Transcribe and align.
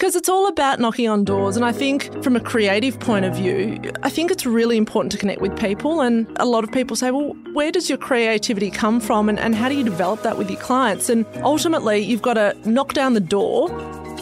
because 0.00 0.16
it's 0.16 0.30
all 0.30 0.48
about 0.48 0.80
knocking 0.80 1.10
on 1.10 1.24
doors. 1.24 1.56
And 1.56 1.64
I 1.64 1.72
think 1.72 2.24
from 2.24 2.34
a 2.34 2.40
creative 2.40 2.98
point 2.98 3.26
of 3.26 3.36
view, 3.36 3.78
I 4.02 4.08
think 4.08 4.30
it's 4.30 4.46
really 4.46 4.78
important 4.78 5.12
to 5.12 5.18
connect 5.18 5.42
with 5.42 5.60
people. 5.60 6.00
And 6.00 6.26
a 6.36 6.46
lot 6.46 6.64
of 6.64 6.72
people 6.72 6.96
say, 6.96 7.10
well, 7.10 7.36
where 7.52 7.70
does 7.70 7.90
your 7.90 7.98
creativity 7.98 8.70
come 8.70 8.98
from 8.98 9.28
and, 9.28 9.38
and 9.38 9.54
how 9.54 9.68
do 9.68 9.74
you 9.74 9.84
develop 9.84 10.22
that 10.22 10.38
with 10.38 10.50
your 10.50 10.58
clients? 10.58 11.10
And 11.10 11.26
ultimately, 11.42 11.98
you've 11.98 12.22
got 12.22 12.34
to 12.34 12.56
knock 12.64 12.94
down 12.94 13.12
the 13.12 13.20
door, 13.20 13.68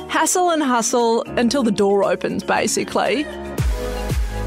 hassle 0.09 0.51
and 0.51 0.65
hustle 0.65 1.23
until 1.39 1.63
the 1.63 1.71
door 1.71 2.03
opens, 2.03 2.43
basically. 2.43 3.23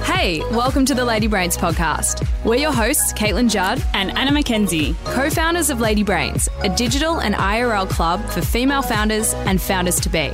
Hey, 0.03 0.41
welcome 0.51 0.85
to 0.85 0.93
the 0.93 1.05
Lady 1.05 1.27
Brains 1.27 1.55
podcast. 1.55 2.27
We're 2.43 2.55
your 2.55 2.73
hosts, 2.73 3.13
Caitlin 3.13 3.49
Judd 3.49 3.81
and 3.93 4.11
Anna 4.17 4.31
McKenzie, 4.31 4.97
co 5.05 5.29
founders 5.29 5.69
of 5.69 5.79
Lady 5.79 6.03
Brains, 6.03 6.49
a 6.61 6.67
digital 6.67 7.21
and 7.21 7.35
IRL 7.35 7.89
club 7.89 8.21
for 8.31 8.41
female 8.41 8.81
founders 8.81 9.33
and 9.33 9.61
founders 9.61 9.97
to 10.01 10.09
be. 10.09 10.29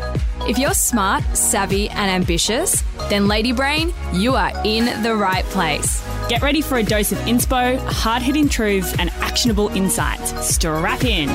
If 0.48 0.58
you're 0.58 0.74
smart, 0.74 1.26
savvy, 1.36 1.90
and 1.90 2.10
ambitious, 2.10 2.82
then 3.10 3.28
Lady 3.28 3.52
Brain, 3.52 3.94
you 4.14 4.36
are 4.36 4.54
in 4.64 5.04
the 5.04 5.14
right 5.14 5.44
place. 5.46 6.02
Get 6.30 6.42
ready 6.42 6.62
for 6.62 6.78
a 6.78 6.84
dose 6.84 7.12
of 7.12 7.18
inspo, 7.20 7.78
hard 7.80 8.22
hitting 8.22 8.48
truths, 8.48 8.96
and 8.98 9.10
actionable 9.20 9.68
insights. 9.76 10.32
Strap 10.48 11.04
in. 11.04 11.28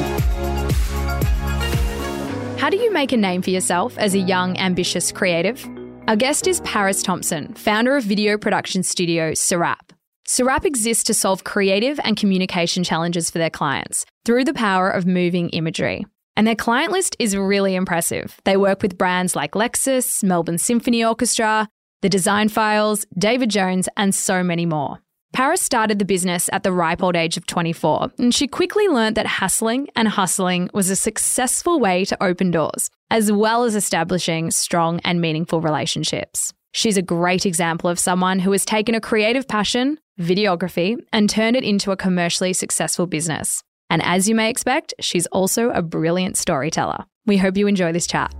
How 2.59 2.71
do 2.71 2.79
you 2.79 2.91
make 2.91 3.13
a 3.13 3.19
name 3.19 3.43
for 3.43 3.51
yourself 3.51 3.99
as 3.99 4.15
a 4.15 4.19
young, 4.19 4.57
ambitious 4.57 5.13
creative? 5.13 5.69
Our 6.09 6.17
guest 6.17 6.47
is 6.47 6.63
Paris 6.63 7.03
Thomson, 7.03 7.53
founder 7.53 7.99
of 7.99 8.05
video 8.05 8.39
production 8.39 8.83
studio 8.83 9.33
SIRAP. 9.35 9.93
SIRAP 10.27 10.65
exists 10.65 11.05
to 11.05 11.13
solve 11.13 11.45
creative 11.45 12.01
and 12.03 12.17
communication 12.17 12.83
challenges 12.83 13.29
for 13.29 13.37
their 13.37 13.51
clients 13.51 14.07
through 14.25 14.45
the 14.45 14.55
power 14.55 14.89
of 14.89 15.05
moving 15.05 15.51
imagery. 15.51 16.07
And 16.37 16.47
their 16.47 16.57
client 16.57 16.93
list 16.93 17.15
is 17.19 17.37
really 17.37 17.75
impressive. 17.75 18.41
They 18.45 18.57
work 18.57 18.83
with 18.83 18.99
brands 18.99 19.37
like 19.37 19.53
Lexus, 19.53 20.25
Melbourne 20.25 20.59
Symphony 20.59 21.05
Orchestra, 21.05 21.69
The 22.01 22.09
Design 22.09 22.49
Files, 22.49 23.07
David 23.17 23.51
Jones, 23.51 23.89
and 23.97 24.15
so 24.15 24.43
many 24.43 24.67
more. 24.67 24.99
Paris 25.33 25.63
started 25.63 25.99
the 25.99 26.05
business 26.05 26.51
at 26.53 26.63
the 26.63 26.73
ripe 26.73 27.03
old 27.03 27.17
age 27.17 27.39
of 27.39 27.47
24, 27.47 28.13
and 28.19 28.35
she 28.35 28.47
quickly 28.47 28.87
learned 28.87 29.17
that 29.17 29.27
hustling 29.27 29.89
and 29.97 30.09
hustling 30.09 30.69
was 30.75 30.91
a 30.91 30.97
successful 30.97 31.81
way 31.81 32.05
to 32.05 32.23
open 32.23 32.51
doors, 32.51 32.91
as 33.11 33.33
well 33.33 33.65
as 33.65 33.75
establishing 33.75 34.51
strong 34.51 35.01
and 35.05 35.23
meaningful 35.23 35.63
relationships. 35.63 36.53
She's 36.73 36.99
a 36.99 37.03
great 37.03 37.47
example 37.47 37.89
of 37.89 37.99
someone 37.99 38.41
who 38.41 38.53
has 38.53 38.65
taken 38.67 38.95
a 38.95 39.01
creative 39.01 39.49
passion, 39.49 39.99
videography, 40.21 40.99
and 41.13 41.29
turned 41.29 41.57
it 41.57 41.65
into 41.65 41.93
a 41.93 41.97
commercially 41.97 42.53
successful 42.53 43.07
business. 43.07 43.63
And 43.93 44.01
as 44.07 44.27
you 44.27 44.35
may 44.35 44.49
expect, 44.49 44.95
she's 45.01 45.27
also 45.27 45.69
a 45.69 45.83
brilliant 45.83 46.39
storyteller. 46.39 47.05
We 47.27 47.37
hope 47.37 47.59
you 47.59 47.67
enjoy 47.67 47.93
this 47.93 48.07
chat. 48.07 48.35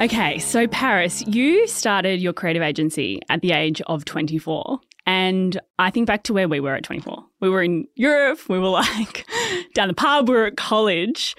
Okay, 0.00 0.38
so 0.38 0.66
Paris, 0.68 1.22
you 1.26 1.66
started 1.66 2.18
your 2.18 2.32
creative 2.32 2.62
agency 2.62 3.20
at 3.28 3.42
the 3.42 3.52
age 3.52 3.82
of 3.82 4.06
24. 4.06 4.80
And 5.04 5.60
I 5.78 5.90
think 5.90 6.06
back 6.06 6.22
to 6.24 6.32
where 6.32 6.48
we 6.48 6.60
were 6.60 6.76
at 6.76 6.82
24. 6.82 7.26
We 7.42 7.50
were 7.50 7.62
in 7.62 7.86
Europe, 7.94 8.40
we 8.48 8.58
were 8.58 8.68
like 8.70 9.26
down 9.74 9.88
the 9.88 9.94
pub, 9.94 10.30
we 10.30 10.34
were 10.34 10.46
at 10.46 10.56
college. 10.56 11.36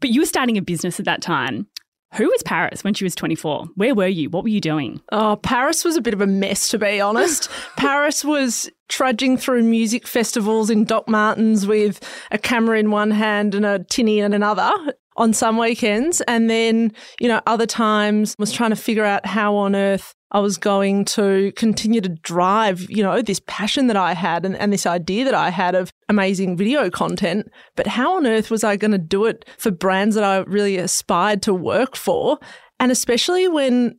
But 0.00 0.10
you 0.10 0.22
were 0.22 0.26
starting 0.26 0.58
a 0.58 0.62
business 0.62 0.98
at 0.98 1.06
that 1.06 1.22
time. 1.22 1.68
Who 2.14 2.28
was 2.28 2.42
Paris 2.42 2.84
when 2.84 2.94
she 2.94 3.04
was 3.04 3.14
24? 3.14 3.68
Where 3.76 3.94
were 3.94 4.06
you? 4.06 4.28
What 4.28 4.42
were 4.42 4.50
you 4.50 4.60
doing? 4.60 5.00
Oh, 5.12 5.36
Paris 5.36 5.84
was 5.84 5.96
a 5.96 6.02
bit 6.02 6.12
of 6.12 6.20
a 6.20 6.26
mess, 6.26 6.68
to 6.68 6.78
be 6.78 7.00
honest. 7.00 7.48
Paris 7.76 8.24
was 8.24 8.70
trudging 8.88 9.38
through 9.38 9.62
music 9.62 10.06
festivals 10.06 10.68
in 10.68 10.84
Doc 10.84 11.08
Martens 11.08 11.66
with 11.66 12.00
a 12.30 12.38
camera 12.38 12.78
in 12.78 12.90
one 12.90 13.10
hand 13.10 13.54
and 13.54 13.64
a 13.64 13.84
tinny 13.84 14.20
in 14.20 14.34
another 14.34 14.70
on 15.16 15.32
some 15.32 15.56
weekends. 15.56 16.20
And 16.22 16.50
then, 16.50 16.92
you 17.20 17.28
know, 17.28 17.40
other 17.46 17.66
times 17.66 18.34
was 18.38 18.52
trying 18.52 18.70
to 18.70 18.76
figure 18.76 19.04
out 19.04 19.24
how 19.24 19.54
on 19.56 19.74
earth 19.74 20.14
I 20.32 20.40
was 20.40 20.56
going 20.56 21.04
to 21.06 21.52
continue 21.56 22.00
to 22.00 22.08
drive, 22.08 22.90
you 22.90 23.02
know, 23.02 23.20
this 23.20 23.40
passion 23.46 23.86
that 23.88 23.96
I 23.96 24.14
had 24.14 24.44
and, 24.46 24.56
and 24.56 24.72
this 24.72 24.86
idea 24.86 25.24
that 25.26 25.34
I 25.34 25.50
had 25.50 25.74
of 25.74 25.92
amazing 26.08 26.56
video 26.56 26.90
content. 26.90 27.50
But 27.76 27.86
how 27.86 28.16
on 28.16 28.26
earth 28.26 28.50
was 28.50 28.64
I 28.64 28.76
going 28.76 28.92
to 28.92 28.98
do 28.98 29.26
it 29.26 29.44
for 29.58 29.70
brands 29.70 30.14
that 30.14 30.24
I 30.24 30.38
really 30.38 30.78
aspired 30.78 31.42
to 31.42 31.54
work 31.54 31.96
for? 31.96 32.38
And 32.80 32.90
especially 32.90 33.46
when 33.46 33.98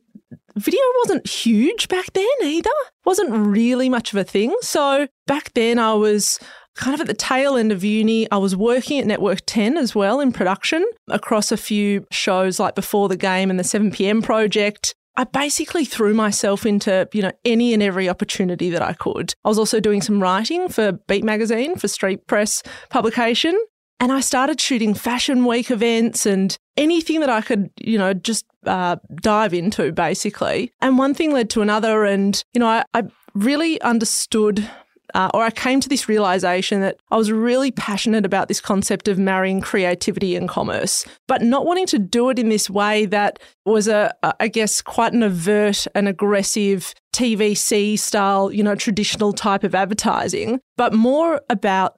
video 0.56 0.80
wasn't 1.02 1.26
huge 1.26 1.88
back 1.88 2.12
then 2.12 2.26
either, 2.42 2.70
wasn't 3.04 3.30
really 3.30 3.88
much 3.88 4.12
of 4.12 4.18
a 4.18 4.24
thing. 4.24 4.54
So 4.60 5.06
back 5.26 5.54
then 5.54 5.78
I 5.78 5.94
was 5.94 6.40
kind 6.74 6.94
of 6.94 7.00
at 7.00 7.06
the 7.06 7.14
tail 7.14 7.56
end 7.56 7.70
of 7.70 7.84
uni, 7.84 8.28
I 8.32 8.36
was 8.36 8.56
working 8.56 8.98
at 8.98 9.06
Network 9.06 9.40
10 9.46 9.76
as 9.76 9.94
well 9.94 10.20
in 10.20 10.32
production 10.32 10.84
across 11.08 11.52
a 11.52 11.56
few 11.56 12.06
shows 12.10 12.58
like 12.58 12.74
Before 12.74 13.08
the 13.08 13.16
Game 13.16 13.50
and 13.50 13.58
the 13.58 13.64
7 13.64 13.92
p.m. 13.92 14.20
project. 14.20 14.94
I 15.16 15.24
basically 15.24 15.84
threw 15.84 16.12
myself 16.12 16.66
into, 16.66 17.08
you 17.12 17.22
know, 17.22 17.32
any 17.44 17.72
and 17.72 17.82
every 17.82 18.08
opportunity 18.08 18.70
that 18.70 18.82
I 18.82 18.94
could. 18.94 19.34
I 19.44 19.48
was 19.48 19.58
also 19.58 19.78
doing 19.78 20.02
some 20.02 20.20
writing 20.20 20.68
for 20.68 20.92
Beat 20.92 21.24
Magazine 21.24 21.76
for 21.76 21.86
Street 21.86 22.26
Press 22.26 22.62
publication. 22.90 23.58
And 24.00 24.10
I 24.10 24.20
started 24.20 24.60
shooting 24.60 24.92
fashion 24.92 25.44
week 25.44 25.70
events 25.70 26.26
and 26.26 26.56
anything 26.76 27.20
that 27.20 27.30
I 27.30 27.40
could, 27.40 27.70
you 27.80 27.96
know, 27.96 28.12
just 28.12 28.44
uh, 28.66 28.96
dive 29.22 29.54
into 29.54 29.92
basically. 29.92 30.72
And 30.80 30.98
one 30.98 31.14
thing 31.14 31.32
led 31.32 31.48
to 31.50 31.62
another. 31.62 32.04
And, 32.04 32.42
you 32.52 32.58
know, 32.58 32.66
I, 32.66 32.84
I 32.92 33.04
really 33.34 33.80
understood 33.82 34.68
uh, 35.14 35.30
or 35.32 35.42
I 35.42 35.50
came 35.50 35.80
to 35.80 35.88
this 35.88 36.08
realization 36.08 36.80
that 36.80 36.98
I 37.10 37.16
was 37.16 37.30
really 37.30 37.70
passionate 37.70 38.26
about 38.26 38.48
this 38.48 38.60
concept 38.60 39.06
of 39.08 39.18
marrying 39.18 39.60
creativity 39.60 40.34
and 40.34 40.48
commerce, 40.48 41.06
but 41.28 41.40
not 41.40 41.64
wanting 41.64 41.86
to 41.86 41.98
do 41.98 42.28
it 42.30 42.38
in 42.38 42.48
this 42.48 42.68
way 42.68 43.06
that 43.06 43.38
was 43.64 43.86
a, 43.86 44.12
I 44.40 44.48
guess, 44.48 44.82
quite 44.82 45.12
an 45.12 45.22
overt 45.22 45.86
and 45.94 46.08
aggressive 46.08 46.94
TVC 47.14 47.98
style, 47.98 48.52
you 48.52 48.62
know, 48.62 48.74
traditional 48.74 49.32
type 49.32 49.62
of 49.62 49.74
advertising, 49.74 50.60
but 50.76 50.92
more 50.92 51.40
about 51.48 51.96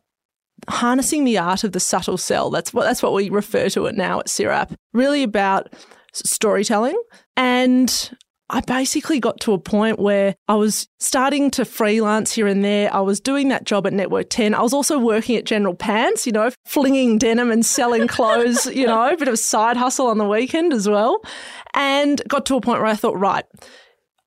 harnessing 0.69 1.25
the 1.25 1.38
art 1.38 1.65
of 1.65 1.72
the 1.72 1.81
subtle 1.81 2.19
sell. 2.19 2.50
That's 2.50 2.75
what 2.75 2.84
that's 2.84 3.03
what 3.03 3.15
we 3.15 3.31
refer 3.31 3.69
to 3.71 3.87
it 3.87 3.94
now 3.94 4.21
at 4.21 4.28
SIRAP. 4.28 4.75
Really 4.93 5.22
about 5.22 5.75
storytelling 6.12 7.00
and 7.37 8.10
I 8.49 8.61
basically 8.61 9.19
got 9.19 9.41
to 9.41 9.53
a 9.55 9.59
point 9.59 9.99
where 9.99 10.37
I 10.47 10.55
was 10.55 10.87
starting 11.01 11.51
to 11.53 11.65
freelance 11.65 12.33
here 12.33 12.47
and 12.47 12.65
there. 12.65 12.93
I 12.95 13.01
was 13.01 13.19
doing 13.19 13.49
that 13.49 13.65
job 13.65 13.87
at 13.87 13.93
Network 13.93 14.31
10. 14.31 14.55
I 14.55 14.62
was 14.62 14.73
also 14.73 14.99
working 14.99 15.37
at 15.37 15.45
General 15.45 15.75
Pants, 15.75 16.27
you 16.27 16.33
know, 16.33 16.51
flinging 16.65 17.19
denim 17.19 17.51
and 17.51 17.67
selling 17.67 18.06
clothes, 18.06 18.67
you 18.75 18.87
know, 18.87 19.09
a 19.09 19.17
bit 19.17 19.27
of 19.27 19.35
a 19.35 19.39
side 19.39 19.77
hustle 19.77 20.06
on 20.06 20.19
the 20.19 20.29
weekend 20.29 20.73
as 20.73 20.89
well. 20.89 21.21
And 21.75 22.23
got 22.29 22.47
to 22.47 22.56
a 22.56 22.61
point 22.61 22.81
where 22.81 22.91
I 22.91 22.95
thought, 22.95 23.19
right, 23.19 23.45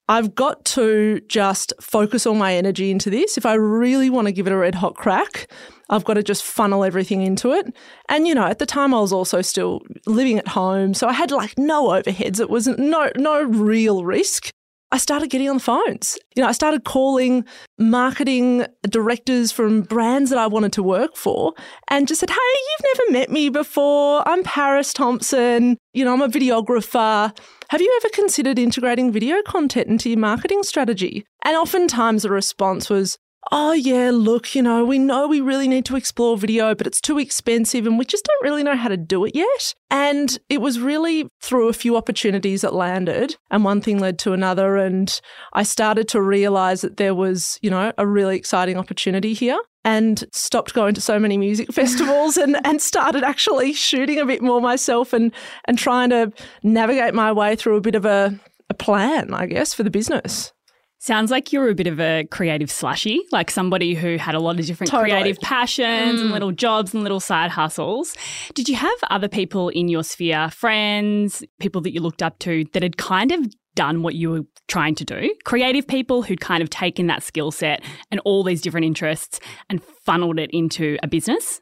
I've 0.09 0.35
got 0.35 0.65
to 0.65 1.21
just 1.27 1.71
focus 1.79 2.25
all 2.25 2.35
my 2.35 2.55
energy 2.55 2.91
into 2.91 3.09
this. 3.09 3.37
If 3.37 3.45
I 3.45 3.53
really 3.53 4.09
want 4.09 4.27
to 4.27 4.33
give 4.33 4.47
it 4.47 4.53
a 4.53 4.57
red 4.57 4.75
hot 4.75 4.95
crack, 4.95 5.49
I've 5.89 6.05
got 6.05 6.15
to 6.15 6.23
just 6.23 6.43
funnel 6.43 6.83
everything 6.83 7.21
into 7.21 7.51
it. 7.51 7.73
And 8.07 8.27
you 8.27 8.35
know, 8.35 8.45
at 8.45 8.59
the 8.59 8.65
time 8.65 8.93
I 8.93 8.99
was 8.99 9.13
also 9.13 9.41
still 9.41 9.81
living 10.05 10.37
at 10.37 10.47
home, 10.47 10.93
so 10.93 11.07
I 11.07 11.13
had 11.13 11.31
like 11.31 11.57
no 11.57 11.87
overheads. 11.87 12.39
It 12.39 12.49
was 12.49 12.67
no 12.67 13.11
no 13.15 13.43
real 13.43 14.03
risk. 14.03 14.51
I 14.91 14.97
started 14.97 15.29
getting 15.29 15.49
on 15.49 15.57
the 15.57 15.63
phones. 15.63 16.17
You 16.35 16.41
know, 16.41 16.49
I 16.49 16.51
started 16.51 16.83
calling 16.83 17.45
marketing 17.77 18.65
directors 18.81 19.51
from 19.51 19.83
brands 19.83 20.31
that 20.31 20.39
I 20.39 20.47
wanted 20.47 20.73
to 20.73 20.83
work 20.83 21.15
for 21.15 21.53
and 21.89 22.07
just 22.07 22.21
said, 22.21 22.31
Hey, 22.31 22.35
you've 22.37 22.97
never 22.97 23.11
met 23.11 23.29
me 23.29 23.49
before. 23.49 24.27
I'm 24.27 24.43
Paris 24.43 24.91
Thomson. 24.91 25.77
You 25.93 26.05
know, 26.05 26.13
I'm 26.13 26.23
a 26.23 26.27
videographer. 26.27 27.37
Have 27.69 27.81
you 27.81 27.99
ever 28.01 28.09
considered 28.09 28.57
integrating 28.57 29.11
video 29.11 29.43
content 29.43 29.89
into 29.89 30.09
your 30.09 30.17
marketing 30.17 30.63
strategy? 30.63 31.23
And 31.45 31.55
oftentimes 31.55 32.23
the 32.23 32.31
response 32.31 32.89
was, 32.89 33.19
oh, 33.51 33.73
yeah, 33.73 34.11
look, 34.13 34.53
you 34.53 34.61
know, 34.61 34.85
we 34.85 34.99
know 34.99 35.27
we 35.27 35.41
really 35.41 35.67
need 35.67 35.85
to 35.85 35.95
explore 35.95 36.37
video, 36.37 36.75
but 36.75 36.87
it's 36.87 37.01
too 37.01 37.17
expensive 37.17 37.85
and 37.85 37.97
we 37.97 38.05
just 38.05 38.25
don't 38.25 38.43
really 38.43 38.63
know 38.63 38.75
how 38.75 38.89
to 38.89 38.97
do 38.97 39.25
it 39.25 39.35
yet. 39.35 39.73
And 39.89 40.37
it 40.49 40.61
was 40.61 40.79
really 40.79 41.27
through 41.41 41.69
a 41.69 41.73
few 41.73 41.97
opportunities 41.97 42.61
that 42.61 42.73
landed, 42.73 43.37
and 43.49 43.63
one 43.63 43.81
thing 43.81 43.99
led 43.99 44.19
to 44.19 44.33
another. 44.33 44.77
And 44.77 45.19
I 45.53 45.63
started 45.63 46.07
to 46.09 46.21
realize 46.21 46.81
that 46.81 46.97
there 46.97 47.15
was, 47.15 47.59
you 47.61 47.69
know, 47.69 47.91
a 47.97 48.05
really 48.05 48.37
exciting 48.37 48.77
opportunity 48.77 49.33
here 49.33 49.59
and 49.85 50.25
stopped 50.33 50.73
going 50.73 50.93
to 50.93 51.01
so 51.01 51.17
many 51.17 51.37
music 51.37 51.71
festivals 51.73 52.37
and, 52.37 52.57
and 52.65 52.81
started 52.81 53.23
actually 53.23 53.73
shooting 53.73 54.19
a 54.19 54.25
bit 54.25 54.41
more 54.41 54.61
myself 54.61 55.13
and, 55.13 55.31
and 55.65 55.77
trying 55.77 56.09
to 56.09 56.31
navigate 56.63 57.13
my 57.13 57.31
way 57.31 57.55
through 57.55 57.77
a 57.77 57.81
bit 57.81 57.95
of 57.95 58.05
a, 58.05 58.37
a 58.69 58.73
plan, 58.73 59.33
I 59.33 59.45
guess, 59.45 59.73
for 59.73 59.83
the 59.83 59.89
business. 59.89 60.53
Sounds 61.01 61.31
like 61.31 61.53
you're 61.53 61.69
a 61.69 61.75
bit 61.75 61.87
of 61.87 61.99
a 61.99 62.25
creative 62.29 62.69
slushy, 62.69 63.21
like 63.31 63.49
somebody 63.49 63.93
who 63.93 64.17
had 64.17 64.35
a 64.35 64.39
lot 64.39 64.59
of 64.59 64.65
different 64.65 64.91
totally. 64.91 65.11
creative 65.11 65.39
passions 65.41 66.19
mm. 66.19 66.23
and 66.23 66.31
little 66.31 66.51
jobs 66.51 66.93
and 66.93 67.03
little 67.03 67.21
side 67.21 67.51
hustles. 67.51 68.15
Did 68.53 68.67
you 68.67 68.75
have 68.75 68.97
other 69.09 69.29
people 69.29 69.69
in 69.69 69.87
your 69.87 70.03
sphere, 70.03 70.49
friends, 70.49 71.43
people 71.59 71.79
that 71.81 71.93
you 71.93 72.01
looked 72.01 72.21
up 72.21 72.37
to, 72.39 72.65
that 72.73 72.83
had 72.83 72.97
kind 72.97 73.31
of 73.31 73.47
done 73.75 74.01
what 74.01 74.13
you 74.13 74.29
were 74.29 74.41
trying 74.67 74.93
to 74.93 75.05
do. 75.05 75.33
Creative 75.45 75.87
people 75.87 76.21
who'd 76.21 76.41
kind 76.41 76.61
of 76.61 76.69
taken 76.69 77.07
that 77.07 77.23
skill 77.23 77.49
set 77.49 77.81
and 78.11 78.19
all 78.25 78.43
these 78.43 78.59
different 78.61 78.85
interests 78.85 79.39
and 79.69 79.81
funneled 80.05 80.37
it 80.37 80.49
into 80.51 80.97
a 81.01 81.07
business. 81.07 81.61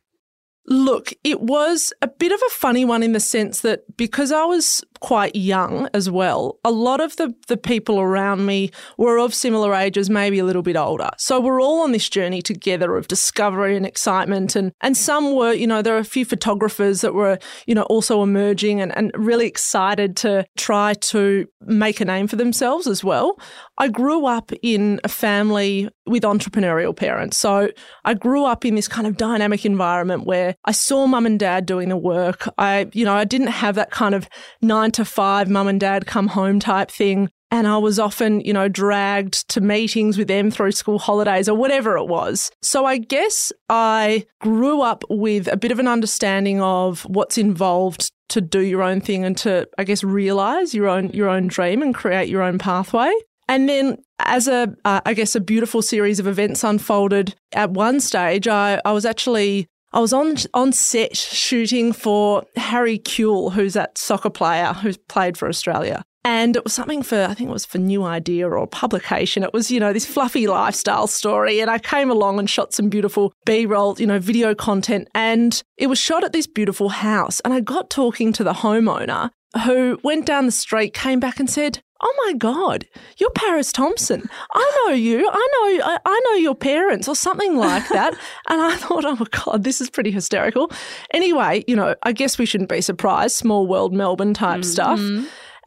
Look, 0.66 1.14
it 1.24 1.42
was 1.42 1.94
a 2.02 2.08
bit 2.08 2.32
of 2.32 2.42
a 2.42 2.50
funny 2.50 2.86
one 2.86 3.04
in 3.04 3.14
the 3.14 3.20
sense 3.20 3.62
that 3.62 3.98
because 3.98 4.32
I 4.32 4.46
was 4.46 4.84
quite 5.00 5.36
young 5.36 5.90
as 5.94 6.10
well, 6.10 6.60
a 6.64 6.72
lot 6.72 7.00
of 7.00 7.16
the, 7.18 7.34
the 7.48 7.58
people 7.58 8.00
around 8.00 8.46
me 8.46 8.72
were 8.98 9.18
of 9.18 9.34
similar 9.34 9.74
ages, 9.74 10.10
maybe 10.10 10.40
a 10.40 10.46
little 10.46 10.62
bit 10.62 10.76
older. 10.76 11.10
So 11.18 11.40
we're 11.40 11.62
all 11.62 11.82
on 11.82 11.92
this 11.92 12.10
journey 12.10 12.42
together 12.42 12.96
of 12.96 13.08
discovery 13.08 13.76
and 13.76 13.86
excitement. 13.86 14.56
And, 14.56 14.72
and 14.82 14.96
some 14.98 15.36
were, 15.36 15.54
you 15.54 15.68
know, 15.68 15.82
there 15.82 15.96
are 15.96 16.00
a 16.00 16.06
few 16.06 16.26
photographers 16.26 17.02
that 17.02 17.14
were, 17.14 17.38
you 17.66 17.76
know, 17.76 17.84
also 17.84 18.24
emerging 18.24 18.82
and, 18.82 18.96
and 18.98 19.12
really 19.16 19.48
excited 19.48 20.16
to 20.18 20.46
try 20.58 20.94
to 20.96 21.46
make 21.62 22.02
a 22.02 22.06
name 22.06 22.28
for 22.28 22.36
themselves 22.36 22.88
as 22.88 23.04
well. 23.04 23.40
I 23.78 23.88
grew 23.88 24.26
up 24.26 24.52
in 24.62 25.00
a 25.04 25.10
family 25.10 25.90
with 26.06 26.24
entrepreneurial 26.24 26.96
parents. 26.96 27.38
So 27.38 27.70
I 28.06 28.14
grew 28.14 28.46
up 28.46 28.66
in 28.66 28.76
this 28.76 28.88
kind 28.88 29.06
of 29.06 29.18
dynamic 29.18 29.66
environment 29.66 30.26
where 30.26 30.56
I 30.66 30.72
saw 30.72 31.06
mum 31.06 31.26
and 31.26 31.40
dad 31.40 31.66
doing 31.66 31.90
the 31.90 31.98
work. 31.98 32.48
I, 32.58 32.90
you 32.94 33.06
know, 33.06 33.14
I 33.14 33.26
didn't 33.26 33.48
have 33.48 33.76
that 33.76 33.92
kind 33.92 34.16
of 34.16 34.28
nine 34.62 34.87
to 34.96 35.06
five 35.06 35.50
mum 35.50 35.68
and 35.68 35.80
dad 35.80 36.06
come 36.06 36.28
home 36.28 36.60
type 36.60 36.92
thing. 36.92 37.30
And 37.50 37.66
I 37.66 37.78
was 37.78 37.98
often, 37.98 38.42
you 38.42 38.52
know, 38.52 38.68
dragged 38.68 39.48
to 39.50 39.62
meetings 39.62 40.18
with 40.18 40.28
them 40.28 40.52
through 40.52 40.74
school 40.74 41.00
holidays 41.00 41.48
or 41.48 41.56
whatever 41.56 41.98
it 41.98 42.08
was. 42.08 42.52
So 42.62 42.86
I 42.86 42.98
guess 42.98 43.54
I 43.70 44.26
grew 44.42 44.82
up 44.82 45.04
with 45.10 45.48
a 45.48 45.56
bit 45.56 45.72
of 45.72 45.80
an 45.80 45.88
understanding 45.88 46.62
of 46.62 47.04
what's 47.04 47.38
involved 47.38 48.12
to 48.30 48.42
do 48.42 48.60
your 48.60 48.84
own 48.84 49.00
thing 49.00 49.24
and 49.24 49.38
to, 49.38 49.68
I 49.78 49.86
guess, 49.86 50.04
realize 50.04 50.74
your 50.74 50.88
own, 50.90 51.10
your 51.12 51.30
own 51.30 51.48
dream 51.48 51.82
and 51.82 51.96
create 51.96 52.28
your 52.28 52.42
own 52.42 52.58
pathway. 52.58 53.14
And 53.48 53.70
then, 53.70 53.98
as 54.20 54.50
a, 54.50 54.76
uh, 54.84 55.00
I 55.06 55.14
guess, 55.14 55.34
a 55.34 55.40
beautiful 55.40 55.82
series 55.82 56.20
of 56.20 56.28
events 56.28 56.66
unfolded, 56.66 57.34
at 57.54 57.72
one 57.72 58.02
stage, 58.02 58.46
I, 58.46 58.82
I 58.84 58.92
was 58.92 59.06
actually 59.06 59.68
I 59.94 60.00
was 60.00 60.14
on 60.14 60.36
on 60.54 60.74
set 60.74 61.16
shooting 61.16 61.94
for 61.94 62.44
Harry 62.56 63.00
Kewell, 63.00 63.52
who's 63.54 63.74
that 63.74 63.98
soccer 63.98 64.30
player 64.30 64.74
who's 64.74 64.98
played 64.98 65.38
for 65.38 65.48
Australia. 65.48 66.04
And 66.26 66.58
it 66.58 66.66
was 66.66 66.74
something 66.74 67.04
for, 67.04 67.24
I 67.24 67.34
think 67.34 67.50
it 67.50 67.54
was 67.54 67.66
for 67.66 67.78
New 67.78 68.04
Idea 68.04 68.50
or 68.50 68.68
publication. 68.68 69.44
It 69.44 69.54
was, 69.54 69.72
you 69.72 69.80
know, 69.80 69.94
this 69.94 70.06
fluffy 70.06 70.46
lifestyle 70.46 71.08
story. 71.08 71.62
And 71.62 71.72
I 71.72 71.80
came 71.80 72.12
along 72.12 72.38
and 72.38 72.50
shot 72.50 72.74
some 72.74 72.90
beautiful 72.90 73.32
B 73.46 73.66
roll, 73.66 73.96
you 73.98 74.06
know, 74.06 74.20
video 74.20 74.54
content. 74.54 75.08
And 75.16 75.64
it 75.78 75.88
was 75.88 76.00
shot 76.00 76.26
at 76.26 76.34
this 76.34 76.46
beautiful 76.46 76.90
house. 76.90 77.40
And 77.46 77.54
I 77.54 77.62
got 77.62 77.90
talking 77.90 78.34
to 78.34 78.44
the 78.44 78.52
homeowner 78.52 79.30
who 79.64 80.02
went 80.04 80.26
down 80.26 80.48
the 80.48 80.52
street, 80.52 80.94
came 80.94 81.22
back 81.22 81.40
and 81.40 81.50
said, 81.50 81.80
Oh 82.02 82.24
my 82.26 82.34
God, 82.34 82.86
you're 83.18 83.32
Paris 83.32 83.72
Thomson. 83.72 84.30
I 84.54 84.86
know 84.86 84.94
you. 84.94 85.28
I 85.30 85.32
know 85.32 85.86
I, 85.86 86.00
I 86.06 86.22
know 86.26 86.34
your 86.36 86.56
parents 86.56 87.08
or 87.08 87.16
something 87.16 87.58
like 87.58 87.88
that. 87.90 88.14
and 88.50 88.62
I 88.62 88.76
thought, 88.76 89.06
oh 89.06 89.16
my 89.16 89.26
God, 89.32 89.64
this 89.64 89.82
is 89.82 89.90
pretty 89.90 90.12
hysterical. 90.12 90.72
Anyway, 91.14 91.64
you 91.68 91.76
know, 91.76 91.96
I 92.04 92.12
guess 92.12 92.38
we 92.38 92.46
shouldn't 92.46 92.70
be 92.70 92.82
surprised. 92.82 93.36
Small 93.36 93.68
world 93.68 93.94
Melbourne 93.94 94.34
type 94.34 94.62
mm-hmm. 94.62 94.70
stuff. 94.70 95.00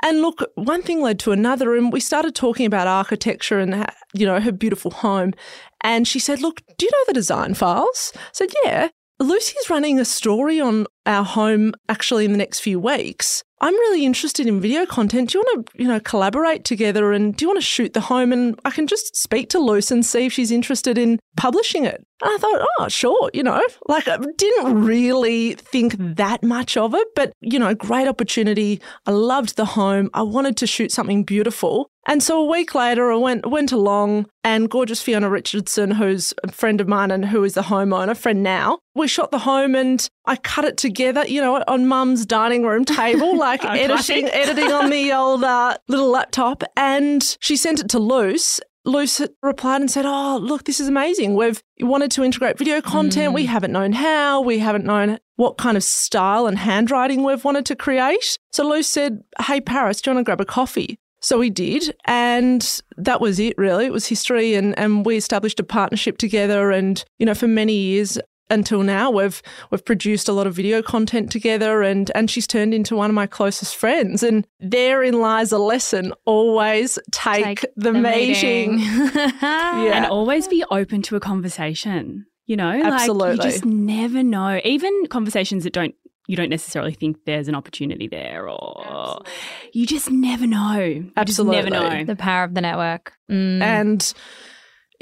And 0.02 0.22
look, 0.22 0.42
one 0.54 0.82
thing 0.82 1.02
led 1.02 1.18
to 1.20 1.32
another, 1.32 1.76
and 1.76 1.92
we 1.92 2.00
started 2.00 2.34
talking 2.34 2.64
about 2.64 2.86
architecture 2.86 3.58
and 3.58 3.86
you 4.14 4.26
know 4.26 4.40
her 4.40 4.52
beautiful 4.52 4.90
home. 4.90 5.34
And 5.82 6.06
she 6.08 6.18
said, 6.18 6.40
"Look, 6.40 6.62
do 6.78 6.86
you 6.86 6.90
know 6.92 7.04
the 7.06 7.12
design 7.12 7.54
files?" 7.54 8.12
I 8.16 8.20
said, 8.32 8.48
"Yeah." 8.64 8.88
Lucy's 9.20 9.68
running 9.68 9.98
a 10.00 10.04
story 10.06 10.60
on 10.60 10.86
our 11.04 11.24
home 11.24 11.74
actually 11.90 12.24
in 12.24 12.32
the 12.32 12.38
next 12.38 12.60
few 12.60 12.80
weeks. 12.80 13.42
I'm 13.60 13.74
really 13.74 14.06
interested 14.06 14.46
in 14.46 14.58
video 14.58 14.86
content. 14.86 15.30
Do 15.30 15.38
you 15.38 15.44
want 15.44 15.66
to, 15.66 15.82
you 15.82 15.86
know, 15.86 16.00
collaborate 16.00 16.64
together 16.64 17.12
and 17.12 17.36
do 17.36 17.44
you 17.44 17.48
want 17.48 17.58
to 17.58 17.66
shoot 17.66 17.92
the 17.92 18.00
home 18.00 18.32
and 18.32 18.58
I 18.64 18.70
can 18.70 18.86
just 18.86 19.14
speak 19.14 19.50
to 19.50 19.58
Luce 19.58 19.90
and 19.90 20.06
see 20.06 20.24
if 20.24 20.32
she's 20.32 20.50
interested 20.50 20.96
in 20.96 21.20
publishing 21.36 21.84
it? 21.84 22.02
And 22.22 22.30
I 22.32 22.38
thought, 22.38 22.66
oh, 22.78 22.88
sure, 22.88 23.30
you 23.34 23.42
know, 23.42 23.62
like 23.86 24.08
I 24.08 24.16
didn't 24.38 24.82
really 24.82 25.52
think 25.54 25.96
that 25.98 26.42
much 26.42 26.78
of 26.78 26.94
it, 26.94 27.08
but, 27.14 27.34
you 27.42 27.58
know, 27.58 27.74
great 27.74 28.08
opportunity. 28.08 28.80
I 29.04 29.10
loved 29.10 29.56
the 29.56 29.66
home. 29.66 30.08
I 30.14 30.22
wanted 30.22 30.56
to 30.58 30.66
shoot 30.66 30.90
something 30.90 31.24
beautiful. 31.24 31.89
And 32.06 32.22
so 32.22 32.40
a 32.40 32.50
week 32.50 32.74
later, 32.74 33.12
I 33.12 33.16
went 33.16 33.46
went 33.46 33.72
along, 33.72 34.26
and 34.42 34.70
gorgeous 34.70 35.02
Fiona 35.02 35.28
Richardson, 35.28 35.92
who's 35.92 36.32
a 36.42 36.50
friend 36.50 36.80
of 36.80 36.88
mine 36.88 37.10
and 37.10 37.26
who 37.26 37.44
is 37.44 37.54
the 37.54 37.62
homeowner, 37.62 38.16
friend 38.16 38.42
now, 38.42 38.78
we 38.94 39.06
shot 39.06 39.30
the 39.30 39.38
home 39.38 39.74
and 39.74 40.08
I 40.24 40.36
cut 40.36 40.64
it 40.64 40.76
together, 40.76 41.26
you 41.26 41.40
know, 41.40 41.62
on 41.68 41.86
mum's 41.86 42.24
dining 42.24 42.64
room 42.64 42.84
table, 42.84 43.36
like 43.38 43.64
editing, 43.64 44.28
editing 44.28 44.72
on 44.72 44.90
the 44.90 45.12
old 45.16 45.44
uh, 45.44 45.76
little 45.88 46.10
laptop. 46.10 46.64
And 46.76 47.36
she 47.40 47.56
sent 47.56 47.80
it 47.80 47.88
to 47.90 47.98
Luce 47.98 48.60
Luce 48.84 49.20
replied 49.42 49.82
and 49.82 49.90
said, 49.90 50.06
Oh, 50.06 50.38
look, 50.38 50.64
this 50.64 50.80
is 50.80 50.88
amazing. 50.88 51.34
We've 51.34 51.62
wanted 51.80 52.10
to 52.12 52.24
integrate 52.24 52.58
video 52.58 52.80
content. 52.80 53.32
Mm. 53.32 53.34
We 53.34 53.46
haven't 53.46 53.72
known 53.72 53.92
how. 53.92 54.40
We 54.40 54.58
haven't 54.58 54.84
known 54.84 55.18
what 55.36 55.58
kind 55.58 55.76
of 55.76 55.84
style 55.84 56.46
and 56.46 56.58
handwriting 56.58 57.22
we've 57.22 57.44
wanted 57.44 57.66
to 57.66 57.76
create. 57.76 58.38
So 58.52 58.66
Luce 58.66 58.88
said, 58.88 59.22
Hey, 59.42 59.60
Paris, 59.60 60.00
do 60.00 60.10
you 60.10 60.14
want 60.14 60.24
to 60.24 60.28
grab 60.28 60.40
a 60.40 60.46
coffee? 60.46 60.98
So 61.20 61.38
we 61.38 61.50
did. 61.50 61.94
And 62.06 62.80
that 62.96 63.20
was 63.20 63.38
it, 63.38 63.56
really. 63.58 63.86
It 63.86 63.92
was 63.92 64.06
history. 64.06 64.54
And, 64.54 64.78
and 64.78 65.04
we 65.04 65.16
established 65.16 65.60
a 65.60 65.64
partnership 65.64 66.18
together. 66.18 66.70
And, 66.70 67.04
you 67.18 67.26
know, 67.26 67.34
for 67.34 67.48
many 67.48 67.74
years, 67.74 68.18
until 68.50 68.82
now 68.82 69.10
we've 69.10 69.42
we've 69.70 69.84
produced 69.84 70.28
a 70.28 70.32
lot 70.32 70.46
of 70.46 70.54
video 70.54 70.82
content 70.82 71.30
together 71.30 71.82
and 71.82 72.10
and 72.14 72.28
she's 72.28 72.46
turned 72.46 72.74
into 72.74 72.96
one 72.96 73.08
of 73.08 73.14
my 73.14 73.26
closest 73.26 73.76
friends 73.76 74.22
and 74.22 74.46
therein 74.58 75.20
lies 75.20 75.52
a 75.52 75.58
lesson 75.58 76.12
always 76.24 76.98
take, 77.12 77.44
take 77.44 77.60
the, 77.76 77.92
the, 77.92 77.92
meeting, 77.92 78.76
meeting. 78.76 78.78
yeah. 79.14 79.92
and 79.94 80.06
always 80.06 80.48
be 80.48 80.64
open 80.70 81.00
to 81.00 81.14
a 81.14 81.20
conversation 81.20 82.26
you 82.46 82.56
know 82.56 82.82
absolutely 82.82 83.36
like 83.36 83.44
you 83.44 83.50
just 83.52 83.64
never 83.64 84.22
know 84.22 84.60
even 84.64 85.06
conversations 85.06 85.62
that 85.62 85.72
don't 85.72 85.94
you 86.30 86.36
don't 86.36 86.48
necessarily 86.48 86.92
think 86.92 87.16
there's 87.26 87.48
an 87.48 87.56
opportunity 87.56 88.06
there 88.06 88.48
or 88.48 88.82
Absolutely. 88.86 89.32
you 89.72 89.86
just 89.86 90.10
never 90.10 90.46
know 90.46 90.78
you 90.78 91.12
Absolutely. 91.16 91.56
never 91.56 91.70
know 91.70 92.04
the 92.04 92.14
power 92.14 92.44
of 92.44 92.54
the 92.54 92.60
network 92.60 93.14
mm. 93.30 93.60
and 93.60 94.14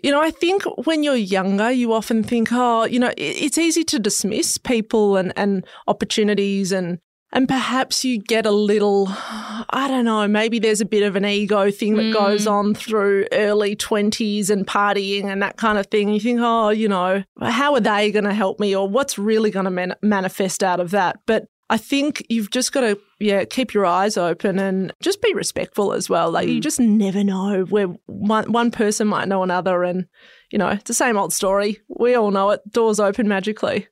you 0.02 0.12
know, 0.12 0.22
I 0.22 0.30
think 0.30 0.62
when 0.86 1.02
you're 1.02 1.16
younger, 1.16 1.72
you 1.72 1.92
often 1.92 2.22
think, 2.22 2.50
oh, 2.52 2.84
you 2.84 3.00
know, 3.00 3.12
it's 3.16 3.58
easy 3.58 3.82
to 3.82 3.98
dismiss 3.98 4.56
people 4.56 5.16
and, 5.16 5.32
and 5.36 5.66
opportunities 5.88 6.70
and 6.70 7.00
and 7.30 7.46
perhaps 7.46 8.04
you 8.04 8.18
get 8.18 8.46
a 8.46 8.50
little, 8.50 9.06
I 9.08 9.86
don't 9.88 10.06
know, 10.06 10.26
maybe 10.26 10.58
there's 10.58 10.80
a 10.80 10.86
bit 10.86 11.02
of 11.02 11.14
an 11.14 11.26
ego 11.26 11.70
thing 11.70 11.96
that 11.96 12.04
mm. 12.04 12.12
goes 12.12 12.46
on 12.46 12.74
through 12.74 13.26
early 13.32 13.76
20s 13.76 14.48
and 14.48 14.66
partying 14.66 15.24
and 15.24 15.42
that 15.42 15.58
kind 15.58 15.76
of 15.76 15.86
thing. 15.88 16.08
You 16.08 16.20
think, 16.20 16.40
oh, 16.42 16.70
you 16.70 16.88
know, 16.88 17.22
how 17.42 17.74
are 17.74 17.80
they 17.80 18.10
going 18.10 18.24
to 18.24 18.32
help 18.32 18.58
me 18.58 18.74
or 18.74 18.88
what's 18.88 19.18
really 19.18 19.50
going 19.50 19.66
to 19.66 19.70
man- 19.70 19.96
manifest 20.00 20.62
out 20.62 20.80
of 20.80 20.90
that? 20.92 21.20
But 21.26 21.48
I 21.68 21.76
think 21.76 22.24
you've 22.30 22.50
just 22.50 22.72
got 22.72 22.80
to, 22.80 22.98
yeah, 23.20 23.44
keep 23.44 23.74
your 23.74 23.84
eyes 23.84 24.16
open 24.16 24.58
and 24.58 24.90
just 25.02 25.20
be 25.20 25.34
respectful 25.34 25.92
as 25.92 26.08
well. 26.08 26.30
Like 26.30 26.48
mm. 26.48 26.54
you 26.54 26.60
just 26.60 26.80
never 26.80 27.22
know 27.22 27.64
where 27.64 27.88
one, 28.06 28.50
one 28.50 28.70
person 28.70 29.06
might 29.06 29.28
know 29.28 29.42
another. 29.42 29.84
And, 29.84 30.06
you 30.50 30.58
know, 30.58 30.68
it's 30.68 30.84
the 30.84 30.94
same 30.94 31.18
old 31.18 31.34
story. 31.34 31.78
We 31.88 32.14
all 32.14 32.30
know 32.30 32.50
it. 32.50 32.62
Doors 32.72 32.98
open 32.98 33.28
magically. 33.28 33.86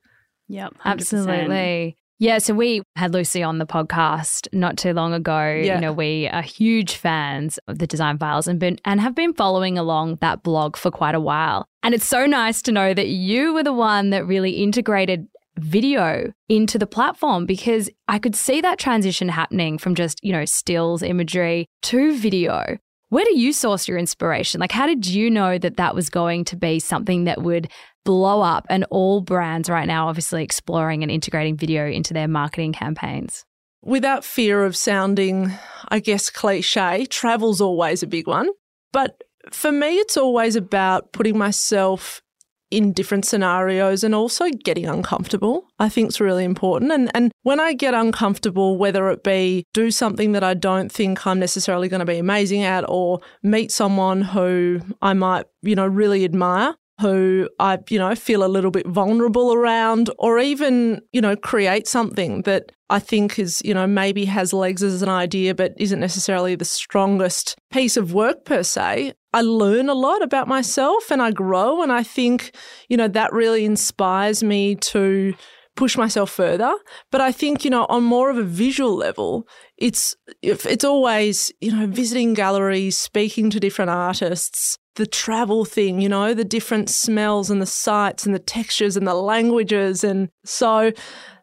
Yep. 0.48 0.72
100%. 0.72 0.78
Absolutely. 0.84 1.98
Yeah, 2.18 2.38
so 2.38 2.54
we 2.54 2.82
had 2.96 3.12
Lucy 3.12 3.42
on 3.42 3.58
the 3.58 3.66
podcast 3.66 4.48
not 4.52 4.78
too 4.78 4.94
long 4.94 5.12
ago. 5.12 5.38
Yeah. 5.38 5.74
You 5.74 5.80
know, 5.82 5.92
we 5.92 6.28
are 6.28 6.40
huge 6.40 6.96
fans 6.96 7.58
of 7.68 7.78
the 7.78 7.86
design 7.86 8.16
files 8.16 8.48
and 8.48 8.58
been 8.58 8.78
and 8.86 9.00
have 9.02 9.14
been 9.14 9.34
following 9.34 9.76
along 9.76 10.16
that 10.16 10.42
blog 10.42 10.76
for 10.76 10.90
quite 10.90 11.14
a 11.14 11.20
while. 11.20 11.66
And 11.82 11.94
it's 11.94 12.06
so 12.06 12.24
nice 12.24 12.62
to 12.62 12.72
know 12.72 12.94
that 12.94 13.08
you 13.08 13.52
were 13.52 13.62
the 13.62 13.72
one 13.72 14.10
that 14.10 14.26
really 14.26 14.62
integrated 14.62 15.28
video 15.58 16.32
into 16.48 16.78
the 16.78 16.86
platform 16.86 17.44
because 17.44 17.90
I 18.08 18.18
could 18.18 18.34
see 18.34 18.60
that 18.62 18.78
transition 18.78 19.28
happening 19.28 19.76
from 19.76 19.94
just, 19.94 20.18
you 20.22 20.32
know, 20.32 20.44
stills 20.44 21.02
imagery 21.02 21.66
to 21.82 22.16
video. 22.16 22.78
Where 23.08 23.24
do 23.24 23.38
you 23.38 23.52
source 23.52 23.86
your 23.86 23.98
inspiration? 23.98 24.60
Like, 24.60 24.72
how 24.72 24.86
did 24.86 25.06
you 25.06 25.30
know 25.30 25.58
that 25.58 25.76
that 25.76 25.94
was 25.94 26.10
going 26.10 26.44
to 26.46 26.56
be 26.56 26.80
something 26.80 27.24
that 27.24 27.42
would 27.42 27.70
blow 28.06 28.40
up? 28.40 28.64
And 28.70 28.86
all 28.90 29.20
brands 29.20 29.68
right 29.68 29.86
now, 29.86 30.08
obviously, 30.08 30.42
exploring 30.42 31.02
and 31.02 31.12
integrating 31.12 31.58
video 31.58 31.86
into 31.86 32.14
their 32.14 32.28
marketing 32.28 32.72
campaigns. 32.72 33.44
Without 33.82 34.24
fear 34.24 34.64
of 34.64 34.74
sounding, 34.74 35.52
I 35.88 35.98
guess, 35.98 36.30
cliche, 36.30 37.04
travel's 37.06 37.60
always 37.60 38.02
a 38.02 38.06
big 38.06 38.26
one. 38.26 38.48
But 38.92 39.22
for 39.50 39.70
me, 39.70 39.98
it's 39.98 40.16
always 40.16 40.56
about 40.56 41.12
putting 41.12 41.36
myself 41.36 42.22
in 42.70 42.92
different 42.92 43.24
scenarios 43.24 44.02
and 44.02 44.14
also 44.14 44.50
getting 44.50 44.86
uncomfortable 44.86 45.68
I 45.78 45.88
think 45.88 46.08
is 46.08 46.20
really 46.20 46.42
important 46.44 46.90
and 46.90 47.10
and 47.14 47.30
when 47.44 47.60
I 47.60 47.74
get 47.74 47.94
uncomfortable 47.94 48.76
whether 48.76 49.08
it 49.10 49.22
be 49.22 49.64
do 49.72 49.92
something 49.92 50.32
that 50.32 50.42
I 50.42 50.54
don't 50.54 50.90
think 50.90 51.26
I'm 51.26 51.38
necessarily 51.38 51.88
going 51.88 52.00
to 52.00 52.06
be 52.06 52.18
amazing 52.18 52.64
at 52.64 52.84
or 52.88 53.20
meet 53.42 53.70
someone 53.70 54.20
who 54.20 54.80
I 55.00 55.12
might 55.12 55.46
you 55.62 55.76
know 55.76 55.86
really 55.86 56.24
admire 56.24 56.74
who 57.00 57.48
I, 57.58 57.78
you 57.90 57.98
know, 57.98 58.14
feel 58.14 58.44
a 58.44 58.48
little 58.48 58.70
bit 58.70 58.86
vulnerable 58.86 59.52
around, 59.52 60.10
or 60.18 60.38
even, 60.38 61.02
you 61.12 61.20
know, 61.20 61.36
create 61.36 61.86
something 61.86 62.42
that 62.42 62.72
I 62.88 63.00
think 63.00 63.38
is, 63.38 63.60
you 63.64 63.74
know, 63.74 63.86
maybe 63.86 64.24
has 64.26 64.52
legs 64.52 64.82
as 64.82 65.02
an 65.02 65.08
idea, 65.08 65.54
but 65.54 65.74
isn't 65.76 66.00
necessarily 66.00 66.54
the 66.54 66.64
strongest 66.64 67.56
piece 67.70 67.96
of 67.96 68.14
work 68.14 68.44
per 68.44 68.62
se. 68.62 69.12
I 69.32 69.40
learn 69.42 69.88
a 69.88 69.94
lot 69.94 70.22
about 70.22 70.48
myself 70.48 71.10
and 71.10 71.20
I 71.20 71.32
grow. 71.32 71.82
And 71.82 71.92
I 71.92 72.02
think, 72.02 72.54
you 72.88 72.96
know, 72.96 73.08
that 73.08 73.32
really 73.32 73.64
inspires 73.64 74.42
me 74.42 74.76
to 74.76 75.34
push 75.76 75.96
myself 75.96 76.30
further. 76.30 76.74
But 77.12 77.20
I 77.20 77.32
think, 77.32 77.64
you 77.64 77.70
know, 77.70 77.86
on 77.88 78.02
more 78.02 78.30
of 78.30 78.38
a 78.38 78.42
visual 78.42 78.94
level, 78.94 79.46
it's 79.76 80.16
it's 80.42 80.84
always, 80.84 81.52
you 81.60 81.72
know, 81.72 81.86
visiting 81.86 82.34
galleries, 82.34 82.96
speaking 82.96 83.50
to 83.50 83.60
different 83.60 83.90
artists, 83.90 84.78
the 84.96 85.06
travel 85.06 85.64
thing, 85.64 86.00
you 86.00 86.08
know, 86.08 86.34
the 86.34 86.44
different 86.44 86.88
smells 86.90 87.50
and 87.50 87.62
the 87.62 87.66
sights 87.66 88.26
and 88.26 88.34
the 88.34 88.40
textures 88.40 88.96
and 88.96 89.06
the 89.06 89.14
languages. 89.14 90.02
And 90.02 90.30
so 90.44 90.92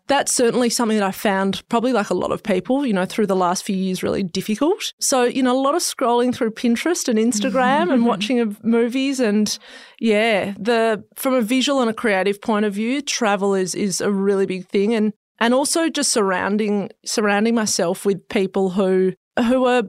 that's 0.08 0.34
certainly 0.34 0.70
something 0.70 0.98
that 0.98 1.06
I 1.06 1.12
found 1.12 1.68
probably 1.70 1.94
like 1.94 2.10
a 2.10 2.14
lot 2.14 2.32
of 2.32 2.44
people, 2.44 2.86
you 2.86 2.94
know, 2.94 3.06
through 3.06 3.28
the 3.28 3.36
last 3.36 3.64
few 3.64 3.76
years 3.76 4.04
really 4.04 4.24
difficult. 4.24 4.94
So, 5.00 5.24
you 5.24 5.42
know, 5.42 5.56
a 5.56 5.62
lot 5.62 5.76
of 5.76 5.82
scrolling 5.82 6.36
through 6.36 6.52
Pinterest 6.52 7.08
and 7.08 7.18
Instagram 7.18 7.94
and 7.94 8.06
watching 8.08 8.40
of 8.40 8.64
movies 8.64 9.20
and 9.20 9.58
yeah, 10.00 10.54
the 10.60 11.04
from 11.16 11.34
a 11.34 11.42
visual 11.42 11.82
and 11.82 11.90
a 11.90 11.94
creative 11.94 12.42
point 12.42 12.66
of 12.66 12.74
view, 12.74 13.02
travel 13.02 13.56
is 13.56 13.76
is 13.76 14.02
a 14.02 14.12
really 14.12 14.46
big 14.46 14.68
thing 14.68 14.94
and 14.94 15.14
and 15.40 15.54
also 15.54 15.90
just 15.90 16.12
surrounding 16.12 16.90
surrounding 17.06 17.56
myself 17.56 18.06
with 18.06 18.28
people 18.30 18.72
who 18.72 19.14
who 19.40 19.66
are 19.66 19.84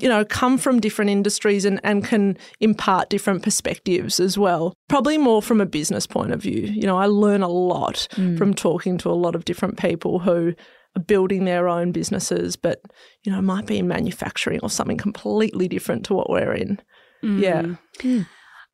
you 0.00 0.08
know, 0.08 0.24
come 0.24 0.58
from 0.58 0.80
different 0.80 1.10
industries 1.10 1.64
and, 1.64 1.80
and 1.82 2.04
can 2.04 2.36
impart 2.60 3.10
different 3.10 3.42
perspectives 3.42 4.20
as 4.20 4.36
well. 4.36 4.74
Probably 4.88 5.18
more 5.18 5.42
from 5.42 5.60
a 5.60 5.66
business 5.66 6.06
point 6.06 6.32
of 6.32 6.42
view. 6.42 6.62
You 6.62 6.82
know, 6.82 6.98
I 6.98 7.06
learn 7.06 7.42
a 7.42 7.48
lot 7.48 8.08
mm. 8.12 8.36
from 8.36 8.54
talking 8.54 8.98
to 8.98 9.10
a 9.10 9.12
lot 9.12 9.34
of 9.34 9.44
different 9.44 9.78
people 9.78 10.18
who 10.18 10.54
are 10.96 11.02
building 11.02 11.44
their 11.44 11.68
own 11.68 11.92
businesses, 11.92 12.56
but, 12.56 12.82
you 13.24 13.32
know, 13.32 13.40
might 13.40 13.66
be 13.66 13.78
in 13.78 13.88
manufacturing 13.88 14.60
or 14.62 14.70
something 14.70 14.96
completely 14.96 15.68
different 15.68 16.04
to 16.06 16.14
what 16.14 16.30
we're 16.30 16.54
in. 16.54 16.80
Mm. 17.24 17.40
Yeah. 17.40 17.62
Mm. 18.00 18.26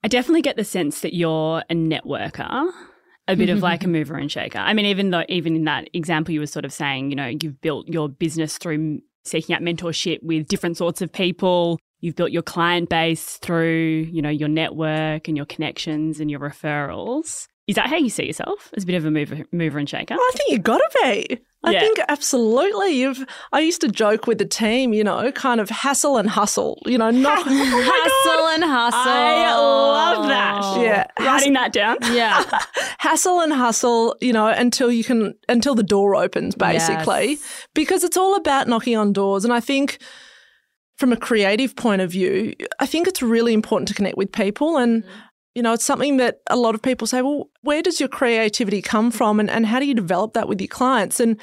I 0.04 0.08
definitely 0.08 0.42
get 0.42 0.56
the 0.56 0.64
sense 0.64 1.00
that 1.00 1.14
you're 1.14 1.62
a 1.70 1.74
networker 1.74 2.70
a 3.28 3.36
bit 3.36 3.48
of 3.48 3.62
like 3.62 3.84
a 3.84 3.88
mover 3.88 4.16
and 4.16 4.30
shaker. 4.30 4.58
I 4.58 4.74
mean, 4.74 4.86
even 4.86 5.10
though, 5.10 5.24
even 5.28 5.54
in 5.54 5.64
that 5.64 5.88
example, 5.94 6.34
you 6.34 6.40
were 6.40 6.46
sort 6.46 6.64
of 6.64 6.72
saying, 6.72 7.10
you 7.10 7.16
know, 7.16 7.26
you've 7.40 7.60
built 7.60 7.88
your 7.88 8.08
business 8.08 8.58
through 8.58 9.00
seeking 9.24 9.54
out 9.54 9.62
mentorship 9.62 10.22
with 10.22 10.46
different 10.48 10.76
sorts 10.76 11.02
of 11.02 11.12
people. 11.12 11.78
You've 12.00 12.16
built 12.16 12.32
your 12.32 12.42
client 12.42 12.88
base 12.88 13.38
through, 13.38 14.08
you 14.10 14.22
know, 14.22 14.28
your 14.30 14.48
network 14.48 15.28
and 15.28 15.36
your 15.36 15.46
connections 15.46 16.18
and 16.20 16.30
your 16.30 16.40
referrals. 16.40 17.46
Is 17.68 17.76
that 17.76 17.86
how 17.86 17.96
you 17.96 18.10
see 18.10 18.26
yourself 18.26 18.70
as 18.76 18.82
a 18.82 18.86
bit 18.86 18.96
of 18.96 19.04
a 19.04 19.10
mover, 19.10 19.44
mover 19.52 19.78
and 19.78 19.88
shaker? 19.88 20.14
I 20.14 20.30
think 20.34 20.50
you've 20.50 20.64
got 20.64 20.78
to 20.78 20.90
be. 21.04 21.38
I 21.64 21.72
yeah. 21.72 21.80
think 21.80 22.00
absolutely. 22.08 22.90
You've. 22.92 23.24
I 23.52 23.60
used 23.60 23.80
to 23.82 23.88
joke 23.88 24.26
with 24.26 24.38
the 24.38 24.44
team, 24.44 24.92
you 24.92 25.04
know, 25.04 25.30
kind 25.32 25.60
of 25.60 25.70
hassle 25.70 26.16
and 26.16 26.28
hustle. 26.28 26.82
You 26.86 26.98
know, 26.98 27.10
not 27.10 27.38
oh 27.46 27.50
hassle 27.50 28.48
and 28.48 28.64
hustle. 28.64 29.00
I 29.00 29.54
love 29.54 30.26
that. 30.26 30.80
Yeah, 30.80 31.06
writing 31.24 31.52
that 31.52 31.72
down. 31.72 31.98
Yeah, 32.12 32.44
hassle 32.98 33.40
and 33.40 33.52
hustle. 33.52 34.16
You 34.20 34.32
know, 34.32 34.48
until 34.48 34.90
you 34.90 35.04
can, 35.04 35.34
until 35.48 35.74
the 35.74 35.84
door 35.84 36.16
opens, 36.16 36.54
basically, 36.56 37.30
yes. 37.30 37.66
because 37.74 38.02
it's 38.02 38.16
all 38.16 38.34
about 38.34 38.66
knocking 38.66 38.96
on 38.96 39.12
doors. 39.12 39.44
And 39.44 39.52
I 39.52 39.60
think 39.60 39.98
from 40.96 41.12
a 41.12 41.16
creative 41.16 41.76
point 41.76 42.02
of 42.02 42.10
view, 42.10 42.54
I 42.80 42.86
think 42.86 43.06
it's 43.06 43.22
really 43.22 43.52
important 43.52 43.88
to 43.88 43.94
connect 43.94 44.16
with 44.16 44.32
people. 44.32 44.76
And 44.78 45.04
mm-hmm. 45.04 45.12
You 45.54 45.62
know, 45.62 45.74
it's 45.74 45.84
something 45.84 46.16
that 46.16 46.40
a 46.48 46.56
lot 46.56 46.74
of 46.74 46.82
people 46.82 47.06
say, 47.06 47.20
well, 47.20 47.50
where 47.60 47.82
does 47.82 48.00
your 48.00 48.08
creativity 48.08 48.80
come 48.80 49.10
from 49.10 49.38
and, 49.38 49.50
and 49.50 49.66
how 49.66 49.78
do 49.78 49.86
you 49.86 49.94
develop 49.94 50.32
that 50.32 50.48
with 50.48 50.60
your 50.60 50.68
clients? 50.68 51.20
And 51.20 51.38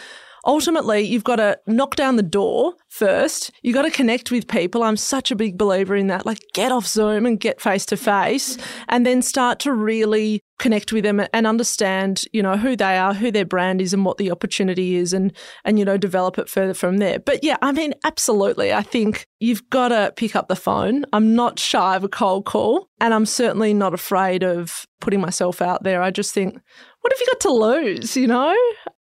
ultimately, 0.46 1.02
you've 1.02 1.24
got 1.24 1.38
to 1.38 1.60
knock 1.68 1.96
down 1.96 2.16
the 2.16 2.24
door 2.24 2.74
first. 2.88 3.52
You've 3.62 3.76
got 3.76 3.84
to 3.84 3.92
connect 3.92 4.32
with 4.32 4.48
people. 4.48 4.84
I'm 4.84 4.98
such 4.98 5.32
a 5.32 5.36
big 5.36 5.58
believer 5.58 5.96
in 5.96 6.08
that. 6.08 6.26
Like, 6.26 6.40
get 6.54 6.72
off 6.72 6.88
Zoom 6.88 7.26
and 7.26 7.40
get 7.40 7.62
face 7.62 7.86
to 7.88 7.98
face, 7.98 8.58
and 8.88 9.06
then 9.06 9.22
start 9.22 9.60
to 9.60 9.74
really 9.74 10.42
connect 10.60 10.92
with 10.92 11.04
them 11.04 11.26
and 11.34 11.48
understand, 11.48 12.26
you 12.34 12.44
know, 12.44 12.58
who 12.58 12.76
they 12.76 12.98
are, 12.98 13.14
who 13.14 13.32
their 13.32 13.46
brand 13.46 13.82
is, 13.82 13.94
and 13.94 14.06
what 14.06 14.18
the 14.18 14.32
opportunity 14.32 14.96
is, 14.96 15.14
and 15.14 15.32
and 15.64 15.80
you 15.80 15.86
know, 15.86 15.98
develop 15.98 16.38
it 16.38 16.50
further 16.50 16.74
from 16.74 16.98
there. 16.98 17.20
But 17.20 17.44
yeah, 17.44 17.58
I 17.62 17.72
mean, 17.72 17.94
absolutely. 18.04 18.74
I 18.74 18.82
think 18.82 19.26
you've 19.40 19.70
got 19.70 19.90
to 19.90 20.14
pick 20.16 20.36
up 20.36 20.48
the 20.48 20.56
phone. 20.56 21.06
I'm 21.14 21.36
not 21.36 21.60
shy 21.60 21.96
of 21.96 22.04
a 22.04 22.10
cold 22.10 22.46
call, 22.46 22.90
and 23.00 23.14
I'm 23.14 23.26
certainly 23.26 23.74
not 23.74 23.94
afraid 23.94 24.44
of 24.44 24.86
putting 25.00 25.22
myself 25.22 25.62
out 25.62 25.84
there. 25.84 26.02
I 26.02 26.12
just 26.12 26.34
think, 26.34 26.60
what 27.02 27.14
have 27.14 27.20
you 27.20 27.28
got 27.28 27.40
to 27.42 27.52
lose? 27.52 28.18
You 28.18 28.28
know, 28.28 28.56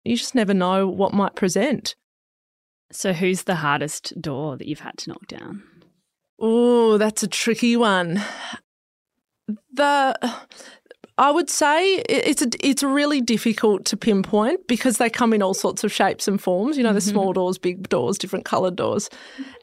you 0.05 0.17
just 0.17 0.35
never 0.35 0.55
know 0.55 0.87
what 0.89 1.13
might 1.13 1.35
present. 1.35 1.95
So, 2.91 3.13
who's 3.13 3.43
the 3.43 3.57
hardest 3.57 4.21
door 4.21 4.57
that 4.57 4.67
you've 4.67 4.81
had 4.81 4.97
to 4.99 5.11
knock 5.11 5.27
down? 5.27 5.63
Oh, 6.39 6.97
that's 6.99 7.23
a 7.23 7.29
tricky 7.29 7.77
one. 7.77 8.23
The 9.73 10.19
I 11.19 11.33
would 11.33 11.51
say 11.51 11.97
it's 12.09 12.43
a, 12.43 12.49
it's 12.61 12.85
really 12.85 13.21
difficult 13.21 13.85
to 13.87 13.97
pinpoint 13.97 14.69
because 14.69 14.99
they 14.99 15.11
come 15.11 15.33
in 15.33 15.43
all 15.43 15.53
sorts 15.53 15.83
of 15.83 15.93
shapes 15.93 16.29
and 16.29 16.41
forms. 16.41 16.77
You 16.77 16.85
know, 16.85 16.93
the 16.93 17.01
mm-hmm. 17.01 17.11
small 17.11 17.33
doors, 17.33 17.59
big 17.59 17.89
doors, 17.89 18.17
different 18.19 18.45
coloured 18.45 18.77
doors. 18.77 19.11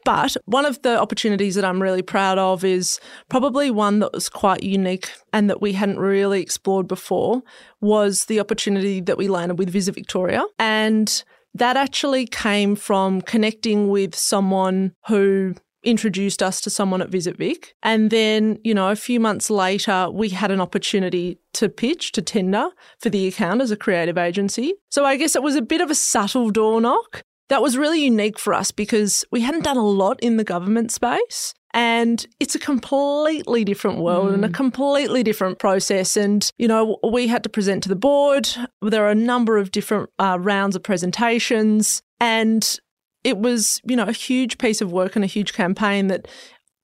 But 0.04 0.36
one 0.44 0.66
of 0.66 0.82
the 0.82 1.00
opportunities 1.00 1.54
that 1.54 1.64
I'm 1.64 1.80
really 1.80 2.02
proud 2.02 2.36
of 2.36 2.62
is 2.62 3.00
probably 3.30 3.70
one 3.70 4.00
that 4.00 4.12
was 4.12 4.28
quite 4.28 4.62
unique 4.62 5.10
and 5.32 5.48
that 5.48 5.62
we 5.62 5.72
hadn't 5.72 5.98
really 5.98 6.42
explored 6.42 6.86
before 6.86 7.42
was 7.80 8.26
the 8.26 8.38
opportunity 8.38 9.00
that 9.00 9.16
we 9.16 9.26
landed 9.26 9.58
with 9.58 9.70
Visit 9.70 9.94
Victoria. 9.94 10.44
And 10.58 11.24
that 11.54 11.78
actually 11.78 12.26
came 12.26 12.76
from 12.76 13.22
connecting 13.22 13.88
with 13.88 14.14
someone 14.14 14.92
who 15.08 15.54
introduced 15.86 16.42
us 16.42 16.60
to 16.60 16.70
someone 16.70 17.00
at 17.00 17.08
Visit 17.08 17.38
Vic. 17.38 17.74
And 17.82 18.10
then, 18.10 18.58
you 18.64 18.74
know, 18.74 18.90
a 18.90 18.96
few 18.96 19.20
months 19.20 19.48
later, 19.48 20.10
we 20.10 20.28
had 20.28 20.50
an 20.50 20.60
opportunity 20.60 21.38
to 21.54 21.68
pitch, 21.68 22.12
to 22.12 22.22
tender 22.22 22.68
for 22.98 23.08
the 23.08 23.26
account 23.28 23.62
as 23.62 23.70
a 23.70 23.76
creative 23.76 24.18
agency. 24.18 24.74
So 24.90 25.04
I 25.04 25.16
guess 25.16 25.36
it 25.36 25.42
was 25.42 25.56
a 25.56 25.62
bit 25.62 25.80
of 25.80 25.90
a 25.90 25.94
subtle 25.94 26.50
door 26.50 26.80
knock. 26.80 27.22
That 27.48 27.62
was 27.62 27.78
really 27.78 28.02
unique 28.02 28.38
for 28.38 28.52
us 28.52 28.72
because 28.72 29.24
we 29.30 29.40
hadn't 29.40 29.62
done 29.62 29.76
a 29.76 29.86
lot 29.86 30.18
in 30.20 30.36
the 30.36 30.44
government 30.44 30.90
space. 30.90 31.54
And 31.72 32.26
it's 32.40 32.54
a 32.54 32.58
completely 32.58 33.62
different 33.62 33.98
world 33.98 34.30
mm. 34.30 34.34
and 34.34 34.44
a 34.44 34.48
mm. 34.48 34.54
completely 34.54 35.22
different 35.22 35.58
process. 35.58 36.16
And, 36.16 36.50
you 36.58 36.66
know, 36.66 36.98
we 37.08 37.28
had 37.28 37.42
to 37.42 37.48
present 37.50 37.82
to 37.82 37.88
the 37.88 37.96
board. 37.96 38.48
There 38.82 39.04
are 39.04 39.10
a 39.10 39.14
number 39.14 39.58
of 39.58 39.70
different 39.70 40.08
uh, 40.18 40.38
rounds 40.40 40.74
of 40.74 40.82
presentations. 40.82 42.02
And 42.18 42.78
it 43.26 43.38
was, 43.38 43.80
you 43.84 43.96
know, 43.96 44.04
a 44.04 44.12
huge 44.12 44.56
piece 44.56 44.80
of 44.80 44.92
work 44.92 45.16
and 45.16 45.24
a 45.24 45.26
huge 45.26 45.52
campaign 45.52 46.06
that 46.06 46.28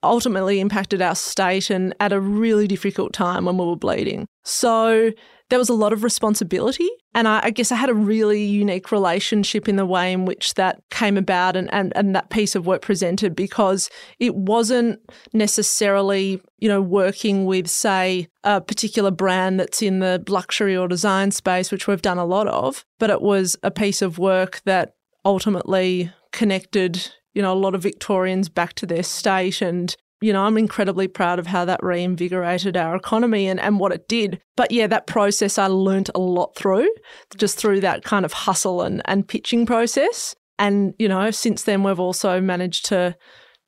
ultimately 0.02 0.58
impacted 0.58 1.00
our 1.00 1.14
state 1.14 1.70
and 1.70 1.94
at 2.00 2.12
a 2.12 2.18
really 2.18 2.66
difficult 2.66 3.12
time 3.12 3.44
when 3.44 3.56
we 3.56 3.64
were 3.64 3.76
bleeding. 3.76 4.26
So 4.42 5.12
there 5.50 5.58
was 5.60 5.68
a 5.68 5.74
lot 5.74 5.92
of 5.92 6.02
responsibility. 6.02 6.88
And 7.14 7.28
I, 7.28 7.42
I, 7.44 7.50
guess 7.50 7.70
I 7.70 7.76
had 7.76 7.90
a 7.90 7.94
really 7.94 8.42
unique 8.42 8.90
relationship 8.90 9.68
in 9.68 9.76
the 9.76 9.86
way 9.86 10.12
in 10.12 10.24
which 10.24 10.54
that 10.54 10.82
came 10.90 11.16
about 11.16 11.54
and, 11.54 11.72
and, 11.72 11.92
and 11.94 12.16
that 12.16 12.30
piece 12.30 12.56
of 12.56 12.66
work 12.66 12.82
presented 12.82 13.36
because 13.36 13.88
it 14.18 14.34
wasn't 14.34 14.98
necessarily, 15.32 16.42
you 16.58 16.68
know, 16.68 16.82
working 16.82 17.44
with, 17.44 17.68
say, 17.68 18.26
a 18.42 18.60
particular 18.60 19.12
brand 19.12 19.60
that's 19.60 19.80
in 19.80 20.00
the 20.00 20.24
luxury 20.26 20.76
or 20.76 20.88
design 20.88 21.30
space, 21.30 21.70
which 21.70 21.86
we've 21.86 22.02
done 22.02 22.18
a 22.18 22.24
lot 22.24 22.48
of, 22.48 22.84
but 22.98 23.10
it 23.10 23.22
was 23.22 23.54
a 23.62 23.70
piece 23.70 24.02
of 24.02 24.18
work 24.18 24.60
that 24.64 24.94
ultimately 25.24 26.10
connected, 26.32 27.12
you 27.34 27.42
know, 27.42 27.52
a 27.52 27.54
lot 27.54 27.74
of 27.74 27.82
Victorians 27.82 28.48
back 28.48 28.74
to 28.74 28.86
their 28.86 29.02
state. 29.02 29.62
And, 29.62 29.94
you 30.20 30.32
know, 30.32 30.42
I'm 30.44 30.58
incredibly 30.58 31.08
proud 31.08 31.38
of 31.38 31.46
how 31.46 31.64
that 31.64 31.82
reinvigorated 31.82 32.76
our 32.76 32.96
economy 32.96 33.48
and, 33.48 33.60
and 33.60 33.78
what 33.78 33.92
it 33.92 34.08
did. 34.08 34.40
But 34.56 34.70
yeah, 34.70 34.86
that 34.88 35.06
process 35.06 35.58
I 35.58 35.66
learnt 35.66 36.10
a 36.14 36.20
lot 36.20 36.56
through, 36.56 36.88
just 37.36 37.58
through 37.58 37.80
that 37.80 38.04
kind 38.04 38.24
of 38.24 38.32
hustle 38.32 38.82
and, 38.82 39.02
and 39.04 39.26
pitching 39.26 39.66
process. 39.66 40.34
And, 40.58 40.94
you 40.98 41.08
know, 41.08 41.30
since 41.30 41.64
then 41.64 41.82
we've 41.82 42.00
also 42.00 42.40
managed 42.40 42.84
to 42.86 43.16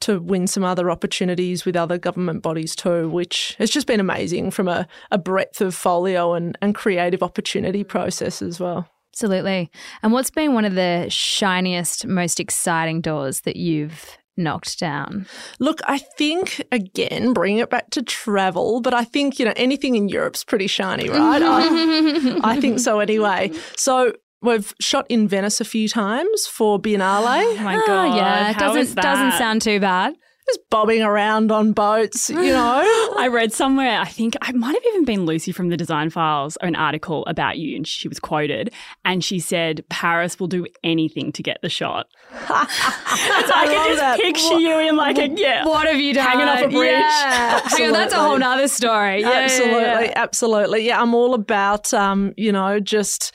to 0.01 0.21
win 0.21 0.47
some 0.47 0.65
other 0.65 0.91
opportunities 0.91 1.65
with 1.65 1.77
other 1.77 1.97
government 1.97 2.43
bodies 2.43 2.77
too, 2.77 3.09
which 3.09 3.55
has 3.59 3.71
just 3.71 3.87
been 3.87 4.01
amazing 4.01 4.51
from 4.51 4.69
a, 4.69 4.87
a 5.11 5.17
breadth 5.17 5.61
of 5.61 5.75
folio 5.75 6.35
and, 6.35 6.59
and 6.61 6.75
creative 6.75 7.23
opportunity 7.23 7.85
process 7.85 8.43
as 8.43 8.61
well. 8.61 8.87
Absolutely. 9.15 9.71
And 10.03 10.13
what's 10.13 10.31
been 10.31 10.55
one 10.55 10.65
of 10.65 10.75
the 10.75 11.07
shiniest, 11.09 12.05
most 12.05 12.41
exciting 12.41 13.01
doors 13.01 13.43
that 13.43 13.55
you've 13.55 14.19
knocked 14.37 14.81
down? 14.81 15.27
Look, 15.61 15.81
I 15.87 15.99
think 15.99 16.61
again, 16.73 17.33
bring 17.33 17.59
it 17.59 17.71
back 17.71 17.91
to 17.91 18.03
travel, 18.03 18.81
but 18.81 18.93
I 18.93 19.05
think, 19.05 19.39
you 19.39 19.45
know, 19.45 19.53
anything 19.55 19.95
in 19.95 20.09
Europe's 20.09 20.43
pretty 20.43 20.67
shiny, 20.67 21.09
right? 21.09 21.41
I, 21.41 22.41
I, 22.57 22.61
think 22.61 22.81
so 22.81 22.99
anyway. 22.99 23.53
So 23.77 24.15
we've 24.43 24.75
shot 24.81 25.07
in 25.09 25.29
Venice 25.29 25.61
a 25.61 25.65
few 25.65 25.89
times 25.89 26.49
for 26.49 26.81
Biennale. 26.81 27.57
Oh 27.57 27.63
my 27.63 27.77
god. 27.87 27.89
Oh, 27.89 28.17
yeah, 28.17 28.51
it 28.51 28.59
doesn't 28.59 28.97
doesn't 28.97 29.39
sound 29.39 29.63
too 29.63 29.79
bad. 29.79 30.17
Just 30.47 30.61
bobbing 30.71 31.03
around 31.03 31.51
on 31.51 31.73
boats, 31.73 32.29
you 32.29 32.37
know. 32.37 32.83
I 33.17 33.29
read 33.31 33.53
somewhere, 33.53 34.01
I 34.01 34.07
think 34.07 34.37
I 34.43 34.53
might 34.53 34.75
have 34.75 34.83
even 34.89 35.05
been 35.05 35.27
Lucy 35.27 35.53
from 35.53 35.69
the 35.69 35.77
Design 35.77 36.11
Files, 36.11 36.57
an 36.61 36.75
article 36.75 37.25
about 37.27 37.59
you, 37.59 37.77
and 37.77 37.87
she 37.87 38.09
was 38.09 38.21
quoted, 38.21 38.73
and 39.05 39.25
she 39.25 39.39
said 39.39 39.85
Paris 39.89 40.39
will 40.39 40.49
do 40.49 40.67
anything 40.83 41.33
to 41.33 41.43
get 41.43 41.59
the 41.63 41.69
shot. 41.69 42.07
so 42.31 42.55
I, 42.55 43.53
I 43.55 43.67
can 43.67 43.89
just 43.89 44.01
that. 44.01 44.21
picture 44.21 44.49
what, 44.51 44.61
you 44.61 44.79
in 44.81 44.97
like 44.97 45.19
a 45.19 45.29
yeah. 45.29 45.65
What 45.65 45.87
have 45.87 46.01
you 46.01 46.15
done? 46.15 46.27
Hanging 46.27 46.49
off 46.49 46.63
a 46.63 46.69
bridge. 46.69 46.91
Yeah, 46.91 47.61
Hang 47.69 47.87
on, 47.87 47.93
that's 47.93 48.15
a 48.15 48.21
whole 48.21 48.39
nother 48.39 48.69
story. 48.69 49.23
Yeah, 49.23 49.31
absolutely, 49.31 49.81
yeah, 49.81 50.01
yeah. 50.03 50.13
absolutely. 50.17 50.87
Yeah, 50.87 51.01
I'm 51.01 51.15
all 51.15 51.35
about 51.35 51.95
um, 51.95 52.35
you 52.37 52.53
know, 52.53 52.81
just 52.81 53.35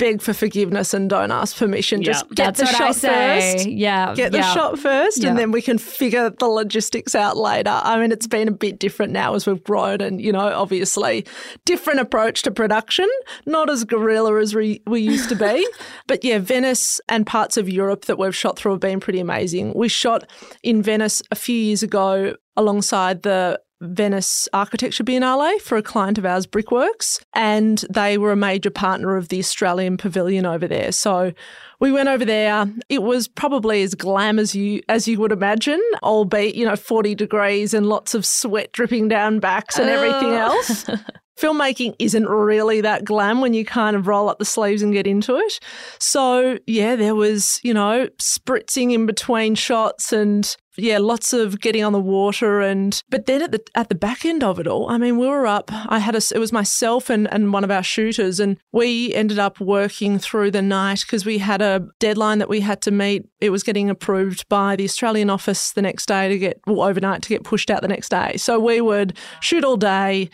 beg 0.00 0.22
for 0.22 0.32
forgiveness 0.32 0.94
and 0.94 1.10
don't 1.10 1.30
ask 1.30 1.56
permission. 1.58 2.02
Just 2.02 2.26
get 2.30 2.56
That's 2.56 2.60
the 2.60 2.66
shot 2.66 2.96
first. 2.96 3.68
Yeah. 3.68 4.14
Get 4.14 4.32
the 4.32 4.42
shot 4.42 4.78
first 4.78 5.22
and 5.22 5.38
then 5.38 5.52
we 5.52 5.60
can 5.60 5.76
figure 5.76 6.30
the 6.30 6.46
logistics 6.46 7.14
out 7.14 7.36
later. 7.36 7.70
I 7.70 8.00
mean, 8.00 8.10
it's 8.10 8.26
been 8.26 8.48
a 8.48 8.52
bit 8.52 8.78
different 8.78 9.12
now 9.12 9.34
as 9.34 9.46
we've 9.46 9.62
grown 9.62 10.00
and, 10.00 10.20
you 10.20 10.32
know, 10.32 10.40
obviously 10.40 11.26
different 11.66 12.00
approach 12.00 12.42
to 12.42 12.50
production, 12.50 13.08
not 13.44 13.68
as 13.68 13.84
guerrilla 13.84 14.40
as 14.40 14.54
we, 14.54 14.82
we 14.86 15.00
used 15.02 15.28
to 15.28 15.36
be. 15.36 15.68
but 16.06 16.24
yeah, 16.24 16.38
Venice 16.38 16.98
and 17.08 17.26
parts 17.26 17.58
of 17.58 17.68
Europe 17.68 18.06
that 18.06 18.18
we've 18.18 18.34
shot 18.34 18.58
through 18.58 18.72
have 18.72 18.80
been 18.80 19.00
pretty 19.00 19.20
amazing. 19.20 19.74
We 19.74 19.88
shot 19.88 20.30
in 20.62 20.82
Venice 20.82 21.22
a 21.30 21.36
few 21.36 21.56
years 21.56 21.82
ago 21.82 22.34
alongside 22.56 23.22
the 23.22 23.60
Venice 23.80 24.48
Architecture 24.52 25.04
Biennale 25.04 25.60
for 25.60 25.78
a 25.78 25.82
client 25.82 26.18
of 26.18 26.26
ours, 26.26 26.46
Brickworks, 26.46 27.20
and 27.34 27.84
they 27.88 28.18
were 28.18 28.32
a 28.32 28.36
major 28.36 28.70
partner 28.70 29.16
of 29.16 29.28
the 29.28 29.38
Australian 29.38 29.96
Pavilion 29.96 30.44
over 30.44 30.68
there. 30.68 30.92
So 30.92 31.32
we 31.80 31.90
went 31.90 32.08
over 32.08 32.24
there. 32.24 32.66
It 32.88 33.02
was 33.02 33.26
probably 33.26 33.82
as 33.82 33.94
glam 33.94 34.38
as 34.38 34.54
you 34.54 34.82
as 34.88 35.08
you 35.08 35.18
would 35.20 35.32
imagine, 35.32 35.82
albeit 36.02 36.54
you 36.54 36.66
know 36.66 36.76
forty 36.76 37.14
degrees 37.14 37.72
and 37.72 37.88
lots 37.88 38.14
of 38.14 38.26
sweat 38.26 38.72
dripping 38.72 39.08
down 39.08 39.40
backs 39.40 39.78
and 39.78 39.88
everything 39.88 40.30
oh. 40.30 40.56
else. 40.56 40.86
filmmaking 41.40 41.94
isn't 41.98 42.26
really 42.26 42.80
that 42.80 43.04
glam 43.04 43.40
when 43.40 43.54
you 43.54 43.64
kind 43.64 43.96
of 43.96 44.06
roll 44.06 44.28
up 44.28 44.38
the 44.38 44.44
sleeves 44.44 44.82
and 44.82 44.92
get 44.92 45.06
into 45.06 45.36
it. 45.36 45.58
So, 45.98 46.58
yeah, 46.66 46.96
there 46.96 47.14
was, 47.14 47.60
you 47.62 47.72
know, 47.72 48.08
spritzing 48.18 48.92
in 48.92 49.06
between 49.06 49.54
shots 49.54 50.12
and 50.12 50.54
yeah, 50.76 50.98
lots 50.98 51.32
of 51.32 51.60
getting 51.60 51.82
on 51.84 51.92
the 51.92 52.00
water 52.00 52.60
and 52.60 53.02
but 53.10 53.26
then 53.26 53.42
at 53.42 53.52
the 53.52 53.60
at 53.74 53.88
the 53.88 53.94
back 53.94 54.24
end 54.24 54.42
of 54.42 54.58
it 54.58 54.66
all, 54.66 54.88
I 54.88 54.98
mean, 54.98 55.18
we 55.18 55.26
were 55.26 55.46
up. 55.46 55.70
I 55.72 55.98
had 55.98 56.14
a 56.14 56.22
it 56.34 56.38
was 56.38 56.52
myself 56.52 57.10
and 57.10 57.30
and 57.32 57.52
one 57.52 57.64
of 57.64 57.70
our 57.70 57.82
shooters 57.82 58.40
and 58.40 58.56
we 58.72 59.12
ended 59.14 59.38
up 59.38 59.60
working 59.60 60.18
through 60.18 60.52
the 60.52 60.62
night 60.62 61.00
because 61.00 61.26
we 61.26 61.38
had 61.38 61.60
a 61.60 61.86
deadline 61.98 62.38
that 62.38 62.48
we 62.48 62.60
had 62.60 62.80
to 62.82 62.90
meet. 62.90 63.28
It 63.40 63.50
was 63.50 63.62
getting 63.62 63.90
approved 63.90 64.48
by 64.48 64.76
the 64.76 64.84
Australian 64.84 65.28
office 65.28 65.72
the 65.72 65.82
next 65.82 66.06
day 66.06 66.28
to 66.28 66.38
get 66.38 66.60
well, 66.66 66.82
overnight 66.82 67.22
to 67.22 67.28
get 67.28 67.44
pushed 67.44 67.70
out 67.70 67.82
the 67.82 67.88
next 67.88 68.08
day. 68.08 68.36
So 68.36 68.58
we 68.58 68.80
would 68.80 69.16
shoot 69.40 69.64
all 69.64 69.76
day 69.76 70.30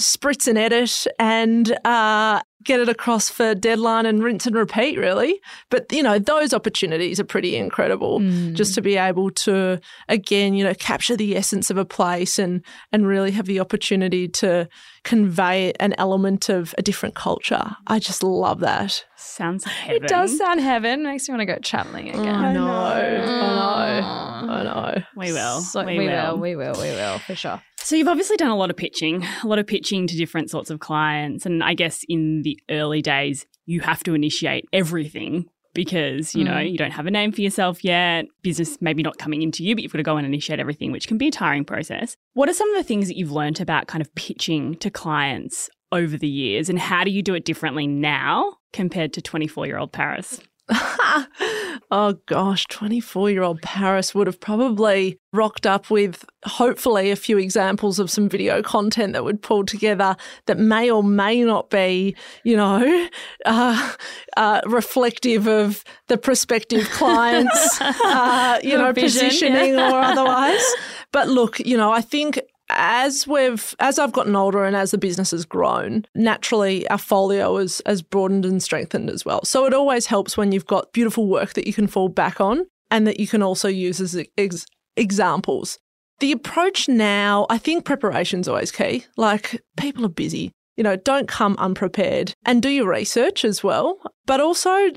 spritz 0.00 0.48
and 0.48 0.58
edit 0.58 1.06
and 1.18 1.78
uh, 1.84 2.40
get 2.64 2.80
it 2.80 2.88
across 2.88 3.28
for 3.28 3.54
deadline 3.54 4.06
and 4.06 4.22
rinse 4.22 4.46
and 4.46 4.54
repeat, 4.54 4.98
really. 4.98 5.40
But, 5.70 5.90
you 5.92 6.02
know, 6.02 6.18
those 6.18 6.52
opportunities 6.52 7.18
are 7.18 7.24
pretty 7.24 7.56
incredible 7.56 8.20
mm. 8.20 8.54
just 8.54 8.74
to 8.74 8.82
be 8.82 8.96
able 8.96 9.30
to, 9.30 9.80
again, 10.08 10.54
you 10.54 10.64
know, 10.64 10.74
capture 10.74 11.16
the 11.16 11.36
essence 11.36 11.70
of 11.70 11.78
a 11.78 11.84
place 11.84 12.38
and, 12.38 12.62
and 12.92 13.06
really 13.06 13.30
have 13.30 13.46
the 13.46 13.60
opportunity 13.60 14.28
to 14.28 14.68
convey 15.04 15.72
an 15.80 15.94
element 15.96 16.48
of 16.48 16.74
a 16.76 16.82
different 16.82 17.14
culture. 17.14 17.76
I 17.86 17.98
just 17.98 18.22
love 18.22 18.60
that. 18.60 19.04
Sounds 19.16 19.64
heaven. 19.64 20.04
It 20.04 20.08
does 20.08 20.36
sound 20.36 20.60
heaven. 20.60 21.04
Makes 21.04 21.28
me 21.28 21.32
want 21.32 21.40
to 21.40 21.46
go 21.46 21.58
traveling 21.58 22.10
again. 22.10 22.26
I 22.26 22.52
know. 22.52 22.66
I 22.66 24.00
know. 24.00 24.52
I 24.52 24.62
know. 24.62 25.02
We 25.16 25.32
will. 25.32 25.60
So, 25.60 25.84
we, 25.84 25.98
we 25.98 26.06
will. 26.06 26.34
will. 26.34 26.38
We 26.38 26.56
will. 26.56 26.74
We 26.74 26.90
will 26.90 27.18
for 27.20 27.34
sure. 27.34 27.62
So 27.82 27.96
you've 27.96 28.08
obviously 28.08 28.36
done 28.36 28.50
a 28.50 28.56
lot 28.56 28.68
of 28.68 28.76
pitching, 28.76 29.24
a 29.42 29.46
lot 29.46 29.58
of 29.58 29.66
pitching 29.66 30.06
to 30.06 30.16
different 30.16 30.50
sorts 30.50 30.68
of 30.68 30.80
clients, 30.80 31.46
and 31.46 31.64
I 31.64 31.72
guess 31.72 32.04
in 32.08 32.42
the 32.42 32.49
early 32.70 33.02
days 33.02 33.46
you 33.66 33.80
have 33.80 34.02
to 34.04 34.14
initiate 34.14 34.66
everything 34.72 35.46
because 35.74 36.34
you 36.34 36.44
know 36.44 36.52
mm. 36.52 36.70
you 36.70 36.76
don't 36.76 36.90
have 36.90 37.06
a 37.06 37.10
name 37.10 37.32
for 37.32 37.40
yourself 37.40 37.84
yet. 37.84 38.26
Business 38.42 38.78
maybe 38.80 39.02
not 39.02 39.18
coming 39.18 39.42
into 39.42 39.64
you 39.64 39.74
but 39.74 39.82
you've 39.82 39.92
got 39.92 39.98
to 39.98 40.02
go 40.02 40.16
and 40.16 40.26
initiate 40.26 40.58
everything 40.58 40.92
which 40.92 41.06
can 41.06 41.18
be 41.18 41.28
a 41.28 41.30
tiring 41.30 41.64
process. 41.64 42.16
What 42.34 42.48
are 42.48 42.54
some 42.54 42.70
of 42.70 42.76
the 42.76 42.86
things 42.86 43.08
that 43.08 43.16
you've 43.16 43.32
learned 43.32 43.60
about 43.60 43.86
kind 43.86 44.02
of 44.02 44.14
pitching 44.14 44.74
to 44.76 44.90
clients 44.90 45.70
over 45.92 46.16
the 46.16 46.28
years 46.28 46.68
and 46.68 46.78
how 46.78 47.04
do 47.04 47.10
you 47.10 47.22
do 47.22 47.34
it 47.34 47.44
differently 47.44 47.86
now 47.86 48.56
compared 48.72 49.12
to 49.12 49.20
24 49.20 49.66
year 49.66 49.76
old 49.76 49.90
paris 49.92 50.40
oh 51.90 52.16
gosh, 52.26 52.66
24 52.66 53.30
year 53.30 53.42
old 53.42 53.60
Paris 53.62 54.14
would 54.14 54.26
have 54.26 54.40
probably 54.40 55.18
rocked 55.32 55.66
up 55.66 55.90
with 55.90 56.24
hopefully 56.44 57.10
a 57.10 57.16
few 57.16 57.38
examples 57.38 57.98
of 57.98 58.10
some 58.10 58.28
video 58.28 58.62
content 58.62 59.12
that 59.12 59.24
would 59.24 59.42
pull 59.42 59.64
together 59.64 60.16
that 60.46 60.58
may 60.58 60.90
or 60.90 61.02
may 61.02 61.42
not 61.44 61.70
be, 61.70 62.16
you 62.44 62.56
know, 62.56 63.08
uh, 63.44 63.92
uh, 64.36 64.60
reflective 64.66 65.46
of 65.46 65.84
the 66.08 66.18
prospective 66.18 66.88
clients, 66.90 67.80
uh, 67.80 68.58
you 68.62 68.76
know, 68.76 68.92
vision, 68.92 69.26
positioning 69.26 69.74
yeah. 69.74 69.92
or 69.92 70.00
otherwise. 70.00 70.64
But 71.12 71.28
look, 71.28 71.60
you 71.60 71.76
know, 71.76 71.92
I 71.92 72.00
think 72.00 72.40
as 72.72 73.26
we've 73.26 73.74
as 73.80 73.98
I've 73.98 74.12
gotten 74.12 74.36
older 74.36 74.64
and 74.64 74.76
as 74.76 74.90
the 74.90 74.98
business 74.98 75.30
has 75.32 75.44
grown, 75.44 76.04
naturally 76.14 76.88
our 76.88 76.98
folio 76.98 77.56
has, 77.58 77.82
has 77.86 78.02
broadened 78.02 78.44
and 78.44 78.62
strengthened 78.62 79.10
as 79.10 79.24
well. 79.24 79.44
So 79.44 79.66
it 79.66 79.74
always 79.74 80.06
helps 80.06 80.36
when 80.36 80.52
you've 80.52 80.66
got 80.66 80.92
beautiful 80.92 81.26
work 81.26 81.54
that 81.54 81.66
you 81.66 81.72
can 81.72 81.86
fall 81.86 82.08
back 82.08 82.40
on 82.40 82.66
and 82.90 83.06
that 83.06 83.20
you 83.20 83.26
can 83.26 83.42
also 83.42 83.68
use 83.68 84.00
as 84.00 84.20
ex- 84.36 84.66
examples. 84.96 85.78
The 86.20 86.32
approach 86.32 86.88
now, 86.88 87.46
I 87.48 87.58
think 87.58 87.84
preparation's 87.84 88.48
always 88.48 88.70
key. 88.70 89.06
Like 89.16 89.62
people 89.76 90.04
are 90.04 90.10
busy. 90.10 90.52
You 90.76 90.84
know, 90.84 90.96
don't 90.96 91.28
come 91.28 91.56
unprepared 91.58 92.32
and 92.44 92.62
do 92.62 92.68
your 92.68 92.88
research 92.88 93.44
as 93.44 93.62
well. 93.62 93.98
But 94.26 94.40
also 94.40 94.90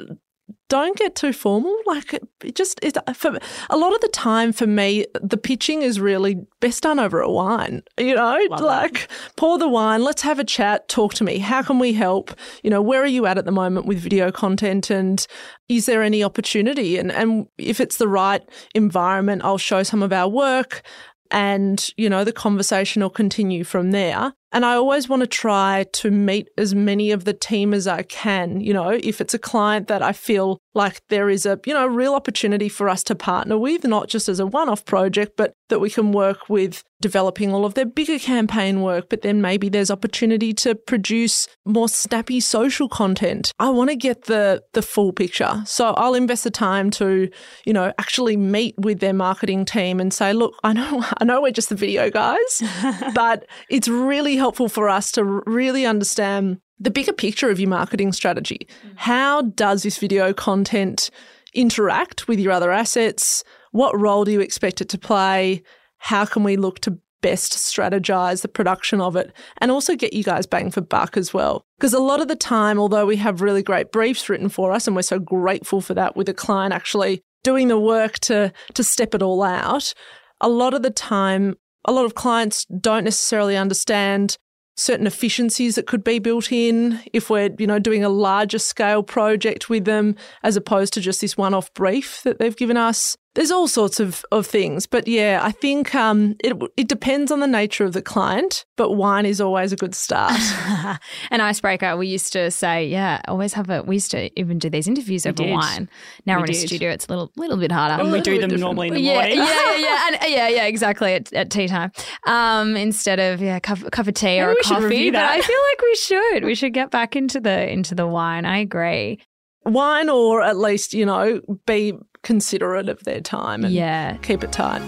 don't 0.73 0.97
get 0.97 1.13
too 1.13 1.33
formal. 1.33 1.77
Like 1.86 2.19
it 2.43 2.55
just 2.55 2.79
it, 2.81 2.97
for 3.15 3.38
a 3.69 3.77
lot 3.77 3.93
of 3.93 4.01
the 4.01 4.07
time 4.07 4.51
for 4.51 4.65
me, 4.65 5.05
the 5.21 5.38
pitching 5.38 5.83
is 5.83 5.99
really 5.99 6.38
best 6.62 6.81
done 6.81 6.97
over 6.97 7.21
a 7.21 7.31
wine. 7.31 7.83
You 7.99 8.15
know, 8.15 8.39
Love 8.49 8.59
like 8.59 8.93
that. 8.93 9.07
pour 9.38 9.59
the 9.59 9.67
wine, 9.67 10.03
let's 10.03 10.23
have 10.23 10.39
a 10.39 10.43
chat, 10.43 10.89
talk 10.89 11.13
to 11.15 11.23
me. 11.23 11.38
How 11.38 11.62
can 11.62 11.77
we 11.77 11.93
help? 11.93 12.31
You 12.63 12.71
know, 12.71 12.81
where 12.81 13.03
are 13.03 13.13
you 13.17 13.27
at 13.27 13.38
at 13.38 13.45
the 13.45 13.51
moment 13.51 13.86
with 13.86 13.99
video 13.99 14.31
content, 14.31 14.89
and 14.89 15.27
is 15.69 15.86
there 15.86 16.01
any 16.01 16.23
opportunity? 16.23 16.97
And 16.97 17.12
and 17.12 17.45
if 17.59 17.79
it's 17.79 17.97
the 17.97 18.07
right 18.07 18.41
environment, 18.73 19.43
I'll 19.45 19.59
show 19.59 19.83
some 19.83 20.01
of 20.01 20.12
our 20.12 20.27
work 20.27 20.81
and 21.29 21.89
you 21.97 22.09
know 22.09 22.23
the 22.23 22.31
conversation 22.31 23.01
will 23.01 23.09
continue 23.09 23.63
from 23.63 23.91
there 23.91 24.33
and 24.54 24.63
I 24.66 24.76
always 24.76 25.10
want 25.10 25.22
to 25.22 25.28
try 25.28 25.86
to 25.94 26.12
meet 26.12 26.48
as 26.58 26.76
many 26.76 27.12
of 27.12 27.26
the 27.26 27.34
team 27.34 27.74
as 27.74 27.88
I 27.88 28.04
can. 28.04 28.62
You 28.62 28.74
know, 28.74 28.89
if 28.89 29.20
it's 29.20 29.34
a 29.34 29.39
client 29.39 29.88
that 29.88 30.02
I 30.02 30.13
feel 30.13 30.60
like 30.76 31.02
there 31.10 31.30
is 31.30 31.46
a, 31.46 31.60
you 31.66 31.74
know, 31.74 31.88
real 31.88 32.13
opportunity 32.13 32.70
for 32.70 32.88
us 32.88 33.04
to 33.06 33.16
partner 33.16 33.58
with, 33.58 33.84
not 33.84 34.08
just 34.08 34.30
as 34.30 34.39
a 34.39 34.46
one 34.46 34.70
off 34.70 34.86
project, 34.86 35.34
but 35.38 35.54
that 35.70 35.80
we 35.80 35.89
can 35.89 36.12
work 36.12 36.50
with 36.50 36.84
developing 37.04 37.54
all 37.54 37.66
of 37.66 37.74
their 37.74 37.86
bigger 37.86 38.18
campaign 38.18 38.82
work, 38.82 39.10
but 39.10 39.24
then 39.24 39.42
maybe 39.42 39.68
there's 39.68 39.92
opportunity 39.92 40.54
to 40.54 40.74
produce 40.74 41.48
more 41.66 41.89
snappy 41.89 42.39
social 42.39 42.88
content. 42.88 43.52
I 43.60 43.70
want 43.72 43.89
to 43.89 43.96
get 43.96 44.24
the 44.24 44.63
the 44.72 44.82
full 44.82 45.12
picture. 45.12 45.63
So 45.66 45.94
I'll 45.98 46.16
invest 46.16 46.46
the 46.46 46.52
time 46.52 46.89
to, 46.92 47.30
you 47.66 47.74
know, 47.74 47.92
actually 47.98 48.38
meet 48.38 48.76
with 48.78 49.00
their 49.00 49.13
marketing 49.13 49.66
team 49.66 50.00
and 50.00 50.13
say, 50.13 50.32
look, 50.32 50.54
I 50.63 50.72
know 50.74 51.04
I 51.18 51.26
know 51.26 51.42
we're 51.42 51.52
just 51.52 51.70
the 51.70 51.76
video 51.76 52.10
guys, 52.10 52.63
but 53.13 53.46
it's 53.70 53.89
really 53.89 54.38
helpful 54.43 54.67
for 54.67 54.89
us 54.89 55.10
to 55.10 55.23
really 55.23 55.86
understand 55.86 56.60
the 56.77 56.91
bigger 56.91 57.13
picture 57.13 57.49
of 57.49 57.62
your 57.62 57.69
marketing 57.69 58.12
strategy. 58.12 58.67
Mm. 58.86 58.97
How 58.97 59.41
does 59.43 59.84
this 59.84 59.97
video 59.97 60.34
content 60.34 61.10
interact 61.53 62.27
with 62.27 62.39
your 62.39 62.51
other 62.51 62.69
assets? 62.69 63.45
What 63.71 63.97
role 63.97 64.25
do 64.25 64.34
you 64.34 64.41
expect 64.41 64.82
it 64.82 64.89
to 64.89 64.97
play? 64.97 65.63
How 65.99 66.25
can 66.25 66.43
we 66.43 66.58
look 66.58 66.82
to 66.82 66.99
best 67.21 67.53
strategize 67.53 68.41
the 68.41 68.49
production 68.49 68.99
of 68.99 69.15
it 69.15 69.32
and 69.60 69.71
also 69.71 69.95
get 69.95 70.12
you 70.12 70.25
guys 70.25 70.45
bang 70.45 70.71
for 70.71 70.82
buck 70.82 71.15
as 71.15 71.34
well? 71.34 71.63
Because 71.77 71.93
a 71.93 71.99
lot 71.99 72.19
of 72.19 72.27
the 72.27 72.36
time, 72.36 72.77
although 72.77 73.06
we 73.06 73.15
have 73.15 73.39
really 73.39 73.63
great 73.63 73.93
briefs 73.93 74.27
written 74.27 74.49
for 74.49 74.73
us 74.73 74.88
and 74.88 74.93
we're 74.93 75.03
so 75.03 75.19
grateful 75.19 75.79
for 75.79 75.93
that 75.93 76.17
with 76.17 76.27
a 76.27 76.34
client 76.34 76.73
actually 76.73 77.21
doing 77.45 77.69
the 77.69 77.79
work 77.79 78.19
to 78.19 78.51
to 78.73 78.84
step 78.84 79.15
it 79.15 79.21
all 79.23 79.41
out, 79.41 79.93
a 80.41 80.49
lot 80.49 80.73
of 80.73 80.82
the 80.82 80.91
time 80.91 81.56
a 81.86 81.91
lot 81.91 82.06
of 82.06 82.15
clients 82.15 82.65
don't 82.65 83.04
necessarily 83.04 83.58
understand 83.58 84.38
certain 84.76 85.06
efficiencies 85.06 85.76
that 85.76 85.86
could 85.86 86.04
be 86.04 86.19
built 86.19 86.52
in 86.52 87.00
if 87.13 87.30
we're 87.30 87.50
you 87.60 87.67
know 87.67 87.80
doing 87.80 88.04
a 88.04 88.10
larger 88.10 88.58
scale 88.58 89.04
project 89.04 89.69
with 89.69 89.86
them 89.86 90.15
as 90.41 90.56
opposed 90.56 90.93
to 90.93 91.02
just 91.02 91.22
this 91.22 91.38
one 91.38 91.54
off 91.54 91.72
brief 91.74 92.24
that 92.24 92.39
they've 92.39 92.58
given 92.58 92.78
us 92.78 93.15
there's 93.36 93.50
all 93.52 93.67
sorts 93.67 94.00
of, 94.00 94.24
of 94.32 94.46
things. 94.46 94.86
But 94.86 95.08
yeah, 95.08 95.39
I 95.41 95.52
think 95.52 95.96
um, 95.96 96.36
it, 96.43 96.54
it 96.78 96.88
depends 96.88 97.32
on 97.32 97.39
the 97.39 97.48
nature 97.48 97.84
of 97.84 97.93
the 97.93 98.02
client, 98.02 98.65
but 98.76 98.91
wine 98.91 99.26
is 99.26 99.41
always 99.41 99.72
a 99.72 99.76
good 99.76 99.96
start. 99.96 100.39
An 101.32 101.41
icebreaker, 101.41 101.98
we 101.98 102.08
used 102.08 102.32
to 102.34 102.52
say, 102.52 102.88
yeah, 102.88 103.22
always 103.28 103.54
have 103.54 103.69
a, 103.69 103.82
we 103.82 103.96
used 103.96 104.12
to 104.12 104.30
even 104.39 104.60
do 104.60 104.69
these 104.69 104.88
interviews 104.88 105.26
over 105.26 105.34
did. 105.43 105.52
wine. 105.52 105.89
Now 106.26 106.36
We 106.36 106.41
we're 106.41 106.46
in 106.46 106.52
a 106.52 106.54
studio, 106.56 106.91
it's 106.91 107.08
a 107.08 107.10
little, 107.10 107.32
little 107.36 107.58
bit 107.58 107.72
harder. 107.72 108.02
And 108.04 108.12
we 108.12 108.22
do 108.22 108.39
them 108.39 108.50
different. 108.50 108.62
normally 108.62 108.89
in 108.89 108.93
the 108.93 109.02
yeah, 109.02 109.13
morning. 109.15 109.38
yeah, 109.38 109.76
yeah, 109.78 110.08
and, 110.08 110.17
yeah, 110.32 110.48
yeah, 110.50 110.65
exactly 110.65 111.13
at, 111.13 111.34
at 111.34 111.50
tea 111.50 111.67
time. 111.67 111.91
Um, 112.28 112.76
instead 112.76 113.19
of 113.19 113.41
yeah, 113.41 113.60
cup, 113.60 113.80
cup 113.91 114.08
of 114.08 114.13
tea 114.13 114.39
or 114.41 114.52
a 114.52 114.54
we 114.54 114.62
coffee. 114.62 114.86
review 114.86 115.12
But. 115.12 115.24
I 115.24 115.41
feel 115.41 115.60
like 115.72 115.82
we 115.82 115.96
should. 115.96 116.43
We 116.46 116.56
should 116.56 116.74
get 116.74 116.91
back 116.91 117.15
into 117.15 117.39
the 117.39 117.67
into 117.69 117.96
the 117.96 118.06
wine. 118.06 118.46
I 118.46 118.60
agree. 118.60 119.19
wine, 119.65 120.10
or 120.10 120.43
at 120.43 120.58
least, 120.58 120.93
you 120.93 121.06
know, 121.06 121.41
be 121.65 121.93
considerate 122.23 122.89
of 122.89 123.03
their 123.03 123.21
time 123.21 123.63
and 123.63 123.73
Yeah. 123.73 124.17
keep 124.17 124.43
it 124.43 124.51
tight. 124.51 124.81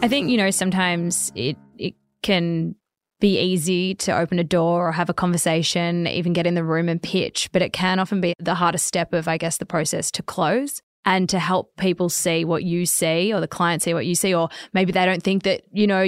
I 0.00 0.06
think, 0.08 0.30
you 0.30 0.36
know, 0.36 0.50
sometimes 0.50 1.32
it 1.34 1.56
it 1.76 1.94
can 2.22 2.74
be 3.20 3.38
easy 3.40 3.94
to 3.96 4.16
open 4.16 4.38
a 4.38 4.44
door 4.44 4.88
or 4.88 4.92
have 4.92 5.10
a 5.10 5.14
conversation, 5.14 6.06
even 6.06 6.32
get 6.32 6.46
in 6.46 6.54
the 6.54 6.62
room 6.62 6.88
and 6.88 7.02
pitch, 7.02 7.48
but 7.52 7.62
it 7.62 7.72
can 7.72 7.98
often 7.98 8.20
be 8.20 8.32
the 8.38 8.54
hardest 8.54 8.86
step 8.86 9.12
of, 9.12 9.26
I 9.26 9.36
guess, 9.38 9.56
the 9.58 9.66
process 9.66 10.10
to 10.12 10.22
close 10.22 10.82
and 11.04 11.28
to 11.30 11.38
help 11.38 11.74
people 11.76 12.08
see 12.08 12.44
what 12.44 12.64
you 12.64 12.84
see 12.84 13.32
or 13.32 13.40
the 13.40 13.48
client 13.48 13.82
see 13.82 13.94
what 13.94 14.06
you 14.06 14.14
see, 14.14 14.34
or 14.34 14.48
maybe 14.72 14.92
they 14.92 15.06
don't 15.06 15.22
think 15.22 15.44
that, 15.44 15.62
you 15.72 15.86
know, 15.86 16.06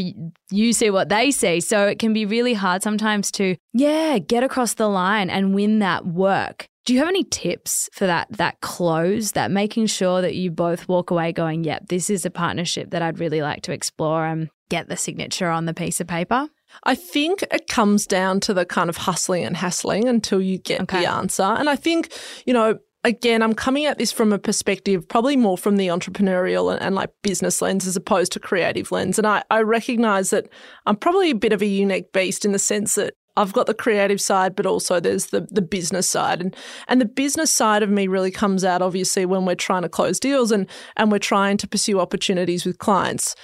you 0.50 0.72
see 0.72 0.90
what 0.90 1.08
they 1.08 1.30
see. 1.30 1.60
So 1.60 1.86
it 1.86 1.98
can 1.98 2.12
be 2.12 2.26
really 2.26 2.54
hard 2.54 2.82
sometimes 2.82 3.30
to, 3.32 3.56
yeah, 3.72 4.18
get 4.18 4.42
across 4.42 4.74
the 4.74 4.88
line 4.88 5.30
and 5.30 5.54
win 5.54 5.78
that 5.78 6.06
work. 6.06 6.66
Do 6.86 6.94
you 6.94 6.98
have 7.00 7.08
any 7.08 7.24
tips 7.24 7.88
for 7.92 8.06
that 8.06 8.28
that 8.32 8.60
close, 8.60 9.32
that 9.32 9.50
making 9.50 9.86
sure 9.86 10.22
that 10.22 10.34
you 10.34 10.50
both 10.50 10.88
walk 10.88 11.10
away 11.10 11.30
going, 11.32 11.64
yep, 11.64 11.88
this 11.88 12.10
is 12.10 12.24
a 12.24 12.30
partnership 12.30 12.90
that 12.90 13.02
I'd 13.02 13.20
really 13.20 13.42
like 13.42 13.62
to 13.62 13.72
explore 13.72 14.26
and 14.26 14.48
get 14.70 14.88
the 14.88 14.96
signature 14.96 15.48
on 15.48 15.66
the 15.66 15.74
piece 15.74 16.00
of 16.00 16.06
paper? 16.06 16.48
I 16.84 16.94
think 16.94 17.42
it 17.50 17.68
comes 17.68 18.06
down 18.06 18.40
to 18.40 18.54
the 18.54 18.64
kind 18.64 18.88
of 18.88 18.96
hustling 18.96 19.44
and 19.44 19.56
hassling 19.56 20.08
until 20.08 20.40
you 20.40 20.58
get 20.58 20.82
Okay. 20.82 21.00
the 21.00 21.10
answer. 21.10 21.42
And 21.42 21.68
I 21.68 21.76
think, 21.76 22.12
you 22.46 22.52
know, 22.54 22.78
again, 23.04 23.42
I'm 23.42 23.54
coming 23.54 23.86
at 23.86 23.98
this 23.98 24.12
from 24.12 24.32
a 24.32 24.38
perspective 24.38 25.08
probably 25.08 25.36
more 25.36 25.56
from 25.56 25.76
the 25.76 25.88
entrepreneurial 25.88 26.72
and, 26.72 26.82
and 26.82 26.94
like 26.94 27.10
business 27.22 27.62
lens 27.62 27.86
as 27.86 27.96
opposed 27.96 28.32
to 28.32 28.40
creative 28.40 28.92
lens. 28.92 29.18
And 29.18 29.26
I, 29.26 29.42
I 29.50 29.62
recognize 29.62 30.30
that 30.30 30.48
I'm 30.86 30.96
probably 30.96 31.30
a 31.30 31.34
bit 31.34 31.52
of 31.52 31.62
a 31.62 31.66
unique 31.66 32.12
beast 32.12 32.44
in 32.44 32.52
the 32.52 32.58
sense 32.58 32.94
that 32.96 33.14
I've 33.36 33.52
got 33.52 33.66
the 33.66 33.74
creative 33.74 34.20
side, 34.20 34.54
but 34.54 34.66
also 34.66 35.00
there's 35.00 35.26
the 35.26 35.46
the 35.50 35.62
business 35.62 36.08
side, 36.08 36.40
and 36.40 36.54
and 36.88 37.00
the 37.00 37.06
business 37.06 37.50
side 37.50 37.82
of 37.82 37.88
me 37.88 38.06
really 38.08 38.30
comes 38.30 38.64
out 38.64 38.82
obviously 38.82 39.24
when 39.24 39.46
we're 39.46 39.54
trying 39.54 39.82
to 39.82 39.88
close 39.88 40.18
deals 40.18 40.50
and 40.50 40.66
and 40.96 41.12
we're 41.12 41.18
trying 41.18 41.56
to 41.58 41.68
pursue 41.68 42.00
opportunities 42.00 42.66
with 42.66 42.78
clients. 42.78 43.36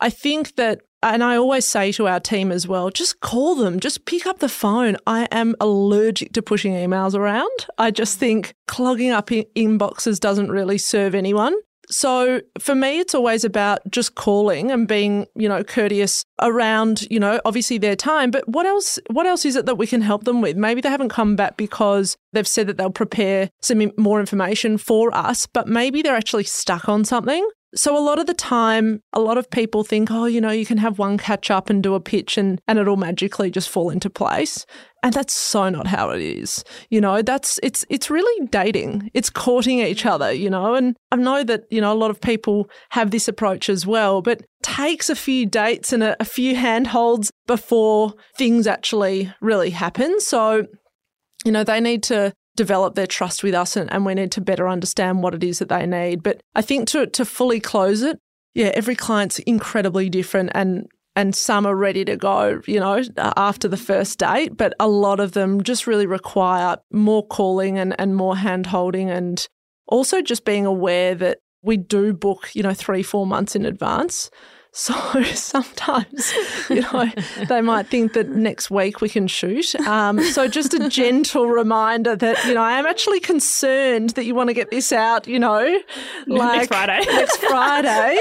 I 0.00 0.10
think 0.10 0.56
that, 0.56 0.80
and 1.02 1.22
I 1.24 1.36
always 1.36 1.66
say 1.66 1.92
to 1.92 2.06
our 2.06 2.20
team 2.20 2.52
as 2.52 2.68
well, 2.68 2.90
just 2.90 3.20
call 3.20 3.54
them, 3.54 3.80
just 3.80 4.04
pick 4.04 4.26
up 4.26 4.38
the 4.38 4.48
phone. 4.48 4.96
I 5.06 5.26
am 5.30 5.54
allergic 5.60 6.32
to 6.34 6.42
pushing 6.42 6.74
emails 6.74 7.14
around. 7.14 7.66
I 7.78 7.90
just 7.90 8.18
think 8.18 8.54
clogging 8.68 9.10
up 9.10 9.32
in- 9.32 9.46
inboxes 9.56 10.20
doesn't 10.20 10.50
really 10.50 10.78
serve 10.78 11.14
anyone. 11.14 11.54
So 11.90 12.40
for 12.58 12.74
me, 12.74 13.00
it's 13.00 13.14
always 13.14 13.44
about 13.44 13.80
just 13.90 14.14
calling 14.14 14.70
and 14.70 14.88
being, 14.88 15.26
you 15.34 15.48
know, 15.48 15.62
courteous 15.62 16.24
around, 16.40 17.02
you 17.10 17.20
know, 17.20 17.40
obviously 17.44 17.76
their 17.76 17.96
time. 17.96 18.30
But 18.30 18.48
what 18.48 18.64
else? 18.64 18.98
What 19.10 19.26
else 19.26 19.44
is 19.44 19.56
it 19.56 19.66
that 19.66 19.76
we 19.76 19.86
can 19.86 20.00
help 20.00 20.24
them 20.24 20.40
with? 20.40 20.56
Maybe 20.56 20.80
they 20.80 20.88
haven't 20.88 21.10
come 21.10 21.36
back 21.36 21.56
because 21.56 22.16
they've 22.32 22.48
said 22.48 22.66
that 22.68 22.78
they'll 22.78 22.90
prepare 22.90 23.50
some 23.60 23.90
more 23.98 24.20
information 24.20 24.78
for 24.78 25.14
us, 25.14 25.46
but 25.46 25.68
maybe 25.68 26.00
they're 26.02 26.16
actually 26.16 26.44
stuck 26.44 26.88
on 26.88 27.04
something. 27.04 27.46
So 27.74 27.96
a 27.96 28.00
lot 28.00 28.18
of 28.18 28.26
the 28.26 28.34
time, 28.34 29.02
a 29.14 29.20
lot 29.20 29.38
of 29.38 29.50
people 29.50 29.82
think, 29.82 30.10
oh, 30.10 30.26
you 30.26 30.40
know, 30.40 30.50
you 30.50 30.66
can 30.66 30.76
have 30.78 30.98
one 30.98 31.16
catch 31.16 31.50
up 31.50 31.70
and 31.70 31.82
do 31.82 31.94
a 31.94 32.00
pitch 32.00 32.36
and, 32.36 32.60
and 32.68 32.78
it'll 32.78 32.96
magically 32.96 33.50
just 33.50 33.70
fall 33.70 33.88
into 33.88 34.10
place. 34.10 34.66
And 35.02 35.14
that's 35.14 35.32
so 35.32 35.68
not 35.70 35.86
how 35.86 36.10
it 36.10 36.20
is. 36.20 36.62
You 36.90 37.00
know, 37.00 37.22
that's 37.22 37.58
it's 37.62 37.84
it's 37.88 38.10
really 38.10 38.46
dating. 38.48 39.10
It's 39.14 39.30
courting 39.30 39.80
each 39.80 40.04
other, 40.04 40.30
you 40.30 40.50
know. 40.50 40.74
And 40.74 40.96
I 41.10 41.16
know 41.16 41.42
that, 41.44 41.62
you 41.70 41.80
know, 41.80 41.92
a 41.92 41.94
lot 41.94 42.10
of 42.10 42.20
people 42.20 42.68
have 42.90 43.10
this 43.10 43.26
approach 43.26 43.68
as 43.68 43.86
well, 43.86 44.22
but 44.22 44.42
takes 44.62 45.10
a 45.10 45.16
few 45.16 45.46
dates 45.46 45.92
and 45.92 46.02
a, 46.02 46.16
a 46.20 46.24
few 46.24 46.54
handholds 46.54 47.32
before 47.46 48.14
things 48.36 48.66
actually 48.66 49.32
really 49.40 49.70
happen. 49.70 50.20
So, 50.20 50.66
you 51.44 51.50
know, 51.50 51.64
they 51.64 51.80
need 51.80 52.02
to 52.04 52.32
develop 52.56 52.94
their 52.94 53.06
trust 53.06 53.42
with 53.42 53.54
us 53.54 53.76
and, 53.76 53.92
and 53.92 54.04
we 54.04 54.14
need 54.14 54.32
to 54.32 54.40
better 54.40 54.68
understand 54.68 55.22
what 55.22 55.34
it 55.34 55.42
is 55.42 55.58
that 55.58 55.68
they 55.68 55.86
need. 55.86 56.22
But 56.22 56.42
I 56.54 56.62
think 56.62 56.88
to 56.88 57.06
to 57.06 57.24
fully 57.24 57.60
close 57.60 58.02
it, 58.02 58.18
yeah, 58.54 58.70
every 58.74 58.94
client's 58.94 59.38
incredibly 59.40 60.08
different 60.08 60.50
and 60.54 60.86
and 61.14 61.34
some 61.34 61.66
are 61.66 61.76
ready 61.76 62.04
to 62.06 62.16
go, 62.16 62.62
you 62.66 62.80
know, 62.80 63.02
after 63.18 63.68
the 63.68 63.76
first 63.76 64.18
date, 64.18 64.56
but 64.56 64.72
a 64.80 64.88
lot 64.88 65.20
of 65.20 65.32
them 65.32 65.62
just 65.62 65.86
really 65.86 66.06
require 66.06 66.76
more 66.90 67.26
calling 67.26 67.78
and, 67.78 67.94
and 68.00 68.16
more 68.16 68.34
hand 68.34 68.66
holding 68.66 69.10
and 69.10 69.46
also 69.88 70.22
just 70.22 70.46
being 70.46 70.64
aware 70.64 71.14
that 71.14 71.38
we 71.62 71.76
do 71.76 72.14
book, 72.14 72.48
you 72.54 72.62
know, 72.62 72.72
three, 72.72 73.02
four 73.02 73.26
months 73.26 73.54
in 73.54 73.66
advance. 73.66 74.30
So 74.74 75.22
sometimes, 75.34 76.32
you 76.70 76.80
know, 76.80 77.10
they 77.46 77.60
might 77.60 77.88
think 77.88 78.14
that 78.14 78.30
next 78.30 78.70
week 78.70 79.02
we 79.02 79.08
can 79.10 79.26
shoot. 79.26 79.74
Um, 79.86 80.22
so 80.22 80.48
just 80.48 80.72
a 80.72 80.88
gentle 80.88 81.46
reminder 81.46 82.16
that, 82.16 82.42
you 82.46 82.54
know, 82.54 82.62
I 82.62 82.78
am 82.78 82.86
actually 82.86 83.20
concerned 83.20 84.10
that 84.10 84.24
you 84.24 84.34
want 84.34 84.48
to 84.48 84.54
get 84.54 84.70
this 84.70 84.90
out, 84.90 85.28
you 85.28 85.38
know, 85.38 85.78
like 86.26 86.56
next 86.56 86.68
Friday. 86.68 87.00
Next 87.12 87.36
Friday. 87.36 88.18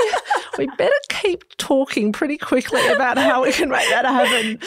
we 0.57 0.67
better 0.77 0.93
keep 1.09 1.45
talking 1.57 2.11
pretty 2.11 2.37
quickly 2.37 2.85
about 2.87 3.17
how 3.17 3.43
we 3.43 3.53
can 3.53 3.69
make 3.69 3.87
that 3.89 4.05
happen. 4.05 4.59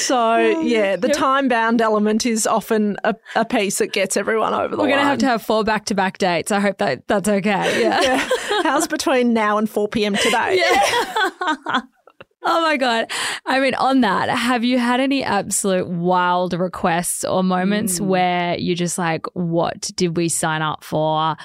So, 0.00 0.36
yeah, 0.62 0.96
the 0.96 1.08
time 1.08 1.48
bound 1.48 1.82
element 1.82 2.24
is 2.24 2.46
often 2.46 2.96
a, 3.04 3.14
a 3.34 3.44
piece 3.44 3.78
that 3.78 3.92
gets 3.92 4.16
everyone 4.16 4.54
over 4.54 4.68
the 4.68 4.76
line. 4.76 4.88
We're 4.88 4.94
going 4.96 5.04
to 5.04 5.08
have 5.08 5.18
to 5.18 5.26
have 5.26 5.42
four 5.42 5.64
back 5.64 5.84
to 5.86 5.94
back 5.94 6.16
dates. 6.16 6.50
I 6.50 6.60
hope 6.60 6.78
that 6.78 7.06
that's 7.08 7.28
okay. 7.28 7.82
Yeah. 7.82 8.00
Yeah. 8.00 8.28
How's 8.62 8.88
between 8.88 9.34
now 9.34 9.58
and 9.58 9.68
4 9.68 9.88
p.m. 9.88 10.16
today? 10.16 10.62
Oh 12.48 12.62
my 12.62 12.76
God. 12.76 13.10
I 13.44 13.58
mean, 13.58 13.74
on 13.74 14.02
that, 14.02 14.28
have 14.28 14.62
you 14.62 14.78
had 14.78 15.00
any 15.00 15.24
absolute 15.24 15.88
wild 15.88 16.52
requests 16.52 17.24
or 17.24 17.42
moments 17.42 17.98
hmm. 17.98 18.06
where 18.06 18.56
you're 18.56 18.76
just 18.76 18.98
like, 18.98 19.26
what 19.34 19.90
did 19.96 20.16
we 20.16 20.28
sign 20.28 20.62
up 20.62 20.84
for? 20.84 21.36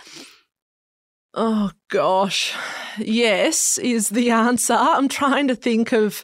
Oh, 1.34 1.72
gosh. 1.90 2.54
Yes, 3.00 3.80
is 3.80 4.10
the 4.10 4.30
answer. 4.30 4.76
I'm 4.78 5.08
trying 5.08 5.48
to 5.48 5.56
think 5.56 5.92
of 5.92 6.24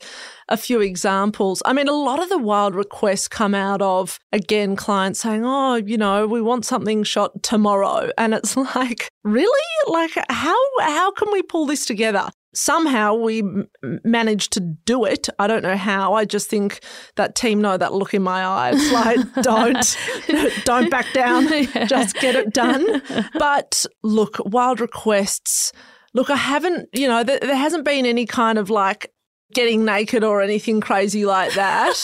a 0.50 0.58
few 0.58 0.82
examples. 0.82 1.64
I 1.66 1.74
mean, 1.74 1.88
a 1.88 1.94
lot 1.94 2.22
of 2.22 2.30
the 2.30 2.38
wild 2.38 2.76
requests 2.76 3.28
come 3.28 3.56
out 3.56 3.82
of, 3.82 4.20
again, 4.32 4.76
clients 4.76 5.22
saying, 5.22 5.44
oh, 5.46 5.76
you 5.76 5.98
know, 5.98 6.28
we 6.28 6.42
want 6.42 6.66
something 6.66 7.04
shot 7.04 7.42
tomorrow. 7.42 8.12
And 8.18 8.34
it's 8.34 8.56
like, 8.76 9.10
really? 9.24 9.60
Like, 9.88 10.12
how, 10.30 10.58
how 10.82 11.12
can 11.12 11.32
we 11.32 11.42
pull 11.42 11.66
this 11.66 11.86
together? 11.86 12.30
Somehow 12.58 13.14
we 13.14 13.40
m- 13.40 13.70
managed 14.04 14.52
to 14.54 14.60
do 14.60 15.06
it. 15.06 15.30
I 15.38 15.46
don't 15.48 15.62
know 15.62 15.78
how. 15.78 16.14
I 16.14 16.26
just 16.26 16.50
think 16.50 16.80
that 17.16 17.36
team 17.36 17.62
know 17.62 17.78
that 17.78 17.94
look 17.94 18.14
in 18.14 18.24
my 18.24 18.46
eyes. 18.46 18.76
Like, 18.98 19.20
don't, 19.44 19.98
don't 20.66 20.90
back 20.90 21.06
down. 21.14 21.48
Just 21.88 22.16
get 22.16 22.36
it 22.36 22.52
done. 22.54 23.02
But 23.38 23.86
look, 24.02 24.38
wild 24.44 24.80
requests. 24.82 25.72
Look, 26.14 26.30
I 26.32 26.36
haven't, 26.36 26.90
you 26.94 27.08
know, 27.08 27.24
there, 27.24 27.40
there 27.40 27.56
hasn't 27.56 27.86
been 27.86 28.06
any 28.06 28.26
kind 28.26 28.58
of 28.58 28.70
like 28.72 29.12
getting 29.54 29.86
naked 29.86 30.24
or 30.24 30.42
anything 30.42 30.82
crazy 30.82 31.26
like 31.26 31.54
that. 31.54 31.96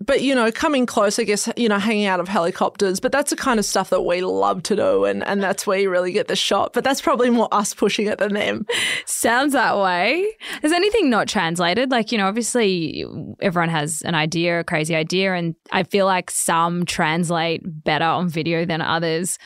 But, 0.00 0.22
you 0.22 0.34
know, 0.34 0.50
coming 0.52 0.86
close, 0.86 1.18
I 1.18 1.24
guess, 1.24 1.48
you 1.56 1.68
know, 1.68 1.78
hanging 1.78 2.06
out 2.06 2.20
of 2.20 2.28
helicopters. 2.28 3.00
But 3.00 3.12
that's 3.12 3.30
the 3.30 3.36
kind 3.36 3.58
of 3.58 3.64
stuff 3.64 3.90
that 3.90 4.02
we 4.02 4.20
love 4.20 4.62
to 4.64 4.76
do. 4.76 5.04
And, 5.04 5.26
and 5.26 5.42
that's 5.42 5.66
where 5.66 5.78
you 5.78 5.90
really 5.90 6.12
get 6.12 6.28
the 6.28 6.36
shot. 6.36 6.72
But 6.72 6.84
that's 6.84 7.00
probably 7.00 7.30
more 7.30 7.48
us 7.52 7.74
pushing 7.74 8.06
it 8.06 8.18
than 8.18 8.34
them. 8.34 8.66
Sounds 9.06 9.52
that 9.54 9.76
way. 9.78 10.26
Is 10.62 10.72
anything 10.72 11.08
not 11.10 11.28
translated? 11.28 11.90
Like, 11.90 12.12
you 12.12 12.18
know, 12.18 12.26
obviously 12.26 13.04
everyone 13.40 13.70
has 13.70 14.02
an 14.02 14.14
idea, 14.14 14.60
a 14.60 14.64
crazy 14.64 14.94
idea, 14.94 15.34
and 15.34 15.54
I 15.72 15.82
feel 15.84 16.06
like 16.06 16.30
some 16.30 16.84
translate 16.84 17.62
better 17.64 18.04
on 18.04 18.28
video 18.28 18.64
than 18.64 18.80
others. 18.80 19.38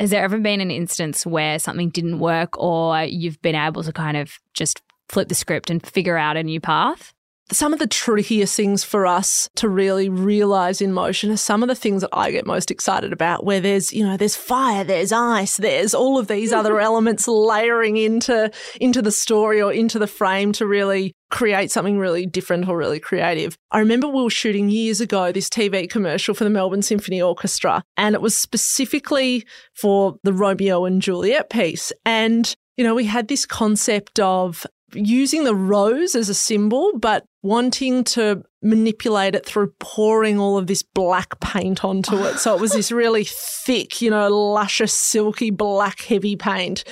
Has 0.00 0.10
there 0.10 0.22
ever 0.22 0.38
been 0.38 0.60
an 0.60 0.70
instance 0.70 1.26
where 1.26 1.58
something 1.58 1.90
didn't 1.90 2.20
work 2.20 2.56
or 2.58 3.02
you've 3.02 3.42
been 3.42 3.56
able 3.56 3.82
to 3.82 3.92
kind 3.92 4.16
of 4.16 4.38
just 4.54 4.80
flip 5.08 5.28
the 5.28 5.34
script 5.34 5.70
and 5.70 5.84
figure 5.84 6.16
out 6.16 6.36
a 6.36 6.42
new 6.42 6.60
path? 6.60 7.12
Some 7.50 7.72
of 7.72 7.78
the 7.78 7.86
trickiest 7.86 8.56
things 8.56 8.84
for 8.84 9.06
us 9.06 9.48
to 9.56 9.68
really 9.68 10.08
realize 10.08 10.80
in 10.80 10.92
motion 10.92 11.30
are 11.30 11.36
some 11.36 11.62
of 11.62 11.68
the 11.68 11.74
things 11.74 12.02
that 12.02 12.10
I 12.12 12.30
get 12.30 12.46
most 12.46 12.70
excited 12.70 13.12
about, 13.12 13.44
where 13.44 13.60
there's, 13.60 13.92
you 13.92 14.04
know, 14.04 14.16
there's 14.16 14.36
fire, 14.36 14.84
there's 14.84 15.12
ice, 15.12 15.56
there's 15.56 15.94
all 15.94 16.18
of 16.18 16.28
these 16.28 16.52
other 16.52 16.80
elements 16.88 17.26
layering 17.26 17.96
into, 17.96 18.50
into 18.80 19.00
the 19.00 19.12
story 19.12 19.62
or 19.62 19.72
into 19.72 19.98
the 19.98 20.06
frame 20.06 20.52
to 20.52 20.66
really 20.66 21.14
create 21.30 21.70
something 21.70 21.98
really 21.98 22.26
different 22.26 22.68
or 22.68 22.76
really 22.76 23.00
creative. 23.00 23.56
I 23.70 23.78
remember 23.78 24.08
we 24.08 24.22
were 24.22 24.30
shooting 24.30 24.70
years 24.70 25.00
ago 25.00 25.30
this 25.32 25.48
TV 25.48 25.88
commercial 25.88 26.34
for 26.34 26.44
the 26.44 26.50
Melbourne 26.50 26.82
Symphony 26.82 27.20
Orchestra, 27.20 27.82
and 27.96 28.14
it 28.14 28.22
was 28.22 28.36
specifically 28.36 29.46
for 29.74 30.16
the 30.22 30.32
Romeo 30.32 30.84
and 30.84 31.02
Juliet 31.02 31.50
piece. 31.50 31.92
And 32.04 32.54
you 32.76 32.84
know, 32.84 32.94
we 32.94 33.06
had 33.06 33.26
this 33.26 33.44
concept 33.44 34.20
of 34.20 34.64
using 34.94 35.44
the 35.44 35.54
rose 35.54 36.14
as 36.14 36.28
a 36.28 36.34
symbol, 36.34 36.96
but 36.98 37.24
wanting 37.42 38.02
to 38.02 38.42
manipulate 38.62 39.34
it 39.34 39.46
through 39.46 39.72
pouring 39.78 40.38
all 40.38 40.58
of 40.58 40.66
this 40.66 40.82
black 40.82 41.38
paint 41.40 41.84
onto 41.84 42.16
it. 42.24 42.38
So 42.38 42.54
it 42.54 42.60
was 42.60 42.72
this 42.72 42.90
really 42.90 43.24
thick, 43.24 44.02
you 44.02 44.10
know, 44.10 44.28
luscious, 44.28 44.92
silky, 44.92 45.50
black, 45.50 46.00
heavy 46.00 46.34
paint. 46.36 46.84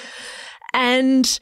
And 0.72 1.38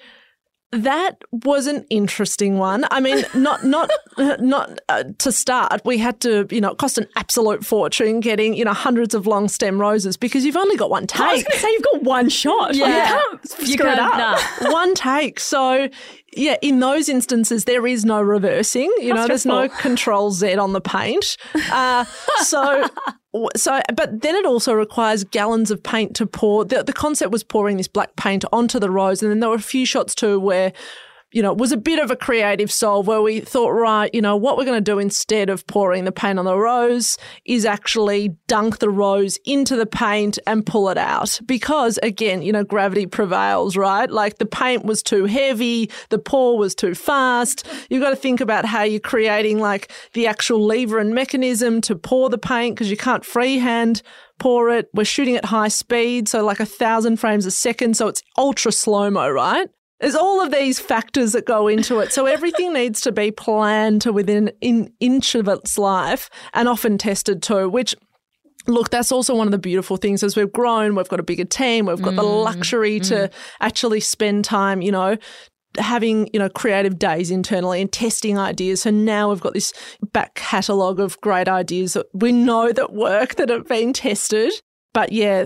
that 0.82 1.22
was 1.30 1.66
an 1.66 1.84
interesting 1.88 2.58
one. 2.58 2.84
I 2.90 3.00
mean, 3.00 3.24
not 3.34 3.64
not 3.64 3.90
not 4.40 4.78
uh, 4.88 5.04
to 5.18 5.32
start. 5.32 5.82
We 5.84 5.98
had 5.98 6.20
to, 6.20 6.46
you 6.50 6.60
know, 6.60 6.70
it 6.72 6.78
cost 6.78 6.98
an 6.98 7.06
absolute 7.16 7.64
fortune 7.64 8.20
getting, 8.20 8.54
you 8.54 8.64
know, 8.64 8.72
hundreds 8.72 9.14
of 9.14 9.26
long 9.26 9.48
stem 9.48 9.80
roses 9.80 10.16
because 10.16 10.44
you've 10.44 10.56
only 10.56 10.76
got 10.76 10.90
one 10.90 11.06
take. 11.06 11.20
I 11.20 11.34
was 11.34 11.44
going 11.44 11.52
to 11.52 11.58
say 11.58 11.72
you've 11.72 11.82
got 11.82 12.02
one 12.02 12.28
shot. 12.28 12.74
Yeah, 12.74 12.86
you 12.86 13.02
can't 13.04 13.48
screw 13.48 13.90
it 13.90 13.98
up. 13.98 14.40
Nah. 14.60 14.72
one 14.72 14.94
take. 14.94 15.38
So 15.38 15.88
yeah, 16.36 16.56
in 16.62 16.80
those 16.80 17.08
instances, 17.08 17.64
there 17.64 17.86
is 17.86 18.04
no 18.04 18.20
reversing. 18.20 18.92
You 18.98 19.10
How 19.10 19.14
know, 19.16 19.24
stressful. 19.24 19.56
there's 19.56 19.70
no 19.70 19.78
Control 19.78 20.30
Z 20.30 20.56
on 20.56 20.72
the 20.72 20.80
paint. 20.80 21.36
Uh, 21.70 22.04
so, 22.42 22.88
so, 23.56 23.80
but 23.94 24.22
then 24.22 24.34
it 24.34 24.46
also 24.46 24.72
requires 24.72 25.24
gallons 25.24 25.70
of 25.70 25.82
paint 25.82 26.14
to 26.16 26.26
pour. 26.26 26.64
The, 26.64 26.82
the 26.82 26.92
concept 26.92 27.32
was 27.32 27.42
pouring 27.42 27.76
this 27.76 27.88
black 27.88 28.16
paint 28.16 28.44
onto 28.52 28.78
the 28.78 28.90
rose, 28.90 29.22
and 29.22 29.30
then 29.30 29.40
there 29.40 29.50
were 29.50 29.56
a 29.56 29.60
few 29.60 29.86
shots 29.86 30.14
too 30.14 30.38
where 30.40 30.72
you 31.34 31.42
know, 31.42 31.52
was 31.52 31.72
a 31.72 31.76
bit 31.76 31.98
of 31.98 32.12
a 32.12 32.16
creative 32.16 32.70
solve 32.70 33.08
where 33.08 33.20
we 33.20 33.40
thought, 33.40 33.70
right, 33.70 34.08
you 34.14 34.22
know, 34.22 34.36
what 34.36 34.56
we're 34.56 34.64
going 34.64 34.82
to 34.82 34.92
do 34.92 35.00
instead 35.00 35.50
of 35.50 35.66
pouring 35.66 36.04
the 36.04 36.12
paint 36.12 36.38
on 36.38 36.44
the 36.44 36.56
rose 36.56 37.18
is 37.44 37.66
actually 37.66 38.28
dunk 38.46 38.78
the 38.78 38.88
rose 38.88 39.36
into 39.44 39.74
the 39.74 39.84
paint 39.84 40.38
and 40.46 40.64
pull 40.64 40.88
it 40.88 40.96
out. 40.96 41.40
Because 41.44 41.98
again, 42.04 42.40
you 42.42 42.52
know, 42.52 42.62
gravity 42.62 43.06
prevails, 43.06 43.76
right? 43.76 44.08
Like 44.08 44.38
the 44.38 44.46
paint 44.46 44.84
was 44.84 45.02
too 45.02 45.24
heavy, 45.24 45.90
the 46.10 46.20
pour 46.20 46.56
was 46.56 46.72
too 46.72 46.94
fast. 46.94 47.66
You've 47.90 48.02
got 48.02 48.10
to 48.10 48.16
think 48.16 48.40
about 48.40 48.64
how 48.64 48.84
you're 48.84 49.00
creating 49.00 49.58
like 49.58 49.90
the 50.12 50.28
actual 50.28 50.64
lever 50.64 51.00
and 51.00 51.16
mechanism 51.16 51.80
to 51.80 51.96
pour 51.96 52.30
the 52.30 52.38
paint 52.38 52.76
because 52.76 52.90
you 52.90 52.96
can't 52.96 53.24
freehand 53.24 54.02
pour 54.38 54.70
it. 54.70 54.88
We're 54.94 55.04
shooting 55.04 55.34
at 55.34 55.46
high 55.46 55.68
speed, 55.68 56.28
so 56.28 56.44
like 56.44 56.60
a 56.60 56.66
thousand 56.66 57.16
frames 57.16 57.44
a 57.44 57.50
second, 57.50 57.96
so 57.96 58.06
it's 58.06 58.22
ultra 58.36 58.70
slow 58.70 59.10
mo, 59.10 59.28
right? 59.28 59.68
There's 60.04 60.14
all 60.14 60.42
of 60.42 60.52
these 60.52 60.78
factors 60.78 61.32
that 61.32 61.46
go 61.46 61.66
into 61.66 62.00
it. 62.00 62.12
So 62.12 62.26
everything 62.26 62.74
needs 62.74 63.00
to 63.00 63.10
be 63.10 63.30
planned 63.30 64.02
to 64.02 64.12
within 64.12 64.52
an 64.60 64.92
inch 65.00 65.34
of 65.34 65.48
its 65.48 65.78
life 65.78 66.28
and 66.52 66.68
often 66.68 66.98
tested 66.98 67.42
too, 67.42 67.70
which 67.70 67.94
Look, 68.66 68.90
that's 68.90 69.10
also 69.10 69.34
one 69.34 69.46
of 69.46 69.50
the 69.50 69.58
beautiful 69.58 69.96
things 69.96 70.22
as 70.22 70.36
we've 70.36 70.52
grown, 70.52 70.94
we've 70.94 71.08
got 71.08 71.20
a 71.20 71.22
bigger 71.22 71.44
team, 71.44 71.86
we've 71.86 72.02
got 72.02 72.14
mm, 72.14 72.16
the 72.16 72.22
luxury 72.22 73.00
mm. 73.00 73.08
to 73.08 73.30
actually 73.60 74.00
spend 74.00 74.44
time, 74.44 74.82
you 74.82 74.92
know, 74.92 75.16
having 75.78 76.28
you 76.32 76.38
know 76.38 76.48
creative 76.50 76.98
days 76.98 77.30
internally 77.30 77.80
and 77.80 77.90
testing 77.90 78.38
ideas 78.38 78.82
so 78.82 78.90
now 78.90 79.30
we've 79.30 79.40
got 79.40 79.54
this 79.54 79.72
back 80.12 80.32
catalogue 80.36 81.00
of 81.00 81.20
great 81.20 81.48
ideas 81.48 81.94
that 81.94 82.06
we 82.12 82.30
know 82.30 82.70
that 82.70 82.92
work 82.92 83.34
that 83.34 83.48
have 83.48 83.66
been 83.66 83.92
tested 83.92 84.52
but 84.94 85.12
yeah, 85.12 85.44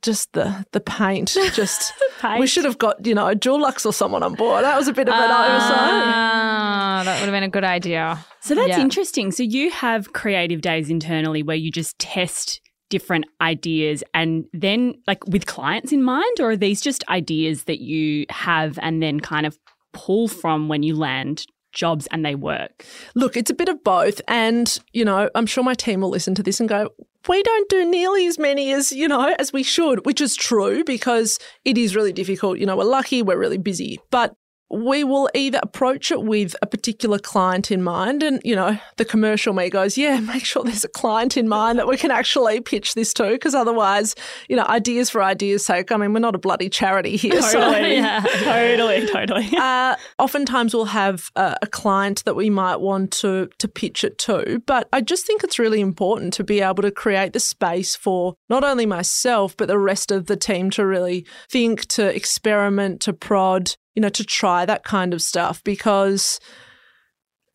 just 0.00 0.32
the 0.32 0.64
the 0.72 0.80
paint. 0.80 1.36
Just 1.52 1.92
paint. 2.20 2.40
we 2.40 2.46
should 2.46 2.64
have 2.64 2.78
got 2.78 3.04
you 3.04 3.14
know 3.14 3.28
a 3.28 3.34
Dulux 3.34 3.84
or 3.84 3.92
someone 3.92 4.22
on 4.22 4.34
board. 4.34 4.64
That 4.64 4.78
was 4.78 4.88
a 4.88 4.92
bit 4.92 5.08
of 5.08 5.14
an 5.14 5.30
uh, 5.30 5.46
oversight. 5.46 7.04
That 7.04 7.20
would 7.20 7.26
have 7.26 7.34
been 7.34 7.42
a 7.42 7.48
good 7.48 7.64
idea. 7.64 8.24
So 8.40 8.54
that's 8.54 8.68
yeah. 8.68 8.80
interesting. 8.80 9.32
So 9.32 9.42
you 9.42 9.70
have 9.70 10.12
creative 10.12 10.62
days 10.62 10.88
internally 10.88 11.42
where 11.42 11.56
you 11.56 11.70
just 11.70 11.98
test 11.98 12.60
different 12.88 13.24
ideas 13.40 14.04
and 14.14 14.44
then 14.52 14.94
like 15.06 15.26
with 15.26 15.46
clients 15.46 15.92
in 15.92 16.02
mind, 16.02 16.40
or 16.40 16.50
are 16.50 16.56
these 16.56 16.80
just 16.80 17.06
ideas 17.08 17.64
that 17.64 17.80
you 17.80 18.24
have 18.30 18.78
and 18.80 19.02
then 19.02 19.20
kind 19.20 19.44
of 19.44 19.58
pull 19.92 20.28
from 20.28 20.68
when 20.68 20.82
you 20.82 20.96
land 20.96 21.46
jobs 21.74 22.06
and 22.10 22.24
they 22.24 22.34
work? 22.34 22.84
Look, 23.14 23.36
it's 23.36 23.50
a 23.50 23.54
bit 23.54 23.68
of 23.68 23.84
both. 23.84 24.20
And, 24.26 24.78
you 24.92 25.04
know, 25.04 25.28
I'm 25.34 25.46
sure 25.46 25.62
my 25.62 25.74
team 25.74 26.00
will 26.00 26.10
listen 26.10 26.34
to 26.36 26.42
this 26.42 26.60
and 26.60 26.68
go, 26.68 26.90
we 27.28 27.42
don't 27.42 27.68
do 27.68 27.84
nearly 27.84 28.26
as 28.26 28.38
many 28.38 28.72
as, 28.72 28.92
you 28.92 29.08
know, 29.08 29.34
as 29.38 29.52
we 29.52 29.62
should, 29.62 30.04
which 30.06 30.20
is 30.20 30.36
true 30.36 30.84
because 30.84 31.38
it 31.64 31.78
is 31.78 31.96
really 31.96 32.12
difficult. 32.12 32.58
You 32.58 32.66
know, 32.66 32.76
we're 32.76 32.84
lucky, 32.84 33.22
we're 33.22 33.38
really 33.38 33.58
busy. 33.58 33.98
But 34.10 34.34
we 34.74 35.04
will 35.04 35.30
either 35.34 35.60
approach 35.62 36.10
it 36.10 36.22
with 36.22 36.56
a 36.60 36.66
particular 36.66 37.18
client 37.18 37.70
in 37.70 37.82
mind 37.82 38.22
and 38.22 38.40
you 38.44 38.56
know 38.56 38.76
the 38.96 39.04
commercial 39.04 39.54
me 39.54 39.70
goes 39.70 39.96
yeah 39.96 40.18
make 40.20 40.44
sure 40.44 40.64
there's 40.64 40.84
a 40.84 40.88
client 40.88 41.36
in 41.36 41.48
mind 41.48 41.78
that 41.78 41.86
we 41.86 41.96
can 41.96 42.10
actually 42.10 42.60
pitch 42.60 42.94
this 42.94 43.14
to 43.14 43.28
because 43.30 43.54
otherwise 43.54 44.14
you 44.48 44.56
know 44.56 44.64
ideas 44.64 45.10
for 45.10 45.22
ideas 45.22 45.64
sake 45.64 45.92
i 45.92 45.96
mean 45.96 46.12
we're 46.12 46.18
not 46.18 46.34
a 46.34 46.38
bloody 46.38 46.68
charity 46.68 47.16
here 47.16 47.40
totally 47.40 47.50
so. 47.50 47.78
yeah 47.86 48.20
totally 48.20 49.06
totally 49.06 49.48
uh, 49.56 49.94
oftentimes 50.18 50.74
we'll 50.74 50.84
have 50.86 51.30
a, 51.36 51.56
a 51.62 51.66
client 51.66 52.24
that 52.24 52.34
we 52.34 52.50
might 52.50 52.80
want 52.80 53.10
to 53.12 53.48
to 53.58 53.68
pitch 53.68 54.02
it 54.02 54.18
to 54.18 54.60
but 54.66 54.88
i 54.92 55.00
just 55.00 55.26
think 55.26 55.44
it's 55.44 55.58
really 55.58 55.80
important 55.80 56.32
to 56.32 56.42
be 56.42 56.60
able 56.60 56.82
to 56.82 56.90
create 56.90 57.32
the 57.32 57.40
space 57.40 57.94
for 57.94 58.34
not 58.48 58.64
only 58.64 58.86
myself 58.86 59.56
but 59.56 59.68
the 59.68 59.78
rest 59.78 60.10
of 60.10 60.26
the 60.26 60.36
team 60.36 60.70
to 60.70 60.84
really 60.84 61.24
think 61.48 61.86
to 61.86 62.14
experiment 62.14 63.00
to 63.00 63.12
prod 63.12 63.76
you 63.94 64.02
know, 64.02 64.08
to 64.10 64.24
try 64.24 64.64
that 64.66 64.84
kind 64.84 65.14
of 65.14 65.22
stuff 65.22 65.62
because 65.64 66.40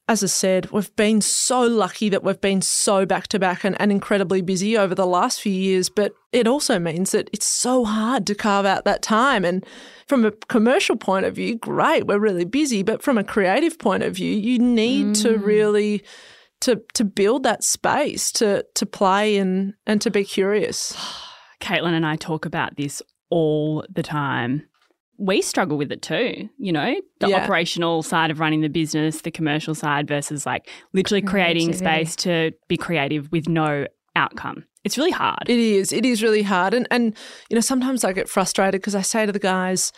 as 0.10 0.24
I 0.24 0.28
said, 0.28 0.72
we've 0.72 0.94
been 0.96 1.22
so 1.22 1.62
lucky 1.62 2.10
that 2.10 2.24
we've 2.24 2.42
been 2.42 2.64
so 2.64 3.06
back 3.06 3.28
to 3.28 3.38
back 3.38 3.64
and, 3.64 3.80
and 3.80 3.92
incredibly 3.92 4.42
busy 4.42 4.76
over 4.76 4.96
the 4.96 5.06
last 5.06 5.40
few 5.40 5.54
years. 5.54 5.88
But 5.88 6.14
it 6.32 6.48
also 6.48 6.80
means 6.80 7.12
that 7.12 7.30
it's 7.32 7.46
so 7.46 7.86
hard 7.86 8.26
to 8.26 8.34
carve 8.34 8.66
out 8.66 8.86
that 8.86 9.04
time. 9.04 9.46
And 9.46 9.64
from 10.08 10.26
a 10.26 10.32
commercial 10.32 10.96
point 10.96 11.28
of 11.28 11.36
view, 11.36 11.58
great, 11.58 12.08
we're 12.08 12.18
really 12.18 12.44
busy. 12.44 12.82
But 12.82 13.04
from 13.04 13.20
a 13.20 13.24
creative 13.24 13.78
point 13.78 14.02
of 14.02 14.16
view, 14.16 14.36
you 14.36 14.58
need 14.58 15.10
mm. 15.10 15.22
to 15.22 15.38
really 15.38 16.04
to 16.62 16.82
to 16.96 17.06
build 17.06 17.44
that 17.44 17.64
space 17.64 18.32
to 18.32 18.66
to 18.74 18.88
play 18.88 19.38
and 19.38 19.76
and 19.86 20.02
to 20.02 20.10
be 20.10 20.24
curious. 20.24 20.98
Caitlin 21.62 21.94
and 21.94 22.06
I 22.06 22.16
talk 22.16 22.46
about 22.48 22.78
this 22.78 23.04
all 23.30 23.86
the 23.94 24.02
time 24.02 24.64
we 25.20 25.42
struggle 25.42 25.78
with 25.78 25.92
it 25.92 26.02
too, 26.02 26.50
you 26.58 26.72
know, 26.72 26.96
the 27.20 27.30
yeah. 27.30 27.44
operational 27.44 28.02
side 28.02 28.32
of 28.32 28.40
running 28.40 28.62
the 28.62 28.70
business, 28.70 29.22
the 29.22 29.32
commercial 29.32 29.76
side 29.76 30.08
versus 30.08 30.46
like 30.46 30.70
literally 30.94 31.22
creating 31.22 31.74
space 31.74 32.16
to 32.16 32.52
be 32.70 32.78
creative 32.78 33.30
with 33.32 33.50
no 33.50 33.86
outcome. 34.16 34.64
It's 34.86 34.98
really 34.98 35.12
hard. 35.12 35.44
It 35.48 35.60
is. 35.60 35.92
It 35.92 36.06
is 36.06 36.24
really 36.24 36.42
hard. 36.42 36.74
And 36.74 36.88
and 36.90 37.16
you 37.50 37.56
know, 37.56 37.62
sometimes 37.62 38.06
I 38.06 38.14
get 38.14 38.30
frustrated 38.30 38.80
because 38.80 38.96
I 38.96 39.02
say 39.02 39.26
to 39.26 39.32
the 39.34 39.40
guys, 39.40 39.92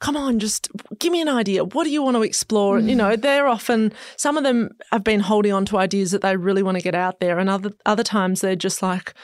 come 0.00 0.14
on, 0.14 0.38
just 0.38 0.68
give 0.98 1.10
me 1.10 1.22
an 1.22 1.28
idea. 1.28 1.64
What 1.64 1.84
do 1.84 1.90
you 1.90 2.02
want 2.02 2.16
to 2.16 2.22
explore? 2.22 2.78
Mm. 2.78 2.88
You 2.90 2.96
know, 2.96 3.16
they're 3.16 3.48
often 3.48 3.94
some 4.18 4.36
of 4.36 4.44
them 4.44 4.70
have 4.92 5.04
been 5.04 5.20
holding 5.20 5.52
on 5.52 5.64
to 5.66 5.78
ideas 5.78 6.10
that 6.10 6.20
they 6.20 6.36
really 6.36 6.62
want 6.62 6.76
to 6.76 6.82
get 6.82 6.94
out 6.94 7.20
there, 7.20 7.38
and 7.38 7.48
other 7.48 7.70
other 7.86 8.04
times 8.04 8.42
they're 8.42 8.56
just 8.56 8.82
like, 8.82 9.14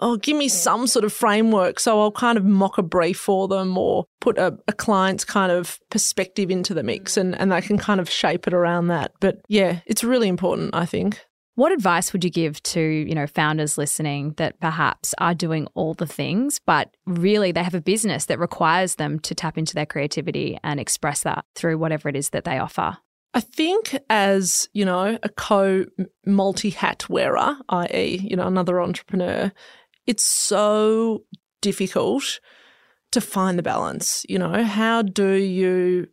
oh, 0.00 0.16
give 0.16 0.36
me 0.36 0.48
some 0.48 0.86
sort 0.86 1.04
of 1.04 1.12
framework. 1.12 1.78
So 1.78 2.00
I'll 2.00 2.10
kind 2.10 2.36
of 2.36 2.44
mock 2.44 2.78
a 2.78 2.82
brief 2.82 3.18
for 3.18 3.46
them 3.46 3.76
or 3.78 4.06
put 4.20 4.38
a, 4.38 4.58
a 4.66 4.72
client's 4.72 5.24
kind 5.24 5.52
of 5.52 5.78
perspective 5.90 6.50
into 6.50 6.74
the 6.74 6.82
mix 6.82 7.16
and, 7.16 7.38
and 7.38 7.52
they 7.52 7.60
can 7.60 7.78
kind 7.78 8.00
of 8.00 8.10
shape 8.10 8.46
it 8.46 8.54
around 8.54 8.88
that. 8.88 9.12
But 9.20 9.40
yeah, 9.48 9.80
it's 9.86 10.02
really 10.02 10.28
important, 10.28 10.74
I 10.74 10.86
think. 10.86 11.20
What 11.56 11.72
advice 11.72 12.12
would 12.12 12.24
you 12.24 12.30
give 12.30 12.62
to, 12.62 12.80
you 12.80 13.14
know, 13.14 13.26
founders 13.26 13.76
listening 13.76 14.32
that 14.38 14.58
perhaps 14.60 15.14
are 15.18 15.34
doing 15.34 15.66
all 15.74 15.92
the 15.92 16.06
things, 16.06 16.58
but 16.64 16.94
really 17.06 17.52
they 17.52 17.62
have 17.62 17.74
a 17.74 17.82
business 17.82 18.26
that 18.26 18.38
requires 18.38 18.94
them 18.94 19.18
to 19.20 19.34
tap 19.34 19.58
into 19.58 19.74
their 19.74 19.84
creativity 19.84 20.58
and 20.64 20.80
express 20.80 21.22
that 21.24 21.44
through 21.54 21.76
whatever 21.76 22.08
it 22.08 22.16
is 22.16 22.30
that 22.30 22.44
they 22.44 22.58
offer? 22.58 22.96
I 23.32 23.40
think 23.40 23.96
as, 24.08 24.68
you 24.72 24.84
know, 24.84 25.18
a 25.22 25.28
co 25.28 25.84
multi 26.26 26.70
hat 26.70 27.08
wearer, 27.08 27.56
i.e., 27.68 28.26
you 28.28 28.36
know, 28.36 28.46
another 28.46 28.80
entrepreneur, 28.80 29.52
it's 30.10 30.26
so 30.26 31.22
difficult 31.62 32.40
to 33.12 33.20
find 33.20 33.56
the 33.56 33.62
balance. 33.62 34.26
You 34.28 34.40
know, 34.40 34.64
how 34.64 35.02
do 35.02 35.34
you 35.34 36.08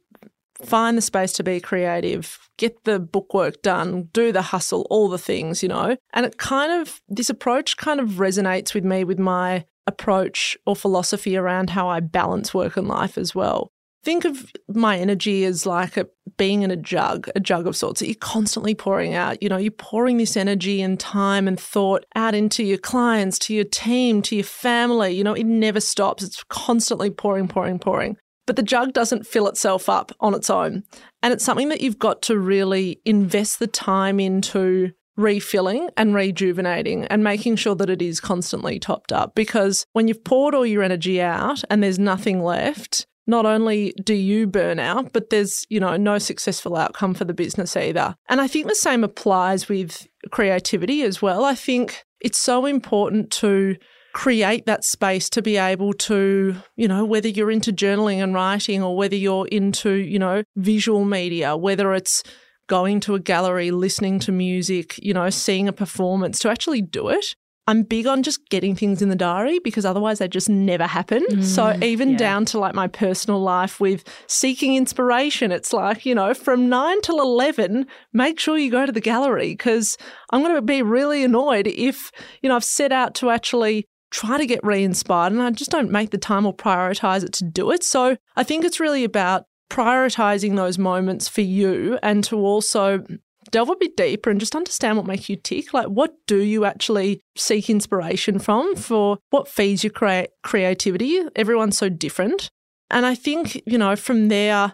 find 0.63 0.95
the 0.95 1.01
space 1.01 1.33
to 1.33 1.43
be 1.43 1.59
creative, 1.59 2.37
get 2.57 2.83
the 2.83 2.99
bookwork 2.99 3.63
done, 3.63 4.09
do 4.13 4.31
the 4.31 4.43
hustle, 4.43 4.85
all 4.91 5.09
the 5.09 5.17
things, 5.17 5.63
you 5.63 5.69
know? 5.69 5.97
And 6.13 6.27
it 6.27 6.37
kind 6.37 6.79
of, 6.79 7.01
this 7.09 7.31
approach 7.31 7.75
kind 7.77 7.99
of 7.99 8.19
resonates 8.19 8.75
with 8.75 8.83
me 8.83 9.03
with 9.03 9.17
my 9.17 9.65
approach 9.87 10.55
or 10.67 10.75
philosophy 10.75 11.35
around 11.35 11.71
how 11.71 11.89
I 11.89 11.99
balance 11.99 12.53
work 12.53 12.77
and 12.77 12.87
life 12.87 13.17
as 13.17 13.33
well. 13.33 13.71
Think 14.03 14.25
of 14.25 14.51
my 14.67 14.97
energy 14.97 15.45
as 15.45 15.65
like 15.65 15.97
a, 15.97 16.07
being 16.37 16.61
in 16.61 16.71
a 16.71 16.77
jug, 16.77 17.29
a 17.35 17.39
jug 17.39 17.67
of 17.67 17.75
sorts 17.75 17.99
that 17.99 18.07
you're 18.07 18.15
constantly 18.15 18.75
pouring 18.75 19.13
out. 19.13 19.41
You 19.41 19.49
know, 19.49 19.57
you're 19.57 19.71
pouring 19.71 20.17
this 20.17 20.37
energy 20.37 20.81
and 20.81 20.99
time 20.99 21.47
and 21.47 21.59
thought 21.59 22.05
out 22.15 22.35
into 22.35 22.63
your 22.63 22.77
clients, 22.77 23.39
to 23.39 23.53
your 23.53 23.65
team, 23.65 24.21
to 24.23 24.35
your 24.35 24.45
family. 24.45 25.11
You 25.11 25.23
know, 25.23 25.33
it 25.33 25.45
never 25.45 25.79
stops. 25.79 26.23
It's 26.23 26.43
constantly 26.49 27.09
pouring, 27.09 27.47
pouring, 27.47 27.79
pouring. 27.79 28.17
But 28.45 28.55
the 28.55 28.63
jug 28.63 28.93
doesn't 28.93 29.27
fill 29.27 29.47
itself 29.47 29.89
up 29.89 30.11
on 30.21 30.33
its 30.33 30.49
own. 30.49 30.83
And 31.21 31.33
it's 31.33 31.43
something 31.43 31.69
that 31.69 31.81
you've 31.81 31.99
got 31.99 32.21
to 32.23 32.39
really 32.39 33.01
invest 33.03 33.59
the 33.59 33.67
time 33.67 34.19
into 34.19 34.91
refilling 35.17 35.89
and 35.97 36.13
rejuvenating 36.13 37.05
and 37.05 37.23
making 37.23 37.57
sure 37.57 37.75
that 37.75 37.89
it 37.89 38.01
is 38.01 38.21
constantly 38.21 38.79
topped 38.79 39.11
up. 39.11 39.35
Because 39.35 39.85
when 39.93 40.07
you've 40.07 40.23
poured 40.23 40.55
all 40.55 40.65
your 40.65 40.83
energy 40.83 41.19
out 41.19 41.63
and 41.69 41.83
there's 41.83 41.99
nothing 41.99 42.41
left, 42.41 43.05
not 43.27 43.45
only 43.45 43.93
do 44.03 44.13
you 44.13 44.47
burn 44.47 44.79
out, 44.79 45.11
but 45.13 45.29
there's, 45.29 45.65
you 45.69 45.79
know, 45.79 45.97
no 45.97 46.17
successful 46.17 46.77
outcome 46.77 47.13
for 47.13 47.25
the 47.25 47.33
business 47.33 47.75
either. 47.75 48.15
And 48.29 48.39
I 48.39 48.47
think 48.47 48.67
the 48.67 48.75
same 48.75 49.03
applies 49.03 49.67
with 49.67 50.07
creativity 50.31 51.03
as 51.03 51.21
well. 51.21 51.43
I 51.43 51.53
think 51.53 52.05
it's 52.21 52.37
so 52.37 52.65
important 52.65 53.29
to 53.31 53.75
create 54.13 54.65
that 54.65 54.83
space 54.83 55.29
to 55.29 55.41
be 55.41 55.57
able 55.57 55.93
to, 55.93 56.55
you 56.75 56.87
know, 56.87 57.05
whether 57.05 57.27
you're 57.27 57.51
into 57.51 57.71
journaling 57.71 58.23
and 58.23 58.33
writing 58.33 58.81
or 58.81 58.95
whether 58.95 59.15
you're 59.15 59.47
into, 59.49 59.91
you 59.91 60.17
know, 60.17 60.41
visual 60.55 61.05
media, 61.05 61.55
whether 61.55 61.93
it's 61.93 62.23
going 62.67 62.99
to 63.01 63.15
a 63.15 63.19
gallery, 63.19 63.71
listening 63.71 64.19
to 64.19 64.31
music, 64.31 64.97
you 64.97 65.13
know, 65.13 65.29
seeing 65.29 65.67
a 65.67 65.73
performance, 65.73 66.39
to 66.39 66.49
actually 66.49 66.81
do 66.81 67.09
it 67.09 67.35
I'm 67.67 67.83
big 67.83 68.07
on 68.07 68.23
just 68.23 68.47
getting 68.49 68.75
things 68.75 69.01
in 69.01 69.09
the 69.09 69.15
diary 69.15 69.59
because 69.59 69.85
otherwise 69.85 70.19
they 70.19 70.27
just 70.29 70.49
never 70.49 70.87
happen. 70.87 71.25
Mm, 71.29 71.43
so 71.43 71.77
even 71.83 72.11
yeah. 72.11 72.17
down 72.17 72.45
to 72.45 72.59
like 72.59 72.73
my 72.73 72.87
personal 72.87 73.41
life 73.41 73.81
with 73.81 74.05
seeking 74.27 74.75
inspiration, 74.75 75.51
it's 75.51 75.73
like, 75.73 76.05
you 76.05 76.15
know, 76.15 76.33
from 76.33 76.69
9 76.69 77.01
till 77.01 77.19
11, 77.19 77.85
make 78.13 78.39
sure 78.39 78.57
you 78.57 78.71
go 78.71 78.85
to 78.85 78.91
the 78.91 79.01
gallery 79.01 79.49
because 79.49 79.97
I'm 80.31 80.41
going 80.41 80.55
to 80.55 80.61
be 80.61 80.81
really 80.81 81.25
annoyed 81.25 81.67
if, 81.67 82.11
you 82.41 82.47
know, 82.47 82.55
I've 82.55 82.63
set 82.63 82.93
out 82.93 83.15
to 83.15 83.29
actually 83.29 83.85
try 84.11 84.37
to 84.37 84.45
get 84.45 84.63
re-inspired 84.63 85.33
and 85.33 85.41
I 85.41 85.51
just 85.51 85.71
don't 85.71 85.91
make 85.91 86.11
the 86.11 86.17
time 86.17 86.45
or 86.45 86.55
prioritize 86.55 87.23
it 87.23 87.33
to 87.33 87.43
do 87.43 87.71
it. 87.71 87.83
So 87.83 88.15
I 88.37 88.43
think 88.43 88.63
it's 88.63 88.79
really 88.79 89.03
about 89.03 89.43
prioritizing 89.69 90.55
those 90.55 90.77
moments 90.77 91.27
for 91.27 91.41
you 91.41 91.99
and 92.01 92.23
to 92.23 92.37
also 92.37 93.03
delve 93.51 93.69
a 93.69 93.75
bit 93.75 93.97
deeper 93.97 94.29
and 94.29 94.39
just 94.39 94.55
understand 94.55 94.97
what 94.97 95.05
makes 95.05 95.29
you 95.29 95.35
tick. 95.35 95.73
Like, 95.73 95.87
what 95.87 96.13
do 96.27 96.37
you 96.37 96.65
actually 96.65 97.21
seek 97.35 97.69
inspiration 97.69 98.39
from 98.39 98.75
for 98.75 99.17
what 99.29 99.47
feeds 99.47 99.83
your 99.83 99.91
crea- 99.91 100.27
creativity? 100.43 101.21
Everyone's 101.35 101.77
so 101.77 101.89
different. 101.89 102.49
And 102.89 103.05
I 103.05 103.15
think, 103.15 103.61
you 103.65 103.77
know, 103.77 103.95
from 103.95 104.29
there, 104.29 104.73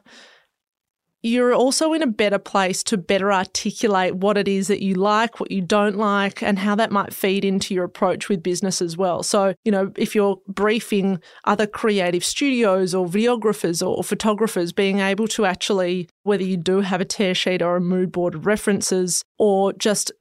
you're 1.23 1.53
also 1.53 1.93
in 1.93 2.01
a 2.01 2.07
better 2.07 2.37
place 2.37 2.83
to 2.83 2.97
better 2.97 3.31
articulate 3.31 4.17
what 4.17 4.37
it 4.37 4.47
is 4.47 4.67
that 4.67 4.83
you 4.83 4.93
like, 4.93 5.39
what 5.39 5.49
you 5.49 5.61
don't 5.61 5.95
like, 5.95 6.43
and 6.43 6.59
how 6.59 6.75
that 6.75 6.91
might 6.91 7.13
feed 7.13 7.45
into 7.45 7.73
your 7.73 7.85
approach 7.85 8.27
with 8.27 8.43
business 8.43 8.81
as 8.81 8.97
well. 8.97 9.23
So, 9.23 9.55
you 9.63 9.71
know, 9.71 9.93
if 9.95 10.13
you're 10.13 10.37
briefing 10.49 11.21
other 11.45 11.65
creative 11.65 12.25
studios 12.25 12.93
or 12.93 13.07
videographers 13.07 13.85
or 13.85 14.03
photographers, 14.03 14.73
being 14.73 14.99
able 14.99 15.27
to 15.29 15.45
actually, 15.45 16.09
whether 16.23 16.43
you 16.43 16.57
do 16.57 16.81
have 16.81 16.99
a 16.99 17.05
tear 17.05 17.33
sheet 17.33 17.61
or 17.61 17.77
a 17.77 17.81
mood 17.81 18.11
board 18.11 18.35
of 18.35 18.45
references, 18.45 19.23
or 19.37 19.71
just 19.71 20.11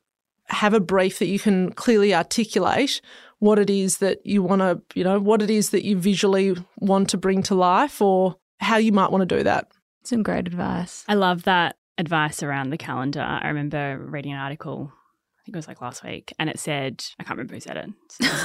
have 0.47 0.73
a 0.73 0.81
brief 0.81 1.19
that 1.19 1.27
you 1.27 1.41
can 1.41 1.73
clearly 1.73 2.15
articulate 2.15 3.01
what 3.41 3.59
it 3.59 3.69
is 3.69 3.99
that 3.99 4.25
you 4.25 4.41
want 4.41 4.61
to, 4.61 4.81
you 4.95 5.03
know, 5.03 5.19
what 5.19 5.43
it 5.43 5.51
is 5.51 5.71
that 5.71 5.85
you 5.85 5.99
visually 5.99 6.55
want 6.79 7.09
to 7.11 7.17
bring 7.17 7.43
to 7.43 7.57
life 7.57 8.01
or 8.01 8.37
how 8.61 8.77
you 8.77 8.93
might 8.93 9.11
want 9.11 9.29
to 9.29 9.37
do 9.37 9.43
that. 9.43 9.67
Some 10.05 10.23
great 10.23 10.47
advice. 10.47 11.05
I 11.09 11.15
love 11.15 11.45
that 11.45 11.77
advice 11.99 12.43
around 12.43 12.71
the 12.71 12.79
calendar. 12.79 13.21
I 13.21 13.49
remember 13.49 13.99
reading 13.99 14.33
an 14.33 14.39
article 14.39 14.93
I 15.43 15.45
think 15.45 15.57
it 15.57 15.59
was 15.59 15.67
like 15.67 15.81
last 15.81 16.05
week, 16.05 16.33
and 16.39 16.49
it 16.49 16.61
said, 16.61 17.05
I 17.19 17.25
can't 17.25 17.37
remember 17.37 17.55
who 17.55 17.61
said 17.61 17.77
it. 17.77 17.91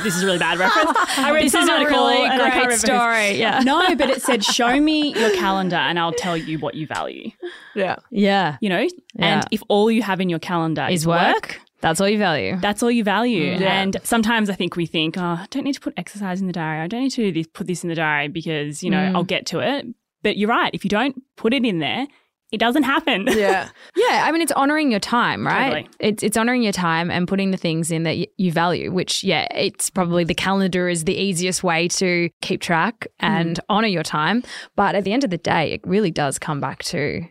This 0.03 0.15
is 0.15 0.23
a 0.23 0.25
really 0.25 0.39
bad 0.39 0.57
reference. 0.57 0.97
I 1.15 1.31
read 1.31 1.45
this 1.45 1.53
is 1.53 1.67
not 1.67 1.83
a 1.83 1.85
really 1.85 2.27
great 2.27 2.79
story. 2.79 3.33
Yeah. 3.33 3.59
No, 3.59 3.95
but 3.95 4.09
it 4.09 4.23
said, 4.23 4.43
show 4.43 4.81
me 4.81 5.13
your 5.19 5.29
calendar 5.35 5.75
and 5.75 5.99
I'll 5.99 6.11
tell 6.11 6.35
you 6.35 6.57
what 6.57 6.73
you 6.73 6.87
value. 6.87 7.29
Yeah. 7.75 7.97
Yeah. 8.09 8.57
You 8.61 8.69
know, 8.69 8.79
yeah. 8.79 8.89
and 9.19 9.45
if 9.51 9.61
all 9.67 9.91
you 9.91 10.01
have 10.01 10.19
in 10.19 10.27
your 10.27 10.39
calendar 10.39 10.87
is, 10.89 11.01
is 11.01 11.07
work, 11.07 11.33
work, 11.35 11.61
that's 11.81 12.01
all 12.01 12.09
you 12.09 12.17
value. 12.17 12.57
That's 12.59 12.81
all 12.81 12.89
you 12.89 13.03
value. 13.03 13.53
Mm. 13.53 13.59
Yeah. 13.59 13.79
And 13.79 13.97
sometimes 14.03 14.49
I 14.49 14.55
think 14.55 14.75
we 14.75 14.87
think, 14.87 15.19
oh, 15.19 15.21
I 15.21 15.45
don't 15.51 15.65
need 15.65 15.73
to 15.73 15.81
put 15.81 15.93
exercise 15.97 16.41
in 16.41 16.47
the 16.47 16.53
diary. 16.53 16.81
I 16.81 16.87
don't 16.87 17.15
need 17.15 17.33
to 17.35 17.49
put 17.49 17.67
this 17.67 17.83
in 17.83 17.89
the 17.89 17.95
diary 17.95 18.29
because, 18.29 18.81
you 18.81 18.89
know, 18.89 18.97
mm. 18.97 19.15
I'll 19.15 19.23
get 19.23 19.45
to 19.47 19.59
it. 19.59 19.85
But 20.27 20.35
you're 20.35 20.49
right. 20.49 20.71
If 20.73 20.83
you 20.83 20.89
don't 20.89 21.23
put 21.37 21.53
it 21.53 21.63
in 21.63 21.79
there, 21.79 22.05
it 22.51 22.57
doesn't 22.57 22.83
happen. 22.83 23.27
Yeah. 23.29 23.69
yeah. 23.95 24.25
I 24.25 24.31
mean, 24.33 24.41
it's 24.41 24.51
honoring 24.51 24.91
your 24.91 24.99
time, 24.99 25.47
right? 25.47 25.69
Totally. 25.69 25.89
It's, 26.01 26.21
it's 26.21 26.35
honoring 26.35 26.63
your 26.63 26.73
time 26.73 27.09
and 27.09 27.29
putting 27.29 27.51
the 27.51 27.57
things 27.57 27.91
in 27.91 28.03
that 28.03 28.17
y- 28.17 28.27
you 28.35 28.51
value, 28.51 28.91
which, 28.91 29.23
yeah, 29.23 29.47
it's 29.55 29.89
probably 29.89 30.25
the 30.25 30.35
calendar 30.35 30.89
is 30.89 31.05
the 31.05 31.15
easiest 31.15 31.63
way 31.63 31.87
to 31.87 32.29
keep 32.41 32.59
track 32.59 33.07
and 33.21 33.55
mm. 33.55 33.63
honor 33.69 33.87
your 33.87 34.03
time. 34.03 34.43
But 34.75 34.95
at 34.95 35.05
the 35.05 35.13
end 35.13 35.23
of 35.23 35.29
the 35.29 35.37
day, 35.37 35.71
it 35.71 35.81
really 35.87 36.11
does 36.11 36.37
come 36.37 36.59
back 36.59 36.83
to 36.83 37.21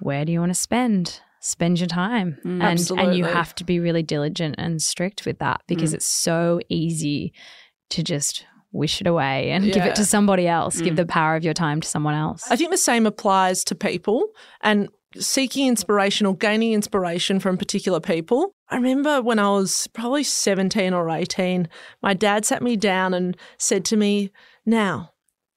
where 0.00 0.24
do 0.24 0.32
you 0.32 0.40
want 0.40 0.54
to 0.54 0.58
spend? 0.58 1.20
Spend 1.42 1.80
your 1.80 1.86
time. 1.86 2.38
Mm, 2.46 2.62
and, 2.62 2.90
and 2.98 3.14
you 3.14 3.24
have 3.24 3.54
to 3.56 3.64
be 3.64 3.78
really 3.78 4.02
diligent 4.02 4.54
and 4.56 4.80
strict 4.80 5.26
with 5.26 5.38
that 5.40 5.60
because 5.66 5.92
mm. 5.92 5.96
it's 5.96 6.08
so 6.08 6.60
easy 6.70 7.34
to 7.90 8.02
just 8.02 8.46
wish 8.72 9.00
it 9.00 9.06
away 9.06 9.50
and 9.50 9.64
yeah. 9.64 9.74
give 9.74 9.84
it 9.84 9.94
to 9.96 10.04
somebody 10.04 10.46
else. 10.46 10.80
Mm. 10.80 10.84
Give 10.84 10.96
the 10.96 11.06
power 11.06 11.36
of 11.36 11.44
your 11.44 11.54
time 11.54 11.80
to 11.80 11.88
someone 11.88 12.14
else. 12.14 12.44
I 12.50 12.56
think 12.56 12.70
the 12.70 12.76
same 12.76 13.06
applies 13.06 13.64
to 13.64 13.74
people 13.74 14.28
and 14.60 14.88
seeking 15.16 15.66
inspiration 15.66 16.26
or 16.26 16.36
gaining 16.36 16.72
inspiration 16.72 17.40
from 17.40 17.56
particular 17.56 18.00
people. 18.00 18.54
I 18.68 18.76
remember 18.76 19.22
when 19.22 19.38
I 19.38 19.50
was 19.50 19.88
probably 19.94 20.22
17 20.22 20.92
or 20.92 21.08
18, 21.08 21.68
my 22.02 22.14
dad 22.14 22.44
sat 22.44 22.62
me 22.62 22.76
down 22.76 23.14
and 23.14 23.36
said 23.56 23.84
to 23.86 23.96
me, 23.96 24.30
Now, 24.66 25.12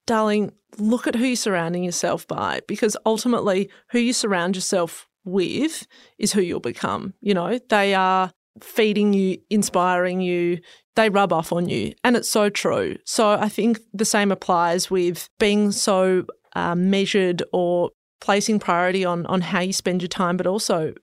darling, 0.08 0.54
look 0.78 1.08
at 1.08 1.16
who 1.16 1.26
you're 1.26 1.36
surrounding 1.36 1.84
yourself 1.84 2.26
by 2.28 2.62
because 2.68 2.96
ultimately 3.06 3.70
who 3.90 4.00
you 4.00 4.14
surround 4.14 4.56
yourself 4.56 5.08
with 5.26 5.86
is 6.18 6.32
who 6.34 6.42
you'll 6.42 6.62
become. 6.62 7.14
You 7.20 7.34
know, 7.34 7.60
they 7.70 7.94
are 7.94 8.32
feeding 8.60 9.14
you, 9.14 9.38
inspiring 9.50 10.22
you, 10.22 10.60
they 10.96 11.10
rub 11.10 11.32
off 11.32 11.52
on 11.52 11.70
you. 11.70 11.94
And 12.04 12.16
it's 12.16 12.30
so 12.30 12.50
true. 12.50 12.98
So 13.06 13.32
I 13.32 13.50
think 13.50 13.80
the 13.94 14.06
same 14.06 14.32
applies 14.32 14.92
with 14.92 15.30
being 15.40 15.72
so 15.72 16.26
uh, 16.56 16.76
measured 16.76 17.44
or 17.54 17.92
placing 18.20 18.60
priority 18.60 19.06
on 19.06 19.26
on 19.28 19.42
how 19.42 19.62
you 19.62 19.74
spend 19.74 20.02
your 20.02 20.10
time, 20.10 20.38
but 20.38 20.48
also, 20.48 20.94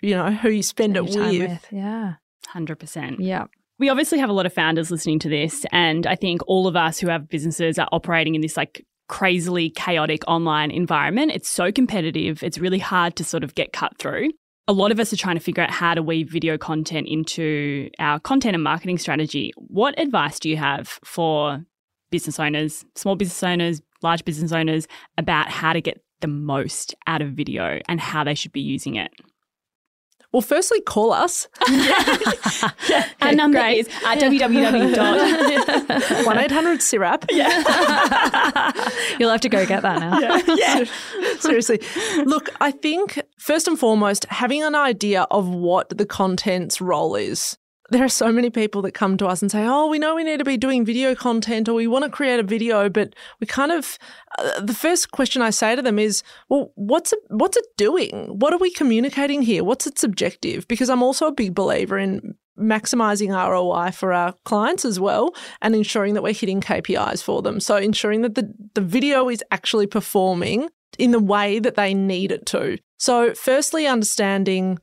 you 0.00 0.14
know, 0.14 0.30
who 0.30 0.50
you 0.50 0.62
spend, 0.62 0.96
spend 0.96 1.08
it 1.08 1.18
with. 1.18 1.50
with. 1.50 1.66
Yeah. 1.72 2.14
100%. 2.54 3.16
Yeah. 3.18 3.46
We 3.78 3.88
obviously 3.88 4.18
have 4.18 4.30
a 4.30 4.32
lot 4.32 4.46
of 4.46 4.52
founders 4.52 4.90
listening 4.90 5.18
to 5.20 5.28
this. 5.28 5.64
And 5.70 6.06
I 6.06 6.14
think 6.14 6.42
all 6.46 6.66
of 6.66 6.76
us 6.76 6.98
who 6.98 7.08
have 7.08 7.28
businesses 7.28 7.78
are 7.78 7.88
operating 7.92 8.34
in 8.34 8.40
this 8.40 8.56
like 8.56 8.84
crazily 9.08 9.70
chaotic 9.70 10.22
online 10.26 10.70
environment. 10.70 11.32
It's 11.32 11.48
so 11.48 11.72
competitive. 11.72 12.42
It's 12.42 12.58
really 12.58 12.78
hard 12.78 13.16
to 13.16 13.24
sort 13.24 13.44
of 13.44 13.54
get 13.54 13.72
cut 13.72 13.96
through 13.98 14.30
a 14.68 14.72
lot 14.72 14.92
of 14.92 15.00
us 15.00 15.12
are 15.14 15.16
trying 15.16 15.36
to 15.36 15.42
figure 15.42 15.62
out 15.62 15.70
how 15.70 15.94
to 15.94 16.02
weave 16.02 16.30
video 16.30 16.58
content 16.58 17.08
into 17.08 17.88
our 17.98 18.20
content 18.20 18.54
and 18.54 18.62
marketing 18.62 18.98
strategy. 18.98 19.52
What 19.56 19.98
advice 19.98 20.38
do 20.38 20.50
you 20.50 20.58
have 20.58 21.00
for 21.02 21.64
business 22.10 22.38
owners, 22.38 22.84
small 22.94 23.16
business 23.16 23.42
owners, 23.42 23.80
large 24.02 24.24
business 24.26 24.52
owners 24.52 24.86
about 25.16 25.48
how 25.48 25.72
to 25.72 25.80
get 25.80 26.02
the 26.20 26.28
most 26.28 26.94
out 27.06 27.22
of 27.22 27.30
video 27.30 27.80
and 27.88 27.98
how 27.98 28.24
they 28.24 28.34
should 28.34 28.52
be 28.52 28.60
using 28.60 28.96
it? 28.96 29.10
Well, 30.32 30.42
firstly, 30.42 30.80
call 30.82 31.12
us. 31.12 31.48
yeah. 31.70 33.08
Our 33.22 33.32
number 33.32 33.58
Great. 33.58 33.78
is 33.78 33.88
at 34.04 34.18
www. 34.18 35.88
1 36.26 36.38
800 36.38 36.80
SIRAP. 36.80 37.24
Yeah. 37.30 38.72
You'll 39.18 39.30
have 39.30 39.40
to 39.40 39.48
go 39.48 39.64
get 39.64 39.82
that 39.82 40.00
now. 40.00 40.18
Yeah. 40.18 40.42
yeah. 40.54 40.84
Seriously. 41.38 41.80
Look, 42.24 42.50
I 42.60 42.70
think 42.70 43.22
first 43.38 43.68
and 43.68 43.78
foremost, 43.78 44.26
having 44.26 44.62
an 44.62 44.74
idea 44.74 45.22
of 45.30 45.48
what 45.48 45.96
the 45.96 46.04
content's 46.04 46.80
role 46.80 47.14
is 47.14 47.56
there 47.90 48.04
are 48.04 48.08
so 48.08 48.30
many 48.30 48.50
people 48.50 48.82
that 48.82 48.92
come 48.92 49.16
to 49.16 49.26
us 49.26 49.40
and 49.40 49.50
say, 49.50 49.64
"Oh, 49.66 49.86
we 49.86 49.98
know 49.98 50.14
we 50.14 50.24
need 50.24 50.38
to 50.38 50.44
be 50.44 50.56
doing 50.56 50.84
video 50.84 51.14
content, 51.14 51.68
or 51.68 51.74
we 51.74 51.86
want 51.86 52.04
to 52.04 52.10
create 52.10 52.38
a 52.38 52.42
video, 52.42 52.88
but 52.88 53.14
we 53.40 53.46
kind 53.46 53.72
of." 53.72 53.98
Uh, 54.38 54.60
the 54.60 54.74
first 54.74 55.10
question 55.10 55.42
I 55.42 55.50
say 55.50 55.74
to 55.74 55.82
them 55.82 55.98
is, 55.98 56.22
"Well, 56.48 56.72
what's 56.74 57.12
it, 57.12 57.20
what's 57.28 57.56
it 57.56 57.66
doing? 57.76 58.38
What 58.38 58.52
are 58.52 58.58
we 58.58 58.70
communicating 58.70 59.42
here? 59.42 59.64
What's 59.64 59.86
its 59.86 60.04
objective?" 60.04 60.68
Because 60.68 60.90
I'm 60.90 61.02
also 61.02 61.26
a 61.26 61.32
big 61.32 61.54
believer 61.54 61.98
in 61.98 62.34
maximizing 62.58 63.30
ROI 63.30 63.92
for 63.92 64.12
our 64.12 64.34
clients 64.44 64.84
as 64.84 65.00
well, 65.00 65.34
and 65.62 65.74
ensuring 65.74 66.14
that 66.14 66.22
we're 66.22 66.32
hitting 66.32 66.60
KPIs 66.60 67.22
for 67.22 67.40
them. 67.40 67.60
So 67.60 67.76
ensuring 67.76 68.22
that 68.22 68.34
the 68.34 68.52
the 68.74 68.82
video 68.82 69.28
is 69.30 69.42
actually 69.50 69.86
performing 69.86 70.68
in 70.98 71.12
the 71.12 71.20
way 71.20 71.58
that 71.58 71.76
they 71.76 71.94
need 71.94 72.32
it 72.32 72.44
to. 72.46 72.78
So, 72.98 73.32
firstly, 73.34 73.86
understanding 73.86 74.78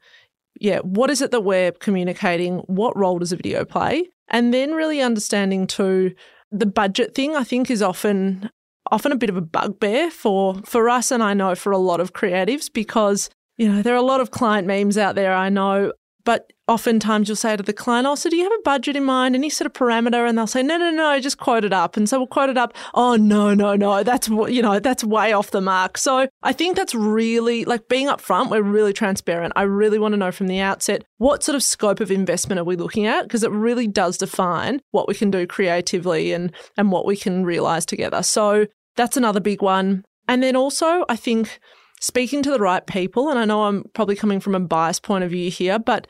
yeah, 0.60 0.80
what 0.80 1.10
is 1.10 1.22
it 1.22 1.32
that 1.32 1.42
we're 1.42 1.72
communicating? 1.72 2.60
What 2.68 2.98
role 2.98 3.20
does 3.20 3.32
a 3.32 3.36
video 3.36 3.66
play? 3.66 4.10
And 4.30 4.54
then 4.54 4.74
really 4.74 5.02
understanding 5.02 5.68
too 5.68 6.16
the 6.52 6.66
budget 6.66 7.14
thing, 7.16 7.36
I 7.36 7.44
think, 7.44 7.70
is 7.70 7.82
often 7.82 8.50
often 8.92 9.12
a 9.12 9.18
bit 9.18 9.30
of 9.30 9.38
a 9.38 9.42
bugbear 9.42 10.12
for 10.12 10.56
for 10.64 10.90
us 10.90 11.12
and 11.12 11.24
I 11.24 11.34
know 11.34 11.56
for 11.56 11.72
a 11.72 11.78
lot 11.78 12.00
of 12.00 12.14
creatives 12.14 12.72
because 12.72 13.30
you 13.58 13.68
know 13.68 13.82
there 13.82 13.94
are 13.94 13.98
a 13.98 14.02
lot 14.02 14.22
of 14.22 14.32
client 14.32 14.68
memes 14.68 14.98
out 14.98 15.16
there 15.16 15.34
I 15.34 15.50
know 15.50 15.92
but 16.26 16.52
oftentimes 16.68 17.30
you'll 17.30 17.36
say 17.36 17.56
to 17.56 17.64
the 17.64 17.72
client, 17.72 18.08
Oh, 18.08 18.16
so 18.16 18.30
do 18.30 18.36
you 18.36 18.44
have 18.44 18.52
a 18.52 18.62
budget 18.64 18.96
in 18.96 19.06
mind, 19.06 19.36
any 19.36 19.50
sort 19.50 19.68
of 19.68 19.74
parameter? 19.74 20.28
And 20.28 20.38
they'll 20.38 20.48
say, 20.48 20.64
No, 20.64 20.78
no, 20.78 20.90
no, 20.90 21.20
just 21.20 21.38
quote 21.38 21.64
it 21.64 21.72
up. 21.72 21.96
And 21.96 22.10
so 22.10 22.18
we'll 22.18 22.28
quote 22.28 22.50
it 22.50 22.58
up. 22.58 22.74
Oh, 22.96 23.16
no, 23.16 23.54
no, 23.54 23.76
no, 23.76 24.04
that's, 24.04 24.28
you 24.28 24.62
know, 24.62 24.80
that's 24.80 25.04
way 25.04 25.32
off 25.32 25.52
the 25.52 25.62
mark. 25.62 25.98
So 25.98 26.28
I 26.44 26.52
think 26.52 26.76
that's 26.76 26.96
really 26.96 27.64
like 27.64 27.88
being 27.88 28.08
upfront, 28.08 28.50
we're 28.50 28.64
really 28.64 28.94
transparent. 28.94 29.54
I 29.56 29.62
really 29.62 30.00
want 30.00 30.14
to 30.14 30.18
know 30.18 30.32
from 30.32 30.48
the 30.48 30.60
outset 30.60 31.06
what 31.18 31.44
sort 31.44 31.56
of 31.56 31.64
scope 31.64 32.00
of 32.00 32.12
investment 32.12 32.60
are 32.60 32.66
we 32.66 32.76
looking 32.76 33.06
at? 33.06 33.24
Because 33.24 33.44
it 33.44 33.52
really 33.52 33.88
does 33.88 34.18
define 34.18 34.82
what 34.92 35.08
we 35.08 35.14
can 35.14 35.32
do 35.32 35.48
creatively 35.48 36.34
and, 36.34 36.52
and 36.76 36.92
what 36.92 37.06
we 37.06 37.16
can 37.16 37.46
realize 37.46 37.86
together. 37.86 38.24
So 38.24 38.66
that's 38.96 39.16
another 39.16 39.40
big 39.40 39.62
one. 39.62 40.04
And 40.28 40.42
then 40.42 40.56
also, 40.56 41.06
I 41.08 41.16
think 41.16 41.60
speaking 42.06 42.44
to 42.44 42.52
the 42.52 42.60
right 42.60 42.86
people, 42.86 43.30
and 43.30 43.40
I 43.40 43.46
know 43.46 43.64
I'm 43.64 43.86
probably 43.94 44.16
coming 44.16 44.40
from 44.40 44.54
a 44.54 44.60
biased 44.60 45.02
point 45.02 45.24
of 45.24 45.32
view 45.32 45.50
here, 45.50 45.80
but 45.80 46.08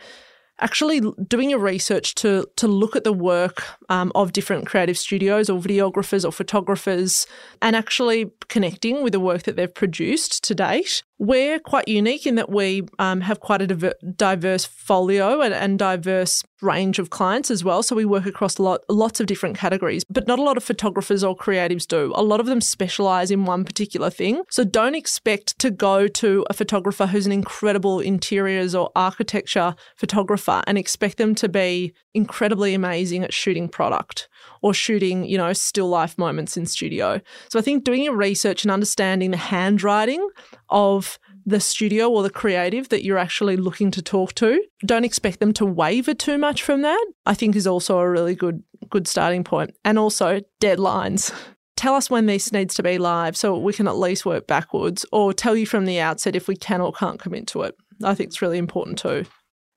actually 0.59 1.01
doing 1.27 1.49
your 1.49 1.59
research 1.59 2.15
to 2.15 2.45
to 2.55 2.67
look 2.67 2.95
at 2.95 3.03
the 3.03 3.13
work 3.13 3.63
um, 3.89 4.11
of 4.15 4.31
different 4.31 4.65
creative 4.65 4.97
studios 4.97 5.49
or 5.49 5.59
videographers 5.59 6.25
or 6.25 6.31
photographers 6.31 7.27
and 7.61 7.75
actually 7.75 8.31
connecting 8.47 9.03
with 9.03 9.13
the 9.13 9.19
work 9.19 9.43
that 9.43 9.55
they've 9.55 9.73
produced 9.73 10.43
to 10.43 10.55
date 10.55 11.03
we're 11.17 11.59
quite 11.59 11.87
unique 11.87 12.27
in 12.27 12.35
that 12.35 12.49
we 12.49 12.83
um, 12.99 13.21
have 13.21 13.39
quite 13.39 13.61
a 13.61 13.67
diver- 13.67 13.95
diverse 14.15 14.65
folio 14.65 15.41
and, 15.41 15.53
and, 15.53 15.79
diverse 15.79 16.43
range 16.61 16.99
of 16.99 17.09
clients 17.09 17.51
as 17.51 17.63
well. 17.63 17.83
So 17.83 17.95
we 17.95 18.05
work 18.05 18.25
across 18.25 18.59
lot, 18.59 18.81
lots 18.89 19.19
of 19.19 19.27
different 19.27 19.57
categories, 19.57 20.03
but 20.05 20.27
not 20.27 20.39
a 20.39 20.43
lot 20.43 20.57
of 20.57 20.63
photographers 20.63 21.23
or 21.23 21.35
creatives 21.35 21.87
do. 21.87 22.11
A 22.15 22.23
lot 22.23 22.39
of 22.39 22.45
them 22.47 22.61
specialize 22.61 23.31
in 23.31 23.45
one 23.45 23.63
particular 23.63 24.09
thing. 24.09 24.43
So 24.49 24.63
don't 24.63 24.95
expect 24.95 25.57
to 25.59 25.71
go 25.71 26.07
to 26.07 26.45
a 26.49 26.53
photographer 26.53 27.07
who's 27.07 27.25
an 27.25 27.31
incredible 27.31 27.99
interiors 27.99 28.73
or 28.73 28.91
architecture 28.95 29.75
photographer 29.95 30.63
and 30.67 30.77
expect 30.77 31.17
them 31.17 31.35
to 31.35 31.49
be 31.49 31.93
incredibly 32.13 32.73
amazing 32.73 33.23
at 33.23 33.33
shooting 33.33 33.69
product 33.69 34.27
or 34.61 34.73
shooting, 34.73 35.25
you 35.25 35.37
know, 35.37 35.53
still 35.53 35.87
life 35.87 36.17
moments 36.17 36.57
in 36.57 36.65
studio. 36.65 37.21
So 37.49 37.59
I 37.59 37.61
think 37.61 37.83
doing 37.83 38.03
your 38.03 38.15
research 38.15 38.63
and 38.63 38.71
understanding 38.71 39.31
the 39.31 39.37
handwriting 39.37 40.27
of 40.69 41.19
the 41.45 41.59
studio 41.59 42.09
or 42.09 42.23
the 42.23 42.29
creative 42.29 42.89
that 42.89 43.03
you're 43.03 43.17
actually 43.19 43.55
looking 43.55 43.91
to 43.91 44.01
talk 44.01 44.33
to. 44.35 44.61
Don't 44.85 45.05
expect 45.05 45.39
them 45.39 45.53
to 45.53 45.65
waver 45.65 46.13
too 46.13 46.37
much 46.37 46.63
from 46.63 46.81
that. 46.81 47.05
I 47.25 47.35
think 47.35 47.55
is 47.55 47.67
also 47.67 47.99
a 47.99 48.09
really 48.09 48.35
good 48.35 48.63
good 48.89 49.07
starting 49.07 49.43
point. 49.43 49.75
And 49.83 49.97
also 49.99 50.41
deadlines. 50.61 51.33
Tell 51.75 51.93
us 51.93 52.09
when 52.09 52.25
this 52.25 52.51
needs 52.51 52.73
to 52.75 52.83
be 52.83 52.97
live 52.97 53.35
so 53.35 53.57
we 53.57 53.73
can 53.73 53.87
at 53.87 53.97
least 53.97 54.25
work 54.25 54.47
backwards 54.47 55.05
or 55.11 55.33
tell 55.33 55.55
you 55.55 55.65
from 55.65 55.85
the 55.85 55.99
outset 55.99 56.35
if 56.35 56.47
we 56.47 56.55
can 56.55 56.81
or 56.81 56.93
can't 56.93 57.19
commit 57.19 57.47
to 57.47 57.63
it. 57.63 57.75
I 58.03 58.15
think 58.15 58.29
it's 58.29 58.41
really 58.41 58.57
important 58.57 58.97
too. 58.97 59.25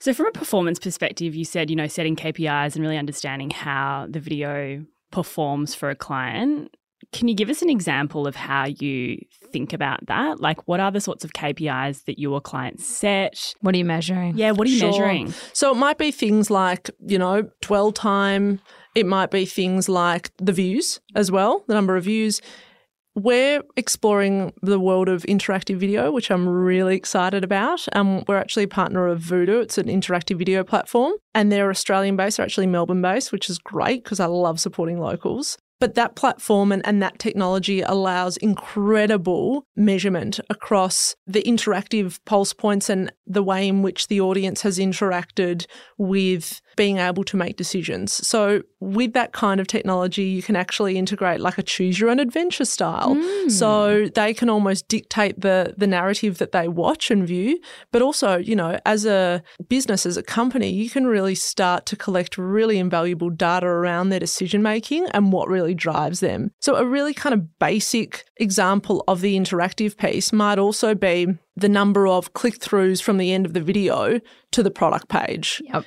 So, 0.01 0.15
from 0.15 0.27
a 0.27 0.33
performance 0.33 0.79
perspective, 0.79 1.35
you 1.35 1.45
said, 1.45 1.71
you 1.71 1.77
know, 1.77 1.89
setting 1.89 2.15
KPIs 2.15 2.75
and 2.75 2.83
really 2.83 2.97
understanding 2.97 3.51
how 3.51 4.07
the 4.09 4.21
video 4.21 4.85
performs 5.11 5.75
for 5.75 5.91
a 5.91 5.97
client. 5.97 6.75
Can 7.13 7.27
you 7.27 7.35
give 7.35 7.49
us 7.49 7.63
an 7.63 7.71
example 7.71 8.27
of 8.27 8.37
how 8.37 8.67
you 8.67 9.19
think 9.51 9.73
about 9.73 10.07
that? 10.07 10.41
Like, 10.41 10.69
what 10.69 10.79
are 10.79 10.91
the 10.91 11.01
sorts 11.01 11.25
of 11.25 11.33
KPIs 11.33 12.05
that 12.05 12.19
your 12.19 12.41
clients 12.41 12.87
set? 12.87 13.55
What 13.61 13.75
are 13.75 13.79
you 13.79 13.85
measuring? 13.85 14.37
Yeah, 14.37 14.53
what 14.53 14.67
are 14.67 14.71
you 14.71 14.79
sure. 14.79 14.91
measuring? 14.91 15.35
So, 15.53 15.73
it 15.73 15.77
might 15.77 15.99
be 15.99 16.13
things 16.13 16.51
like, 16.51 16.91
you 17.05 17.19
know, 17.19 17.49
dwell 17.61 17.91
time. 17.91 18.61
It 18.95 19.07
might 19.07 19.31
be 19.31 19.47
things 19.47 19.89
like 19.89 20.31
the 20.37 20.53
views 20.53 21.01
as 21.15 21.31
well, 21.33 21.65
the 21.67 21.75
number 21.75 21.97
of 21.97 22.05
views. 22.05 22.41
We're 23.19 23.65
exploring 23.77 24.53
the 24.63 24.79
world 24.79 25.09
of 25.09 25.25
interactive 25.25 25.77
video, 25.77 26.13
which 26.13 26.31
I'm 26.31 26.49
really 26.49 26.95
excited 26.95 27.43
about. 27.43 27.85
Um, 27.97 28.23
we're 28.29 28.37
actually 28.37 28.63
a 28.63 28.69
partner 28.69 29.09
of 29.09 29.21
Vudoo. 29.21 29.61
It's 29.61 29.77
an 29.77 29.89
interactive 29.89 30.39
video 30.39 30.63
platform, 30.63 31.15
and 31.35 31.51
they're 31.51 31.69
Australian 31.69 32.15
based, 32.15 32.37
they're 32.37 32.47
actually 32.47 32.69
Melbourne 32.69 33.03
based, 33.03 33.33
which 33.33 33.51
is 33.51 33.59
great 33.59 34.05
because 34.05 34.21
I 34.21 34.27
love 34.27 34.61
supporting 34.61 35.01
locals. 35.01 35.59
But 35.81 35.95
that 35.95 36.17
platform 36.17 36.73
and, 36.73 36.85
and 36.87 37.03
that 37.03 37.19
technology 37.19 37.83
allows 37.83 38.37
incredible 38.37 39.65
measurement 39.77 40.41
across 40.51 41.15
the 41.27 41.43
interactive 41.43 42.19
pulse 42.25 42.53
points 42.53 42.91
and 42.91 43.13
the 43.27 43.45
way 43.45 43.69
in 43.69 43.83
which 43.83 44.09
the 44.09 44.21
audience 44.21 44.63
has 44.63 44.79
interacted 44.79 45.67
with 45.97 46.61
being 46.77 46.99
able 46.99 47.25
to 47.25 47.37
make 47.37 47.57
decisions. 47.57 48.13
So, 48.27 48.63
with 48.81 49.13
that 49.15 49.33
kind 49.33 49.61
of 49.61 49.67
technology, 49.67 50.25
you 50.25 50.43
can 50.43 50.57
actually 50.57 50.97
integrate 50.97 51.41
like 51.41 51.59
a 51.59 51.63
choose 51.63 51.99
your 51.99 52.11
own 52.11 52.21
adventure 52.21 52.65
style. 52.65 53.17
Mm. 53.17 53.51
So, 53.51 54.09
they 54.15 54.33
can 54.33 54.49
almost 54.49 54.89
dictate 54.89 55.41
the, 55.41 55.75
the 55.77 55.87
narrative 55.87 56.39
that 56.39 56.53
they 56.53 56.69
watch 56.69 57.11
and 57.11 57.27
view. 57.27 57.59
But 57.93 58.03
also, 58.03 58.37
you 58.37 58.55
know, 58.55 58.79
as 58.87 59.05
a 59.05 59.43
business, 59.69 60.07
as 60.07 60.17
a 60.17 60.23
company, 60.23 60.71
you 60.71 60.91
can 60.91 61.07
really 61.07 61.35
start 61.35 61.87
to 61.87 61.97
collect 61.97 62.39
really 62.39 62.79
invaluable 62.79 63.31
data 63.31 63.67
around 63.67 64.11
their 64.11 64.21
decision 64.21 64.63
making 64.63 65.07
and 65.11 65.33
what 65.33 65.49
really 65.49 65.75
drives 65.75 66.21
them. 66.21 66.53
So, 66.61 66.77
a 66.77 66.85
really 66.85 67.15
kind 67.15 67.35
of 67.35 67.59
basic 67.59 68.25
example 68.37 69.03
of 69.09 69.21
the 69.21 69.37
interactive 69.37 69.97
piece 69.97 70.33
might 70.33 70.59
also 70.59 70.95
be 70.95 71.27
the 71.57 71.69
number 71.69 72.07
of 72.07 72.35
click 72.35 72.61
throughs 72.61 73.03
from 73.03 73.19
the 73.19 73.33
end 73.33 73.45
of 73.45 73.53
the 73.53 73.61
video 73.61 74.21
to 74.53 74.63
the 74.63 74.71
product 74.71 75.09
page. 75.09 75.61
Yep 75.65 75.85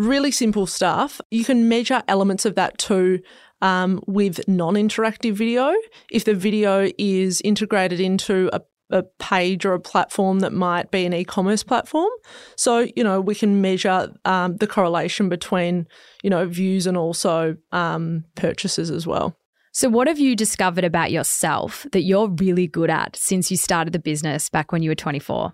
really 0.00 0.30
simple 0.30 0.66
stuff. 0.66 1.20
You 1.30 1.44
can 1.44 1.68
measure 1.68 2.02
elements 2.08 2.44
of 2.44 2.54
that 2.54 2.78
too 2.78 3.20
um, 3.60 4.02
with 4.06 4.46
non 4.48 4.74
interactive 4.74 5.34
video. 5.34 5.74
If 6.10 6.24
the 6.24 6.34
video 6.34 6.90
is 6.98 7.40
integrated 7.42 8.00
into 8.00 8.50
a 8.52 8.60
a 8.92 9.04
page 9.20 9.64
or 9.64 9.72
a 9.72 9.80
platform 9.80 10.40
that 10.40 10.52
might 10.52 10.90
be 10.90 11.06
an 11.06 11.14
e-commerce 11.14 11.62
platform. 11.62 12.10
So 12.56 12.88
you 12.96 13.04
know 13.04 13.20
we 13.20 13.34
can 13.34 13.60
measure 13.60 14.12
um, 14.24 14.56
the 14.56 14.66
correlation 14.66 15.28
between 15.28 15.86
you 16.22 16.30
know 16.30 16.44
views 16.46 16.86
and 16.86 16.96
also 16.96 17.56
um, 17.72 18.24
purchases 18.34 18.90
as 18.90 19.06
well. 19.06 19.36
So 19.72 19.88
what 19.88 20.08
have 20.08 20.18
you 20.18 20.34
discovered 20.34 20.82
about 20.82 21.12
yourself 21.12 21.86
that 21.92 22.02
you're 22.02 22.28
really 22.28 22.66
good 22.66 22.90
at 22.90 23.14
since 23.14 23.50
you 23.50 23.56
started 23.56 23.92
the 23.92 24.00
business 24.00 24.48
back 24.48 24.72
when 24.72 24.82
you 24.82 24.90
were 24.90 24.96
24? 24.96 25.52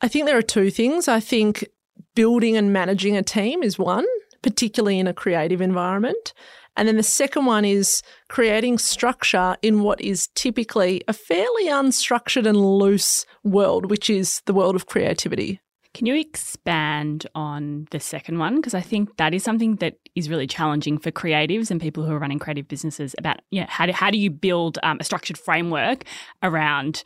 I 0.00 0.08
think 0.08 0.24
there 0.24 0.38
are 0.38 0.42
two 0.42 0.70
things. 0.70 1.08
I 1.08 1.20
think 1.20 1.66
building 2.14 2.56
and 2.56 2.72
managing 2.72 3.16
a 3.16 3.22
team 3.22 3.62
is 3.62 3.78
one, 3.78 4.06
particularly 4.42 4.98
in 4.98 5.06
a 5.06 5.14
creative 5.14 5.60
environment. 5.60 6.32
And 6.76 6.88
then 6.88 6.96
the 6.96 7.02
second 7.02 7.44
one 7.46 7.64
is 7.64 8.02
creating 8.28 8.78
structure 8.78 9.56
in 9.60 9.82
what 9.82 10.00
is 10.00 10.28
typically 10.34 11.02
a 11.06 11.12
fairly 11.12 11.66
unstructured 11.66 12.46
and 12.46 12.56
loose 12.56 13.26
world, 13.44 13.90
which 13.90 14.08
is 14.08 14.40
the 14.46 14.54
world 14.54 14.74
of 14.74 14.86
creativity. 14.86 15.60
Can 15.94 16.06
you 16.06 16.14
expand 16.14 17.26
on 17.34 17.86
the 17.90 18.00
second 18.00 18.38
one? 18.38 18.56
Because 18.56 18.72
I 18.72 18.80
think 18.80 19.18
that 19.18 19.34
is 19.34 19.44
something 19.44 19.76
that 19.76 19.96
is 20.14 20.30
really 20.30 20.46
challenging 20.46 20.96
for 20.96 21.10
creatives 21.10 21.70
and 21.70 21.78
people 21.78 22.04
who 22.04 22.12
are 22.12 22.18
running 22.18 22.38
creative 22.38 22.66
businesses 22.66 23.14
about 23.18 23.40
yeah, 23.50 23.66
how, 23.68 23.84
do, 23.84 23.92
how 23.92 24.10
do 24.10 24.16
you 24.16 24.30
build 24.30 24.78
um, 24.82 24.96
a 25.00 25.04
structured 25.04 25.36
framework 25.36 26.04
around 26.42 27.04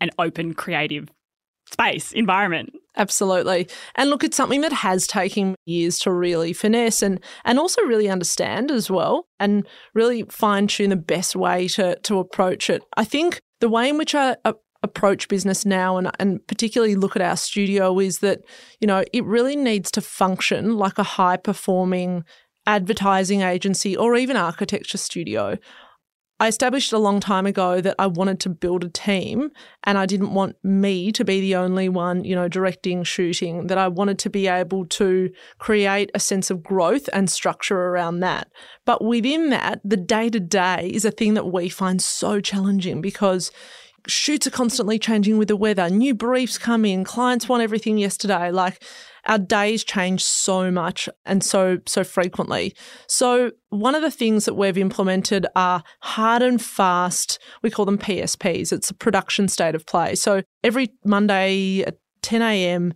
an 0.00 0.10
open 0.18 0.54
creative 0.54 1.08
space, 1.70 2.12
environment. 2.12 2.72
Absolutely. 2.96 3.68
And 3.96 4.10
look, 4.10 4.22
it's 4.22 4.36
something 4.36 4.60
that 4.60 4.72
has 4.72 5.06
taken 5.06 5.56
years 5.66 5.98
to 6.00 6.12
really 6.12 6.52
finesse 6.52 7.02
and, 7.02 7.20
and 7.44 7.58
also 7.58 7.82
really 7.82 8.08
understand 8.08 8.70
as 8.70 8.88
well 8.88 9.26
and 9.40 9.66
really 9.94 10.22
fine 10.30 10.68
tune 10.68 10.90
the 10.90 10.96
best 10.96 11.34
way 11.34 11.66
to, 11.68 11.96
to 12.00 12.18
approach 12.18 12.70
it. 12.70 12.82
I 12.96 13.04
think 13.04 13.40
the 13.60 13.68
way 13.68 13.88
in 13.88 13.98
which 13.98 14.14
I, 14.14 14.36
I 14.44 14.54
approach 14.84 15.28
business 15.28 15.64
now 15.64 15.96
and, 15.96 16.10
and 16.20 16.46
particularly 16.46 16.94
look 16.94 17.16
at 17.16 17.22
our 17.22 17.36
studio 17.36 17.98
is 17.98 18.18
that, 18.20 18.42
you 18.80 18.86
know, 18.86 19.02
it 19.12 19.24
really 19.24 19.56
needs 19.56 19.90
to 19.92 20.00
function 20.00 20.76
like 20.76 20.98
a 20.98 21.02
high 21.02 21.38
performing 21.38 22.22
advertising 22.66 23.40
agency 23.42 23.96
or 23.96 24.14
even 24.14 24.36
architecture 24.36 24.98
studio. 24.98 25.58
I 26.40 26.48
established 26.48 26.92
a 26.92 26.98
long 26.98 27.20
time 27.20 27.46
ago 27.46 27.80
that 27.80 27.94
I 27.96 28.08
wanted 28.08 28.40
to 28.40 28.48
build 28.48 28.82
a 28.82 28.88
team 28.88 29.50
and 29.84 29.96
I 29.96 30.04
didn't 30.04 30.34
want 30.34 30.56
me 30.64 31.12
to 31.12 31.24
be 31.24 31.40
the 31.40 31.54
only 31.54 31.88
one, 31.88 32.24
you 32.24 32.34
know, 32.34 32.48
directing, 32.48 33.04
shooting, 33.04 33.68
that 33.68 33.78
I 33.78 33.86
wanted 33.86 34.18
to 34.20 34.30
be 34.30 34.48
able 34.48 34.84
to 34.86 35.30
create 35.58 36.10
a 36.12 36.18
sense 36.18 36.50
of 36.50 36.62
growth 36.62 37.08
and 37.12 37.30
structure 37.30 37.78
around 37.78 38.20
that. 38.20 38.50
But 38.84 39.04
within 39.04 39.50
that, 39.50 39.80
the 39.84 39.96
day 39.96 40.28
to 40.28 40.40
day 40.40 40.90
is 40.92 41.04
a 41.04 41.12
thing 41.12 41.34
that 41.34 41.52
we 41.52 41.68
find 41.68 42.02
so 42.02 42.40
challenging 42.40 43.00
because 43.00 43.52
shoots 44.08 44.46
are 44.46 44.50
constantly 44.50 44.98
changing 44.98 45.38
with 45.38 45.48
the 45.48 45.56
weather, 45.56 45.88
new 45.88 46.14
briefs 46.14 46.58
come 46.58 46.84
in, 46.84 47.04
clients 47.04 47.48
want 47.48 47.62
everything 47.62 47.96
yesterday. 47.96 48.50
Like, 48.50 48.82
our 49.26 49.38
days 49.38 49.84
change 49.84 50.22
so 50.22 50.70
much 50.70 51.08
and 51.24 51.42
so 51.42 51.78
so 51.86 52.04
frequently. 52.04 52.74
So 53.06 53.52
one 53.70 53.94
of 53.94 54.02
the 54.02 54.10
things 54.10 54.44
that 54.44 54.54
we've 54.54 54.78
implemented 54.78 55.46
are 55.56 55.82
hard 56.00 56.42
and 56.42 56.60
fast. 56.60 57.38
We 57.62 57.70
call 57.70 57.84
them 57.84 57.98
PSPs. 57.98 58.72
It's 58.72 58.90
a 58.90 58.94
production 58.94 59.48
state 59.48 59.74
of 59.74 59.86
play. 59.86 60.14
So 60.14 60.42
every 60.62 60.92
Monday 61.04 61.82
at 61.82 61.98
10 62.22 62.42
a.m 62.42 62.94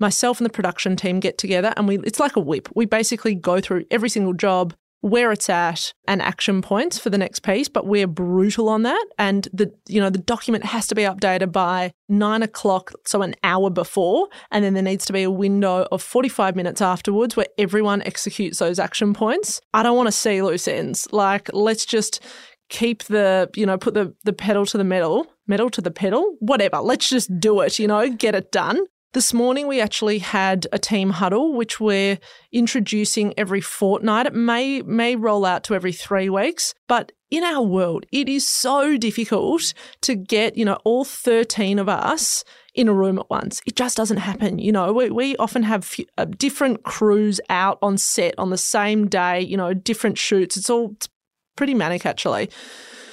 myself 0.00 0.38
and 0.38 0.46
the 0.46 0.50
production 0.50 0.96
team 0.96 1.20
get 1.20 1.38
together 1.38 1.72
and 1.76 1.88
we 1.88 1.98
it's 1.98 2.20
like 2.20 2.36
a 2.36 2.40
whip. 2.40 2.68
We 2.74 2.86
basically 2.86 3.34
go 3.34 3.60
through 3.60 3.84
every 3.90 4.08
single 4.08 4.32
job, 4.32 4.74
where 5.00 5.30
it's 5.32 5.48
at 5.48 5.92
and 6.06 6.20
action 6.20 6.62
points 6.62 6.98
for 6.98 7.10
the 7.10 7.18
next 7.18 7.40
piece, 7.40 7.68
but 7.68 7.86
we're 7.86 8.06
brutal 8.06 8.68
on 8.68 8.82
that. 8.82 9.04
And 9.18 9.48
the 9.52 9.72
you 9.88 10.00
know 10.00 10.10
the 10.10 10.18
document 10.18 10.64
has 10.64 10.86
to 10.88 10.94
be 10.94 11.02
updated 11.02 11.52
by 11.52 11.92
nine 12.08 12.42
o'clock, 12.42 12.92
so 13.06 13.22
an 13.22 13.34
hour 13.44 13.70
before, 13.70 14.28
and 14.50 14.64
then 14.64 14.74
there 14.74 14.82
needs 14.82 15.04
to 15.06 15.12
be 15.12 15.22
a 15.22 15.30
window 15.30 15.86
of 15.92 16.02
forty 16.02 16.28
five 16.28 16.56
minutes 16.56 16.80
afterwards 16.80 17.36
where 17.36 17.46
everyone 17.58 18.02
executes 18.02 18.58
those 18.58 18.78
action 18.78 19.14
points. 19.14 19.60
I 19.72 19.82
don't 19.82 19.96
want 19.96 20.08
to 20.08 20.12
see 20.12 20.42
loose 20.42 20.68
ends. 20.68 21.08
Like 21.12 21.52
let's 21.52 21.86
just 21.86 22.20
keep 22.68 23.04
the 23.04 23.50
you 23.54 23.64
know 23.64 23.78
put 23.78 23.94
the 23.94 24.14
the 24.24 24.32
pedal 24.32 24.66
to 24.66 24.76
the 24.76 24.84
metal 24.84 25.26
metal 25.46 25.70
to 25.70 25.80
the 25.80 25.90
pedal 25.90 26.36
whatever 26.40 26.78
let's 26.78 27.08
just 27.08 27.40
do 27.40 27.60
it 27.60 27.78
you 27.78 27.86
know 27.86 28.10
get 28.10 28.34
it 28.34 28.52
done 28.52 28.78
this 29.14 29.32
morning, 29.32 29.66
we 29.66 29.80
actually 29.80 30.18
had 30.18 30.66
a 30.70 30.78
team 30.78 31.10
huddle, 31.10 31.54
which 31.54 31.80
we're 31.80 32.18
introducing 32.52 33.32
every 33.38 33.60
fortnight. 33.60 34.26
It 34.26 34.34
may, 34.34 34.82
may 34.82 35.16
roll 35.16 35.46
out 35.46 35.64
to 35.64 35.74
every 35.74 35.92
three 35.92 36.28
weeks, 36.28 36.74
but 36.88 37.12
in 37.30 37.42
our 37.42 37.62
world, 37.62 38.04
it 38.12 38.28
is 38.28 38.46
so 38.46 38.96
difficult 38.98 39.72
to 40.02 40.14
get, 40.14 40.56
you 40.56 40.64
know, 40.64 40.78
all 40.84 41.04
13 41.04 41.78
of 41.78 41.88
us 41.88 42.44
in 42.74 42.86
a 42.86 42.92
room 42.92 43.18
at 43.18 43.30
once. 43.30 43.62
It 43.66 43.76
just 43.76 43.96
doesn't 43.96 44.18
happen. 44.18 44.58
You 44.58 44.72
know, 44.72 44.92
we, 44.92 45.10
we 45.10 45.36
often 45.36 45.62
have 45.62 45.94
uh, 46.18 46.26
different 46.26 46.82
crews 46.84 47.40
out 47.48 47.78
on 47.80 47.96
set 47.98 48.34
on 48.38 48.50
the 48.50 48.58
same 48.58 49.08
day, 49.08 49.40
you 49.40 49.56
know, 49.56 49.72
different 49.72 50.18
shoots. 50.18 50.56
It's 50.56 50.70
all 50.70 50.92
it's 50.92 51.08
pretty 51.56 51.74
manic, 51.74 52.04
actually. 52.04 52.50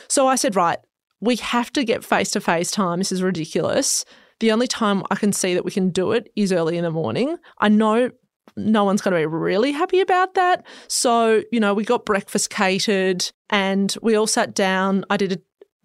So 0.08 0.28
I 0.28 0.36
said, 0.36 0.56
right, 0.56 0.80
we 1.22 1.38
have 1.38 1.72
to 1.74 1.84
get 1.84 2.04
face 2.04 2.32
to 2.32 2.42
face 2.42 2.70
time. 2.70 3.00
This 3.00 3.12
is 3.12 3.24
ridiculous. 3.24 4.06
The 4.40 4.52
only 4.52 4.68
time 4.68 5.04
I 5.12 5.16
can 5.16 5.32
see 5.32 5.54
that 5.54 5.66
we 5.66 5.72
can 5.72 5.90
do 5.90 6.12
it 6.12 6.30
is 6.36 6.52
early 6.52 6.78
in 6.78 6.84
the 6.84 6.92
morning. 6.92 7.38
I 7.60 7.70
know 7.70 8.12
no 8.56 8.84
one's 8.84 9.02
going 9.02 9.14
to 9.14 9.20
be 9.20 9.26
really 9.26 9.72
happy 9.72 10.02
about 10.02 10.34
that. 10.36 10.66
So, 10.88 11.44
you 11.52 11.60
know, 11.60 11.74
we 11.74 11.84
got 11.84 12.06
breakfast 12.06 12.50
catered 12.50 13.30
and 13.50 13.96
we 14.02 14.16
all 14.16 14.28
sat 14.28 14.54
down. 14.54 15.06
I 15.10 15.18
did 15.18 15.32
a 15.32 15.38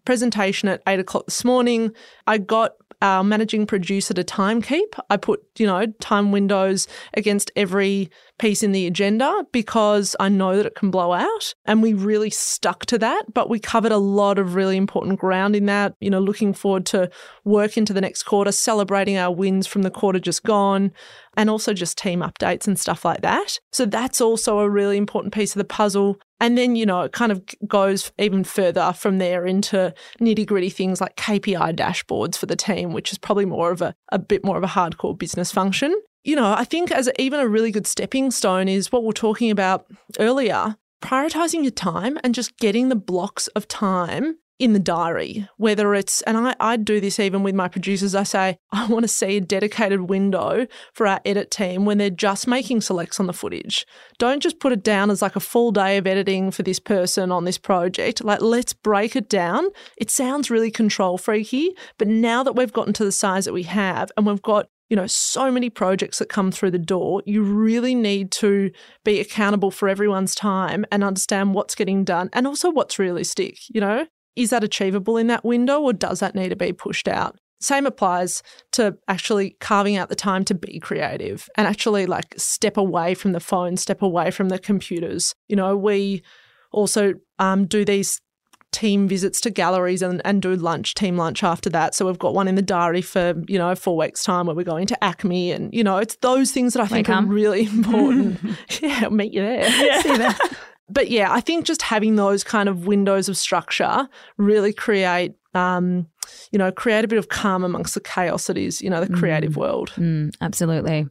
presentation 0.05 0.69
at 0.69 0.83
eight 0.87 1.01
o'clock 1.01 1.27
this 1.27 1.45
morning. 1.45 1.93
I 2.27 2.39
got 2.39 2.73
our 3.03 3.25
managing 3.25 3.67
producer 3.67 4.15
to 4.15 4.25
time 4.25 4.61
keep. 4.63 4.95
I 5.09 5.17
put, 5.17 5.43
you 5.59 5.67
know, 5.67 5.87
time 6.01 6.33
windows 6.33 6.87
against 7.15 7.51
every 7.57 8.11
piece 8.39 8.63
in 8.63 8.73
the 8.73 8.87
agenda 8.87 9.45
because 9.53 10.17
I 10.19 10.29
know 10.29 10.57
that 10.57 10.67
it 10.67 10.75
can 10.75 10.91
blow 10.91 11.13
out. 11.13 11.55
And 11.65 11.83
we 11.83 11.93
really 11.93 12.31
stuck 12.31 12.87
to 12.87 12.99
that. 12.99 13.33
But 13.33 13.49
we 13.49 13.59
covered 13.59 13.93
a 13.93 13.99
lot 13.99 14.39
of 14.39 14.55
really 14.55 14.77
important 14.77 15.19
ground 15.19 15.57
in 15.57 15.67
that, 15.67 15.95
you 16.01 16.11
know, 16.11 16.21
looking 16.21 16.53
forward 16.53 16.87
to 16.87 17.11
work 17.45 17.77
into 17.77 17.93
the 17.93 18.01
next 18.01 18.25
quarter, 18.25 18.53
celebrating 18.53 19.17
our 19.17 19.33
wins 19.33 19.67
from 19.67 19.83
the 19.83 19.91
quarter 19.91 20.19
just 20.19 20.43
gone, 20.43 20.93
and 21.37 21.49
also 21.49 21.73
just 21.73 21.99
team 21.99 22.21
updates 22.21 22.67
and 22.67 22.79
stuff 22.79 23.05
like 23.05 23.23
that. 23.23 23.59
So 23.73 23.87
that's 23.87 24.21
also 24.21 24.59
a 24.59 24.71
really 24.71 24.97
important 24.97 25.35
piece 25.35 25.55
of 25.55 25.59
the 25.59 25.65
puzzle. 25.65 26.19
And 26.41 26.57
then, 26.57 26.75
you 26.75 26.87
know, 26.87 27.03
it 27.03 27.13
kind 27.13 27.31
of 27.31 27.43
goes 27.67 28.13
even 28.19 28.45
further 28.45 28.93
from 28.93 29.19
there 29.19 29.47
into 29.47 29.95
nitty 30.21 30.47
gritty 30.47 30.71
things 30.71 31.01
like 31.01 31.17
KPI 31.17 31.77
dashboards 31.77 32.37
for 32.37 32.47
the 32.47 32.57
team, 32.57 32.93
which 32.93 33.13
is 33.13 33.19
probably 33.19 33.45
more 33.45 33.71
of 33.71 33.83
a, 33.83 33.95
a 34.11 34.19
bit 34.19 34.45
more 34.45 34.57
of 34.57 34.65
a 34.65 34.69
hardcore 34.69 35.17
business 35.17 35.53
function. 35.53 35.95
You 36.25 36.37
know, 36.37 36.53
I 36.53 36.65
think 36.65 36.91
as 36.91 37.11
even 37.19 37.41
a 37.41 37.49
really 37.49 37.71
good 37.71 37.87
stepping 37.87 38.31
stone 38.31 38.69
is 38.69 38.91
what 38.91 39.03
we 39.03 39.07
we're 39.07 39.13
talking 39.13 39.51
about 39.51 39.87
earlier 40.19 40.77
prioritizing 41.01 41.63
your 41.63 41.71
time 41.71 42.19
and 42.23 42.35
just 42.35 42.57
getting 42.59 42.89
the 42.89 42.97
blocks 42.97 43.47
of 43.49 43.67
time 43.67 44.37
in 44.61 44.75
the 44.75 44.79
diary, 44.79 45.49
whether 45.57 45.95
it's, 45.95 46.21
and 46.23 46.37
I, 46.37 46.55
I 46.61 46.77
do 46.77 47.01
this 47.01 47.19
even 47.19 47.43
with 47.43 47.55
my 47.55 47.67
producers, 47.67 48.15
I 48.15 48.25
say, 48.25 48.59
I 48.73 48.87
want 48.87 49.05
to 49.05 49.09
see 49.09 49.39
a 49.39 49.41
dedicated 49.41 50.03
window 50.03 50.67
for 50.93 51.07
our 51.07 51.19
edit 51.25 51.51
team 51.51 51.87
when 51.87 51.97
they're 51.97 52.11
just 52.11 52.47
making 52.47 52.83
selects 52.83 53.19
on 53.19 53.27
the 53.27 53.33
footage. 53.33 53.87
Don't 54.19 54.43
just 54.43 54.61
put 54.61 54.73
it 54.73 54.83
down 54.83 55.11
as 55.11 55.23
like 55.23 55.35
a 55.35 55.41
full 55.41 55.73
day 55.73 55.97
of 55.97 56.07
editing 56.07 56.51
for 56.51 56.63
this 56.63 56.79
person 56.79 57.33
on 57.33 57.47
this 57.47 57.57
project. 57.57 58.23
Like, 58.23 58.43
let's 58.43 58.75
break 58.75 59.17
it 59.17 59.31
down. 59.31 59.69
It 59.97 60.11
sounds 60.11 60.51
really 60.51 60.71
control 60.71 61.17
freaky, 61.17 61.75
but 61.97 62.07
now 62.07 62.43
that 62.43 62.55
we've 62.55 62.73
gotten 62.73 62.93
to 62.95 63.05
the 63.05 63.13
size 63.13 63.47
that 63.47 63.55
we 63.55 63.63
have 63.63 64.13
and 64.17 64.27
we've 64.27 64.43
got 64.43 64.69
you 64.91 64.97
know, 64.97 65.07
so 65.07 65.53
many 65.53 65.71
projects 65.71 66.19
that 66.19 66.29
come 66.29 66.51
through 66.51 66.73
the 66.73 66.79
door. 66.79 67.23
You 67.25 67.43
really 67.43 67.95
need 67.95 68.33
to 68.33 68.73
be 69.05 69.21
accountable 69.21 69.71
for 69.71 69.89
everyone's 69.89 70.35
time 70.35 70.85
and 70.91 71.05
understand 71.05 71.55
what's 71.55 71.77
getting 71.77 72.03
done 72.03 72.29
and 72.33 72.45
also 72.45 72.71
what's 72.71 72.99
realistic. 72.99 73.59
You 73.69 73.81
know, 73.81 74.07
is 74.37 74.51
that 74.51 74.65
achievable 74.65 75.17
in 75.17 75.27
that 75.29 75.45
window 75.45 75.81
or 75.81 75.93
does 75.93 76.21
that 76.21 76.35
need 76.35 76.51
to 76.51 76.57
be 76.57 76.73
pushed 76.73 77.09
out? 77.09 77.39
Same 77.61 77.85
applies 77.85 78.43
to 78.73 78.97
actually 79.07 79.57
carving 79.61 79.97
out 79.97 80.09
the 80.09 80.15
time 80.15 80.45
to 80.47 80.55
be 80.55 80.81
creative 80.81 81.49
and 81.57 81.67
actually 81.67 82.07
like 82.07 82.35
step 82.39 82.79
away 82.79 83.15
from 83.15 83.33
the 83.33 83.41
phone, 83.41 83.77
step 83.77 84.01
away 84.01 84.31
from 84.31 84.49
the 84.49 84.59
computers. 84.59 85.35
You 85.49 85.57
know, 85.57 85.77
we 85.77 86.23
also 86.73 87.15
um, 87.39 87.67
do 87.67 87.85
these 87.85 88.21
team 88.73 89.09
visits 89.09 89.41
to 89.43 89.51
galleries 89.51 90.01
and, 90.01 90.23
and 90.25 90.41
do 90.41 90.55
lunch, 90.55 90.95
team 90.95 91.17
lunch 91.17 91.43
after 91.43 91.69
that. 91.71 91.95
So 91.95 92.07
we've 92.07 92.19
got 92.19 92.35
one 92.35 92.49
in 92.49 92.55
the 92.55 92.63
diary 92.63 93.03
for, 93.03 93.35
you 93.49 93.59
know, 93.59 93.75
four 93.75 93.97
weeks' 93.97 94.23
time 94.23 94.47
where 94.47 94.55
we're 94.55 94.65
going 94.65 94.87
to 94.87 94.99
ACMI. 95.03 95.55
And, 95.55 95.75
you 95.75 95.83
know, 95.83 95.99
it's 95.99 96.17
those 96.17 96.53
things 96.53 96.75
that 96.75 96.83
I 96.83 96.87
think 96.87 97.09
are 97.09 97.25
really 97.25 97.65
important. 97.75 98.41
yeah, 98.81 99.01
I'll 99.03 99.11
meet 99.11 99.33
you 99.33 99.43
there. 99.43 99.69
Yeah. 99.69 100.03
See 100.03 100.09
you 100.11 100.19
there 100.19 100.37
but 100.93 101.11
yeah, 101.11 101.33
I 101.33 101.41
think 101.41 101.65
just 101.65 101.83
having 101.83 102.17
those 102.17 102.45
kind 102.45 102.69
of 102.69 102.87
windows 102.87 103.29
of 103.29 103.37
structure 103.37 104.09
really 104.37 104.73
create, 104.73 105.35
um, 105.55 106.07
you 106.53 106.59
know, 106.59 106.71
create 106.71 107.05
a 107.05 107.09
bit 107.09 107.19
of 107.19 107.29
calm 107.29 107.65
amongst 107.65 107.95
the 107.95 108.01
chaos 108.01 108.47
that 108.47 108.57
is, 108.57 108.81
you 108.81 108.91
know, 108.91 109.05
the 109.05 109.13
creative 109.13 109.53
mm. 109.53 109.57
world. 109.57 109.93
Mm, 109.97 110.35
absolutely. 110.41 111.07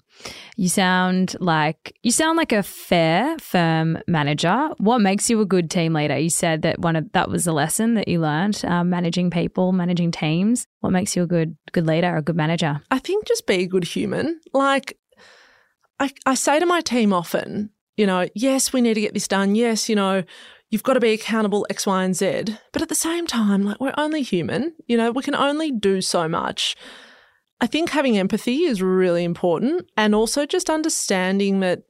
You 0.55 0.69
sound 0.69 1.35
like 1.39 1.95
you 2.03 2.11
sound 2.11 2.37
like 2.37 2.51
a 2.51 2.63
fair, 2.63 3.37
firm 3.39 3.99
manager. 4.07 4.69
What 4.77 4.99
makes 4.99 5.29
you 5.29 5.41
a 5.41 5.45
good 5.45 5.69
team 5.69 5.93
leader? 5.93 6.17
You 6.17 6.29
said 6.29 6.61
that 6.61 6.79
one 6.79 6.95
of 6.95 7.11
that 7.13 7.29
was 7.29 7.47
a 7.47 7.53
lesson 7.53 7.95
that 7.95 8.07
you 8.07 8.19
learned, 8.19 8.63
um, 8.65 8.89
managing 8.89 9.29
people, 9.29 9.71
managing 9.71 10.11
teams. 10.11 10.67
What 10.79 10.91
makes 10.91 11.15
you 11.15 11.23
a 11.23 11.27
good 11.27 11.57
good 11.71 11.85
leader, 11.85 12.15
a 12.15 12.21
good 12.21 12.35
manager? 12.35 12.81
I 12.91 12.99
think 12.99 13.25
just 13.25 13.45
be 13.45 13.63
a 13.63 13.67
good 13.67 13.83
human. 13.83 14.39
Like 14.53 14.97
I, 15.99 16.11
I 16.25 16.35
say 16.35 16.59
to 16.59 16.65
my 16.65 16.81
team 16.81 17.11
often, 17.11 17.71
you 17.99 18.07
know, 18.07 18.29
yes, 18.33 18.71
we 18.71 18.79
need 18.79 18.93
to 18.93 19.01
get 19.01 19.13
this 19.13 19.27
done. 19.27 19.55
Yes, 19.55 19.89
you 19.89 19.95
know, 19.95 20.23
you've 20.69 20.83
got 20.83 20.93
to 20.93 21.01
be 21.01 21.11
accountable 21.11 21.67
X, 21.69 21.85
Y, 21.85 22.01
and 22.01 22.15
Z. 22.15 22.45
But 22.71 22.81
at 22.81 22.87
the 22.87 22.95
same 22.95 23.27
time, 23.27 23.65
like 23.65 23.81
we're 23.81 23.93
only 23.97 24.21
human, 24.21 24.73
you 24.87 24.95
know, 24.95 25.11
we 25.11 25.21
can 25.21 25.35
only 25.35 25.69
do 25.69 25.99
so 25.99 26.25
much. 26.29 26.77
I 27.59 27.67
think 27.67 27.89
having 27.89 28.17
empathy 28.17 28.63
is 28.63 28.81
really 28.81 29.25
important 29.25 29.89
and 29.97 30.15
also 30.15 30.45
just 30.45 30.69
understanding 30.69 31.59
that 31.59 31.81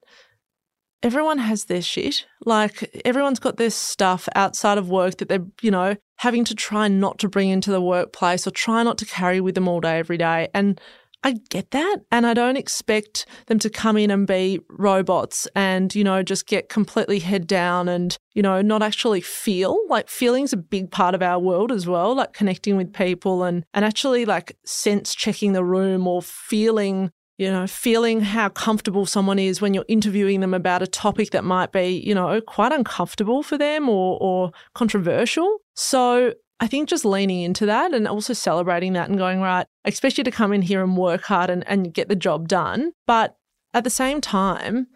everyone 1.03 1.37
has 1.37 1.65
their 1.65 1.83
shit. 1.83 2.25
Like 2.43 2.89
everyone's 3.05 3.37
got 3.37 3.57
their 3.57 3.69
stuff 3.69 4.27
outside 4.33 4.79
of 4.79 4.89
work 4.89 5.17
that 5.17 5.29
they're, 5.29 5.45
you 5.61 5.69
know, 5.69 5.95
having 6.15 6.43
to 6.45 6.55
try 6.55 6.87
not 6.87 7.19
to 7.19 7.29
bring 7.29 7.49
into 7.49 7.69
the 7.69 7.81
workplace 7.81 8.47
or 8.47 8.51
try 8.51 8.81
not 8.81 8.97
to 8.97 9.05
carry 9.05 9.41
with 9.41 9.53
them 9.53 9.67
all 9.67 9.79
day, 9.79 9.99
every 9.99 10.17
day. 10.17 10.47
And 10.55 10.81
I 11.23 11.33
get 11.49 11.71
that. 11.71 11.97
And 12.11 12.25
I 12.25 12.33
don't 12.33 12.57
expect 12.57 13.25
them 13.47 13.59
to 13.59 13.69
come 13.69 13.97
in 13.97 14.09
and 14.09 14.25
be 14.25 14.59
robots 14.69 15.47
and, 15.55 15.93
you 15.93 16.03
know, 16.03 16.23
just 16.23 16.47
get 16.47 16.69
completely 16.69 17.19
head 17.19 17.45
down 17.45 17.89
and, 17.89 18.17
you 18.33 18.41
know, 18.41 18.61
not 18.61 18.81
actually 18.81 19.21
feel. 19.21 19.77
Like 19.89 20.07
feeling's 20.07 20.53
a 20.53 20.57
big 20.57 20.91
part 20.91 21.15
of 21.15 21.21
our 21.21 21.39
world 21.39 21.71
as 21.71 21.87
well, 21.87 22.15
like 22.15 22.33
connecting 22.33 22.77
with 22.77 22.93
people 22.93 23.43
and, 23.43 23.65
and 23.73 23.83
actually 23.83 24.25
like 24.25 24.57
sense 24.65 25.13
checking 25.13 25.53
the 25.53 25.63
room 25.63 26.07
or 26.07 26.21
feeling 26.21 27.11
you 27.37 27.49
know, 27.49 27.65
feeling 27.65 28.19
how 28.19 28.49
comfortable 28.49 29.05
someone 29.05 29.39
is 29.39 29.61
when 29.61 29.73
you're 29.73 29.85
interviewing 29.87 30.41
them 30.41 30.53
about 30.53 30.81
a 30.81 30.87
topic 30.87 31.31
that 31.31 31.45
might 31.45 31.71
be, 31.71 32.03
you 32.05 32.13
know, 32.13 32.41
quite 32.41 32.73
uncomfortable 32.73 33.43
for 33.43 33.57
them 33.57 33.87
or, 33.87 34.17
or 34.19 34.51
controversial. 34.73 35.59
So 35.73 36.33
I 36.61 36.67
think 36.67 36.89
just 36.89 37.05
leaning 37.05 37.41
into 37.41 37.65
that 37.67 37.93
and 37.93 38.07
also 38.07 38.33
celebrating 38.33 38.93
that 38.93 39.09
and 39.09 39.17
going, 39.17 39.39
right, 39.39 39.65
I 39.85 39.87
expect 39.87 40.17
you 40.17 40.23
to 40.25 40.31
come 40.31 40.51
in 40.51 40.61
here 40.61 40.83
and 40.83 40.97
work 40.97 41.23
hard 41.23 41.49
and, 41.49 41.65
and 41.67 41.93
get 41.93 42.09
the 42.09 42.15
job 42.15 42.47
done. 42.49 42.91
But 43.07 43.37
at 43.73 43.85
the 43.85 43.89
same 43.89 44.19
time, 44.19 44.87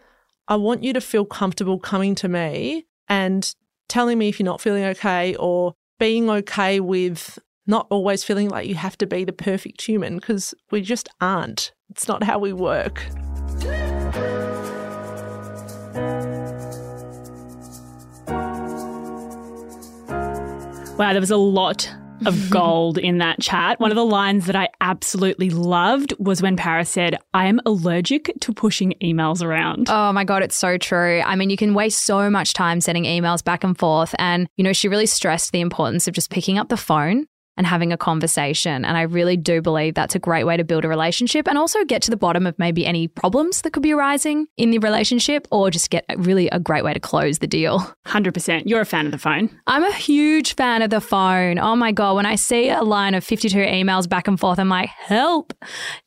I 0.46 0.56
want 0.56 0.84
you 0.84 0.92
to 0.92 1.00
feel 1.00 1.24
comfortable 1.24 1.78
coming 1.78 2.14
to 2.16 2.28
me 2.28 2.84
and 3.08 3.54
telling 3.88 4.18
me 4.18 4.28
if 4.28 4.38
you're 4.38 4.44
not 4.44 4.60
feeling 4.60 4.84
okay 4.84 5.34
or 5.36 5.74
being 5.98 6.28
okay 6.28 6.80
with 6.80 7.38
not 7.66 7.86
always 7.88 8.22
feeling 8.22 8.50
like 8.50 8.68
you 8.68 8.74
have 8.74 8.98
to 8.98 9.06
be 9.06 9.24
the 9.24 9.32
perfect 9.32 9.80
human 9.80 10.16
because 10.16 10.52
we 10.70 10.82
just 10.82 11.08
aren't. 11.22 11.72
It's 11.88 12.06
not 12.06 12.22
how 12.24 12.38
we 12.38 12.52
work. 12.52 13.02
Wow, 20.96 21.10
there 21.10 21.20
was 21.20 21.32
a 21.32 21.36
lot 21.36 21.92
of 22.24 22.50
gold 22.50 22.98
in 22.98 23.18
that 23.18 23.40
chat. 23.40 23.80
One 23.80 23.90
of 23.90 23.96
the 23.96 24.04
lines 24.04 24.46
that 24.46 24.54
I 24.54 24.68
absolutely 24.80 25.50
loved 25.50 26.14
was 26.20 26.40
when 26.40 26.56
Paris 26.56 26.88
said, 26.88 27.18
I 27.34 27.46
am 27.46 27.60
allergic 27.66 28.32
to 28.42 28.52
pushing 28.52 28.94
emails 29.02 29.42
around. 29.42 29.88
Oh 29.90 30.12
my 30.12 30.22
God, 30.22 30.44
it's 30.44 30.56
so 30.56 30.78
true. 30.78 31.20
I 31.20 31.34
mean, 31.34 31.50
you 31.50 31.56
can 31.56 31.74
waste 31.74 32.04
so 32.04 32.30
much 32.30 32.52
time 32.52 32.80
sending 32.80 33.04
emails 33.04 33.42
back 33.42 33.64
and 33.64 33.76
forth. 33.76 34.14
And, 34.20 34.48
you 34.56 34.62
know, 34.62 34.72
she 34.72 34.86
really 34.86 35.06
stressed 35.06 35.50
the 35.50 35.60
importance 35.60 36.06
of 36.06 36.14
just 36.14 36.30
picking 36.30 36.58
up 36.58 36.68
the 36.68 36.76
phone 36.76 37.26
and 37.56 37.66
having 37.66 37.92
a 37.92 37.96
conversation. 37.96 38.84
And 38.84 38.96
I 38.96 39.02
really 39.02 39.36
do 39.36 39.62
believe 39.62 39.94
that's 39.94 40.14
a 40.14 40.18
great 40.18 40.44
way 40.44 40.56
to 40.56 40.64
build 40.64 40.84
a 40.84 40.88
relationship 40.88 41.48
and 41.48 41.56
also 41.56 41.84
get 41.84 42.02
to 42.02 42.10
the 42.10 42.16
bottom 42.16 42.46
of 42.46 42.58
maybe 42.58 42.84
any 42.86 43.08
problems 43.08 43.62
that 43.62 43.72
could 43.72 43.82
be 43.82 43.92
arising 43.92 44.46
in 44.56 44.70
the 44.70 44.78
relationship 44.78 45.46
or 45.50 45.70
just 45.70 45.90
get 45.90 46.04
really 46.16 46.48
a 46.50 46.58
great 46.58 46.84
way 46.84 46.92
to 46.92 47.00
close 47.00 47.38
the 47.38 47.46
deal. 47.46 47.80
100%. 48.06 48.62
You're 48.66 48.80
a 48.80 48.86
fan 48.86 49.06
of 49.06 49.12
the 49.12 49.18
phone. 49.18 49.50
I'm 49.66 49.84
a 49.84 49.92
huge 49.92 50.54
fan 50.54 50.82
of 50.82 50.90
the 50.90 51.00
phone. 51.00 51.58
Oh 51.58 51.76
my 51.76 51.92
God. 51.92 52.16
When 52.16 52.26
I 52.26 52.34
see 52.34 52.70
a 52.70 52.82
line 52.82 53.14
of 53.14 53.24
52 53.24 53.56
emails 53.56 54.08
back 54.08 54.28
and 54.28 54.38
forth, 54.38 54.58
I'm 54.58 54.68
like, 54.68 54.88
help. 54.88 55.52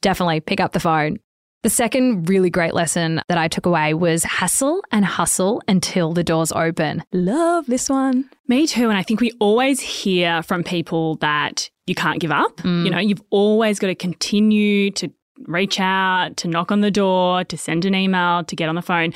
Definitely 0.01 0.41
pick 0.41 0.59
up 0.59 0.73
the 0.73 0.79
phone. 0.79 1.19
The 1.67 1.71
second 1.71 2.29
really 2.29 2.49
great 2.49 2.73
lesson 2.73 3.21
that 3.27 3.37
I 3.37 3.49
took 3.49 3.65
away 3.65 3.93
was 3.93 4.23
hassle 4.23 4.81
and 4.89 5.03
hustle 5.03 5.61
until 5.67 6.13
the 6.13 6.23
doors 6.23 6.53
open. 6.53 7.03
Love 7.11 7.65
this 7.65 7.89
one. 7.89 8.29
Me 8.47 8.65
too. 8.67 8.87
And 8.87 8.97
I 8.97 9.03
think 9.03 9.19
we 9.19 9.33
always 9.41 9.81
hear 9.81 10.41
from 10.43 10.63
people 10.63 11.15
that 11.15 11.69
you 11.85 11.93
can't 11.93 12.21
give 12.21 12.31
up. 12.31 12.55
Mm. 12.61 12.85
You 12.85 12.89
know, 12.89 12.99
you've 12.99 13.21
always 13.31 13.79
got 13.79 13.87
to 13.87 13.95
continue 13.95 14.91
to 14.91 15.11
reach 15.39 15.77
out, 15.81 16.37
to 16.37 16.47
knock 16.47 16.71
on 16.71 16.79
the 16.79 16.89
door, 16.89 17.43
to 17.43 17.57
send 17.57 17.83
an 17.83 17.93
email, 17.93 18.45
to 18.45 18.55
get 18.55 18.69
on 18.69 18.75
the 18.75 18.81
phone. 18.81 19.13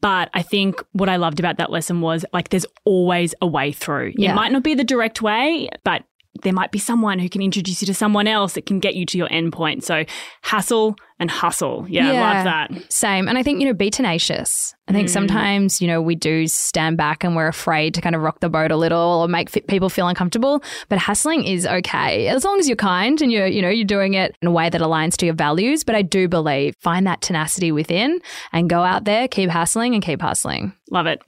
But 0.00 0.30
I 0.32 0.40
think 0.40 0.82
what 0.92 1.10
I 1.10 1.16
loved 1.16 1.38
about 1.38 1.58
that 1.58 1.70
lesson 1.70 2.00
was 2.00 2.24
like 2.32 2.48
there's 2.48 2.64
always 2.86 3.34
a 3.42 3.46
way 3.46 3.72
through. 3.72 4.14
Yeah. 4.16 4.32
It 4.32 4.36
might 4.36 4.52
not 4.52 4.62
be 4.62 4.72
the 4.72 4.84
direct 4.84 5.20
way, 5.20 5.68
but 5.84 6.04
there 6.42 6.54
might 6.54 6.72
be 6.72 6.78
someone 6.78 7.18
who 7.18 7.28
can 7.28 7.42
introduce 7.42 7.82
you 7.82 7.86
to 7.86 7.94
someone 7.94 8.26
else 8.26 8.54
that 8.54 8.64
can 8.64 8.80
get 8.80 8.94
you 8.94 9.04
to 9.04 9.18
your 9.18 9.30
end 9.30 9.52
point. 9.52 9.84
So 9.84 10.06
hassle 10.40 10.96
and 11.20 11.30
hustle. 11.30 11.86
Yeah, 11.88 12.12
yeah, 12.12 12.34
love 12.34 12.44
that. 12.44 12.92
Same. 12.92 13.28
And 13.28 13.38
I 13.38 13.42
think, 13.42 13.60
you 13.60 13.66
know, 13.66 13.74
be 13.74 13.90
tenacious. 13.90 14.74
I 14.88 14.92
think 14.92 15.06
mm. 15.06 15.12
sometimes, 15.12 15.80
you 15.80 15.86
know, 15.86 16.02
we 16.02 16.16
do 16.16 16.48
stand 16.48 16.96
back 16.96 17.22
and 17.22 17.36
we're 17.36 17.46
afraid 17.46 17.94
to 17.94 18.00
kind 18.00 18.16
of 18.16 18.22
rock 18.22 18.40
the 18.40 18.48
boat 18.48 18.72
a 18.72 18.76
little 18.76 18.98
or 18.98 19.28
make 19.28 19.54
f- 19.56 19.64
people 19.68 19.88
feel 19.88 20.08
uncomfortable. 20.08 20.64
But 20.88 20.98
hustling 20.98 21.44
is 21.44 21.64
okay 21.64 22.26
as 22.26 22.44
long 22.44 22.58
as 22.58 22.68
you're 22.68 22.74
kind 22.74 23.22
and 23.22 23.30
you're, 23.30 23.46
you 23.46 23.62
know, 23.62 23.68
you're 23.68 23.84
doing 23.84 24.14
it 24.14 24.34
in 24.42 24.48
a 24.48 24.50
way 24.50 24.68
that 24.68 24.80
aligns 24.80 25.16
to 25.18 25.26
your 25.26 25.34
values. 25.36 25.84
But 25.84 25.94
I 25.94 26.02
do 26.02 26.26
believe 26.26 26.74
find 26.80 27.06
that 27.06 27.20
tenacity 27.20 27.70
within 27.70 28.20
and 28.52 28.68
go 28.68 28.82
out 28.82 29.04
there, 29.04 29.28
keep 29.28 29.50
hustling 29.50 29.94
and 29.94 30.02
keep 30.02 30.20
hustling. 30.20 30.72
Love 30.90 31.06
it. 31.06 31.22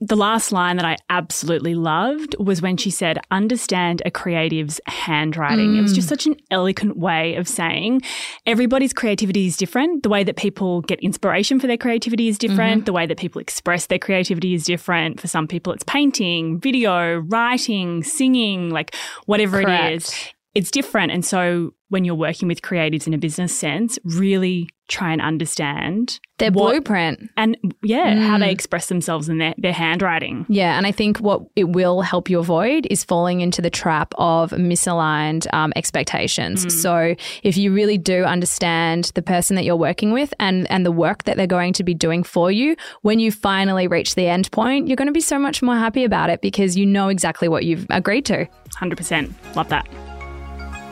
The 0.00 0.16
last 0.16 0.52
line 0.52 0.76
that 0.76 0.84
I 0.84 0.98
absolutely 1.08 1.74
loved 1.74 2.36
was 2.38 2.60
when 2.60 2.76
she 2.76 2.90
said, 2.90 3.18
understand 3.30 4.02
a 4.04 4.10
creative's 4.10 4.78
handwriting. 4.84 5.72
Mm. 5.72 5.78
It 5.78 5.82
was 5.82 5.94
just 5.94 6.08
mm. 6.08 6.10
such 6.10 6.26
an 6.26 6.36
eloquent 6.50 6.98
way 6.98 7.36
of 7.36 7.48
saying 7.48 8.02
everybody's 8.44 8.92
creativity 9.20 9.46
is 9.46 9.56
different. 9.58 10.02
The 10.02 10.08
way 10.08 10.24
that 10.24 10.36
people 10.36 10.80
get 10.80 10.98
inspiration 11.00 11.60
for 11.60 11.66
their 11.66 11.76
creativity 11.76 12.28
is 12.28 12.38
different. 12.38 12.80
Mm-hmm. 12.80 12.84
The 12.86 12.92
way 12.94 13.06
that 13.06 13.18
people 13.18 13.38
express 13.38 13.86
their 13.86 13.98
creativity 13.98 14.54
is 14.54 14.64
different. 14.64 15.20
For 15.20 15.28
some 15.28 15.46
people, 15.46 15.74
it's 15.74 15.84
painting, 15.84 16.58
video, 16.58 17.18
writing, 17.18 18.02
singing, 18.02 18.70
like 18.70 18.94
whatever 19.26 19.62
Correct. 19.62 19.92
it 19.92 19.96
is. 19.96 20.14
It's 20.54 20.70
different. 20.70 21.12
And 21.12 21.22
so 21.22 21.74
when 21.90 22.04
you're 22.04 22.14
working 22.14 22.48
with 22.48 22.62
creatives 22.62 23.06
in 23.06 23.14
a 23.14 23.18
business 23.18 23.54
sense, 23.54 23.98
really 24.04 24.68
try 24.90 25.12
and 25.12 25.22
understand 25.22 26.18
their 26.38 26.50
what, 26.50 26.72
blueprint 26.72 27.30
and 27.36 27.56
yeah, 27.82 28.14
mm. 28.14 28.26
how 28.26 28.38
they 28.38 28.48
mm. 28.48 28.52
express 28.52 28.88
themselves 28.88 29.28
in 29.28 29.38
their, 29.38 29.54
their 29.56 29.72
handwriting. 29.72 30.44
Yeah, 30.48 30.76
and 30.76 30.86
I 30.86 30.92
think 30.92 31.18
what 31.18 31.42
it 31.54 31.70
will 31.70 32.00
help 32.02 32.28
you 32.28 32.40
avoid 32.40 32.86
is 32.90 33.04
falling 33.04 33.40
into 33.40 33.62
the 33.62 33.70
trap 33.70 34.12
of 34.18 34.50
misaligned 34.50 35.46
um, 35.54 35.72
expectations. 35.76 36.66
Mm. 36.66 36.72
So 36.72 37.14
if 37.42 37.56
you 37.56 37.72
really 37.72 37.98
do 37.98 38.24
understand 38.24 39.12
the 39.14 39.22
person 39.22 39.54
that 39.56 39.64
you're 39.64 39.76
working 39.76 40.12
with 40.12 40.34
and 40.40 40.68
and 40.70 40.84
the 40.84 40.92
work 40.92 41.24
that 41.24 41.36
they're 41.36 41.46
going 41.46 41.72
to 41.74 41.84
be 41.84 41.94
doing 41.94 42.22
for 42.24 42.50
you, 42.50 42.74
when 43.02 43.20
you 43.20 43.30
finally 43.30 43.86
reach 43.86 44.16
the 44.16 44.26
end 44.26 44.50
point, 44.50 44.88
you're 44.88 44.96
going 44.96 45.06
to 45.06 45.12
be 45.12 45.20
so 45.20 45.38
much 45.38 45.62
more 45.62 45.76
happy 45.76 46.04
about 46.04 46.30
it 46.30 46.40
because 46.40 46.76
you 46.76 46.84
know 46.84 47.08
exactly 47.08 47.48
what 47.48 47.64
you've 47.64 47.86
agreed 47.90 48.24
to. 48.26 48.48
100%. 48.70 49.32
Love 49.54 49.68
that. 49.68 50.09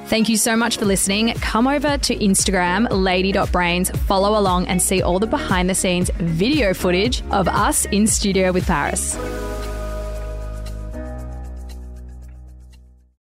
Thank 0.08 0.30
you 0.30 0.38
so 0.38 0.56
much 0.56 0.78
for 0.78 0.86
listening. 0.86 1.34
Come 1.34 1.68
over 1.68 1.98
to 1.98 2.16
Instagram, 2.16 2.88
lady.brains, 2.90 3.90
follow 3.90 4.38
along 4.40 4.66
and 4.66 4.80
see 4.80 5.02
all 5.02 5.18
the 5.18 5.26
behind 5.26 5.68
the 5.68 5.74
scenes 5.74 6.10
video 6.16 6.72
footage 6.72 7.22
of 7.30 7.46
us 7.46 7.84
in 7.84 8.06
studio 8.06 8.50
with 8.50 8.64
Paris. 8.64 9.16